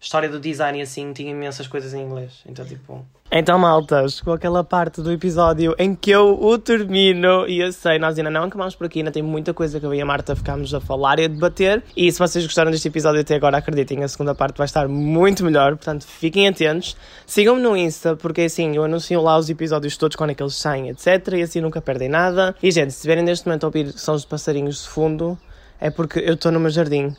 história 0.00 0.28
do 0.28 0.40
design 0.40 0.78
e 0.78 0.82
assim, 0.82 1.12
tinha 1.12 1.30
imensas 1.30 1.68
coisas 1.68 1.92
em 1.92 2.02
inglês. 2.02 2.42
Então, 2.46 2.64
tipo. 2.64 3.04
Então, 3.30 3.58
malta, 3.58 4.08
chegou 4.08 4.34
aquela 4.34 4.64
parte 4.64 5.00
do 5.02 5.12
episódio 5.12 5.72
em 5.78 5.94
que 5.94 6.10
eu 6.10 6.36
o 6.42 6.58
termino 6.58 7.46
e 7.46 7.60
eu 7.60 7.72
sei, 7.72 7.96
nós 7.98 8.18
ainda 8.18 8.30
não 8.30 8.44
acabamos 8.44 8.74
por 8.74 8.86
aqui, 8.86 9.00
ainda 9.00 9.12
tem 9.12 9.22
muita 9.22 9.54
coisa 9.54 9.78
que 9.78 9.86
eu 9.86 9.94
e 9.94 10.00
a 10.00 10.04
Marta 10.04 10.34
ficámos 10.34 10.74
a 10.74 10.80
falar 10.80 11.20
e 11.20 11.26
a 11.26 11.28
debater. 11.28 11.84
E 11.96 12.10
se 12.10 12.18
vocês 12.18 12.44
gostaram 12.44 12.72
deste 12.72 12.88
episódio 12.88 13.20
até 13.20 13.36
agora, 13.36 13.58
acreditem, 13.58 14.02
a 14.02 14.08
segunda 14.08 14.34
parte 14.34 14.56
vai 14.56 14.64
estar 14.64 14.88
muito 14.88 15.44
melhor, 15.44 15.76
portanto, 15.76 16.04
fiquem 16.04 16.48
atentos. 16.48 16.96
Sigam-me 17.24 17.62
no 17.62 17.76
Insta, 17.76 18.16
porque 18.16 18.42
assim, 18.42 18.74
eu 18.74 18.82
anuncio 18.82 19.20
lá 19.20 19.38
os 19.38 19.48
episódios 19.48 19.96
todos 19.96 20.16
quando 20.16 20.30
é 20.30 20.34
que 20.34 20.42
eles 20.42 20.56
saem, 20.56 20.88
etc. 20.88 21.34
E 21.34 21.42
assim 21.42 21.60
nunca 21.60 21.80
perdem 21.80 22.08
nada. 22.08 22.56
E, 22.60 22.70
gente, 22.72 22.90
se 22.90 22.96
estiverem 22.96 23.22
neste 23.22 23.46
momento 23.46 23.64
a 23.64 23.66
ouvir 23.66 23.92
sons 23.92 24.22
de 24.22 24.26
passarinhos 24.26 24.82
de 24.82 24.88
fundo, 24.88 25.38
é 25.78 25.88
porque 25.88 26.18
eu 26.18 26.34
estou 26.34 26.50
no 26.50 26.58
meu 26.58 26.70
jardim 26.70 27.14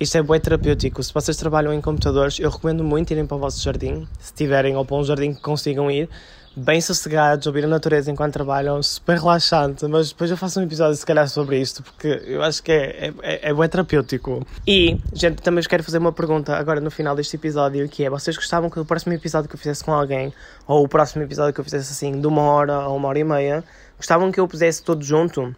isto 0.00 0.18
é 0.18 0.22
bué 0.22 0.38
terapêutico. 0.38 1.02
Se 1.02 1.12
vocês 1.12 1.36
trabalham 1.36 1.72
em 1.72 1.80
computadores, 1.80 2.38
eu 2.38 2.50
recomendo 2.50 2.82
muito 2.82 3.10
irem 3.12 3.26
para 3.26 3.36
o 3.36 3.40
vosso 3.40 3.62
jardim, 3.62 4.06
se 4.18 4.32
tiverem, 4.34 4.76
ou 4.76 4.84
para 4.84 4.96
um 4.96 5.04
jardim 5.04 5.32
que 5.32 5.40
consigam 5.40 5.90
ir, 5.90 6.08
bem 6.56 6.80
sossegados, 6.80 7.46
ouvir 7.46 7.64
a 7.64 7.68
natureza 7.68 8.10
enquanto 8.10 8.32
trabalham, 8.32 8.82
super 8.82 9.18
relaxante. 9.18 9.86
Mas 9.86 10.10
depois 10.10 10.30
eu 10.30 10.36
faço 10.36 10.60
um 10.60 10.62
episódio, 10.62 10.96
se 10.96 11.06
calhar, 11.06 11.28
sobre 11.28 11.60
isto, 11.60 11.82
porque 11.82 12.22
eu 12.26 12.42
acho 12.42 12.62
que 12.62 12.72
é, 12.72 13.06
é, 13.06 13.14
é, 13.22 13.50
é 13.50 13.54
bué 13.54 13.68
terapêutico. 13.68 14.46
E, 14.66 14.98
gente, 15.12 15.40
também 15.42 15.60
vos 15.60 15.66
quero 15.66 15.82
fazer 15.82 15.98
uma 15.98 16.12
pergunta 16.12 16.56
agora 16.56 16.80
no 16.80 16.90
final 16.90 17.14
deste 17.14 17.36
episódio, 17.36 17.88
que 17.88 18.04
é, 18.04 18.10
vocês 18.10 18.36
gostavam 18.36 18.68
que 18.68 18.78
o 18.78 18.84
próximo 18.84 19.12
episódio 19.12 19.48
que 19.48 19.54
eu 19.54 19.58
fizesse 19.58 19.84
com 19.84 19.92
alguém, 19.92 20.32
ou 20.66 20.84
o 20.84 20.88
próximo 20.88 21.22
episódio 21.22 21.54
que 21.54 21.60
eu 21.60 21.64
fizesse 21.64 21.92
assim, 21.92 22.20
de 22.20 22.26
uma 22.26 22.42
hora 22.42 22.86
ou 22.88 22.96
uma 22.96 23.08
hora 23.08 23.18
e 23.18 23.24
meia, 23.24 23.64
gostavam 23.96 24.30
que 24.30 24.40
eu 24.40 24.48
pusesse 24.48 24.82
todo 24.82 25.02
junto? 25.02 25.54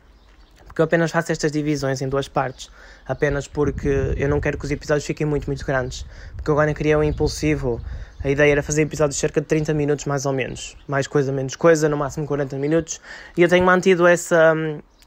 Porque 0.75 0.83
eu 0.83 0.87
apenas 0.87 1.13
faço 1.13 1.31
estas 1.31 1.53
divisões 1.53 2.03
em 2.03 2.09
duas 2.09 2.27
partes 2.27 2.69
apenas 3.07 3.47
porque 3.47 4.13
eu 4.17 4.29
não 4.29 4.41
quero 4.41 4.59
que 4.59 4.65
os 4.65 4.71
episódios 4.73 5.07
fiquem 5.07 5.25
muito, 5.25 5.47
muito 5.47 5.65
grandes. 5.65 6.05
Porque 6.35 6.51
agora 6.51 6.75
queria 6.75 6.99
um 6.99 7.03
impulsivo. 7.05 7.81
A 8.25 8.29
ideia 8.29 8.51
era 8.51 8.63
fazer 8.63 8.83
episódios 8.83 9.15
de 9.15 9.21
cerca 9.21 9.41
de 9.41 9.47
30 9.47 9.73
minutos, 9.73 10.05
mais 10.07 10.27
ou 10.27 10.33
menos. 10.33 10.77
Mais 10.89 11.07
coisa, 11.07 11.31
menos 11.31 11.55
coisa, 11.55 11.89
no 11.89 11.97
máximo 11.97 12.27
40 12.27 12.57
minutos. 12.57 13.01
E 13.37 13.43
eu 13.43 13.49
tenho 13.49 13.65
mantido 13.65 14.05
essa, 14.05 14.53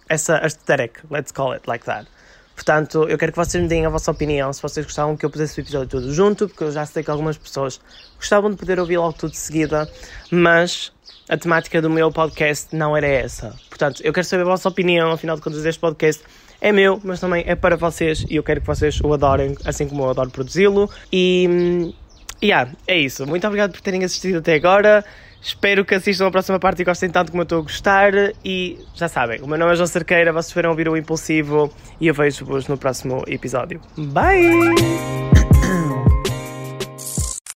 essa 0.07 0.37
aesthetic, 0.37 0.99
let's 1.11 1.33
call 1.33 1.51
it 1.51 1.67
like 1.67 1.83
that. 1.83 2.07
Portanto, 2.55 3.07
eu 3.09 3.17
quero 3.17 3.33
que 3.33 3.37
vocês 3.37 3.61
me 3.61 3.67
deem 3.67 3.85
a 3.85 3.89
vossa 3.89 4.09
opinião, 4.09 4.53
se 4.53 4.61
vocês 4.61 4.83
gostavam 4.83 5.15
que 5.15 5.23
eu 5.23 5.29
pusesse 5.29 5.59
o 5.59 5.61
episódio 5.61 5.89
todo 5.89 6.11
junto, 6.11 6.47
porque 6.47 6.63
eu 6.63 6.71
já 6.71 6.87
sei 6.87 7.03
que 7.03 7.11
algumas 7.11 7.37
pessoas 7.37 7.79
gostavam 8.15 8.49
de 8.49 8.55
poder 8.55 8.79
ouvir 8.79 8.97
logo 8.97 9.13
tudo 9.13 9.31
de 9.31 9.37
seguida, 9.37 9.87
mas 10.31 10.91
a 11.29 11.37
temática 11.37 11.81
do 11.81 11.89
meu 11.89 12.11
podcast 12.11 12.75
não 12.75 12.95
era 12.95 13.07
essa. 13.07 13.53
Portanto, 13.69 14.01
eu 14.03 14.13
quero 14.13 14.25
saber 14.25 14.43
a 14.43 14.45
vossa 14.45 14.69
opinião, 14.69 15.11
afinal 15.11 15.35
de 15.35 15.41
contas, 15.41 15.65
este 15.65 15.79
podcast 15.79 16.23
é 16.61 16.71
meu, 16.71 16.99
mas 17.03 17.19
também 17.19 17.43
é 17.45 17.55
para 17.55 17.75
vocês 17.75 18.25
e 18.29 18.35
eu 18.35 18.43
quero 18.43 18.61
que 18.61 18.67
vocês 18.67 18.99
o 19.01 19.13
adorem, 19.13 19.55
assim 19.65 19.87
como 19.87 20.03
eu 20.03 20.09
adoro 20.09 20.29
produzi-lo. 20.29 20.89
E. 21.11 21.93
Yeah, 22.41 22.71
é 22.87 22.97
isso. 22.97 23.25
Muito 23.25 23.47
obrigado 23.47 23.71
por 23.71 23.81
terem 23.81 24.03
assistido 24.03 24.37
até 24.37 24.53
agora. 24.55 25.03
Espero 25.41 25.85
que 25.85 25.95
assistam 25.95 26.27
a 26.27 26.31
próxima 26.31 26.59
parte 26.59 26.81
e 26.81 26.85
gostem 26.85 27.09
tanto 27.09 27.31
como 27.31 27.41
eu 27.41 27.45
estou 27.45 27.59
a 27.59 27.61
gostar. 27.61 28.11
E 28.43 28.77
já 28.93 29.07
sabem, 29.07 29.41
o 29.41 29.47
meu 29.47 29.57
nome 29.57 29.73
é 29.73 29.75
João 29.75 29.87
Cerqueira, 29.87 30.31
vocês 30.33 30.51
foram 30.51 30.71
ouvir 30.71 30.89
o 30.89 30.97
Impulsivo 30.97 31.73
e 31.99 32.07
eu 32.07 32.13
vejo-vos 32.13 32.67
no 32.67 32.77
próximo 32.77 33.23
episódio. 33.27 33.81
Bye! 33.97 35.46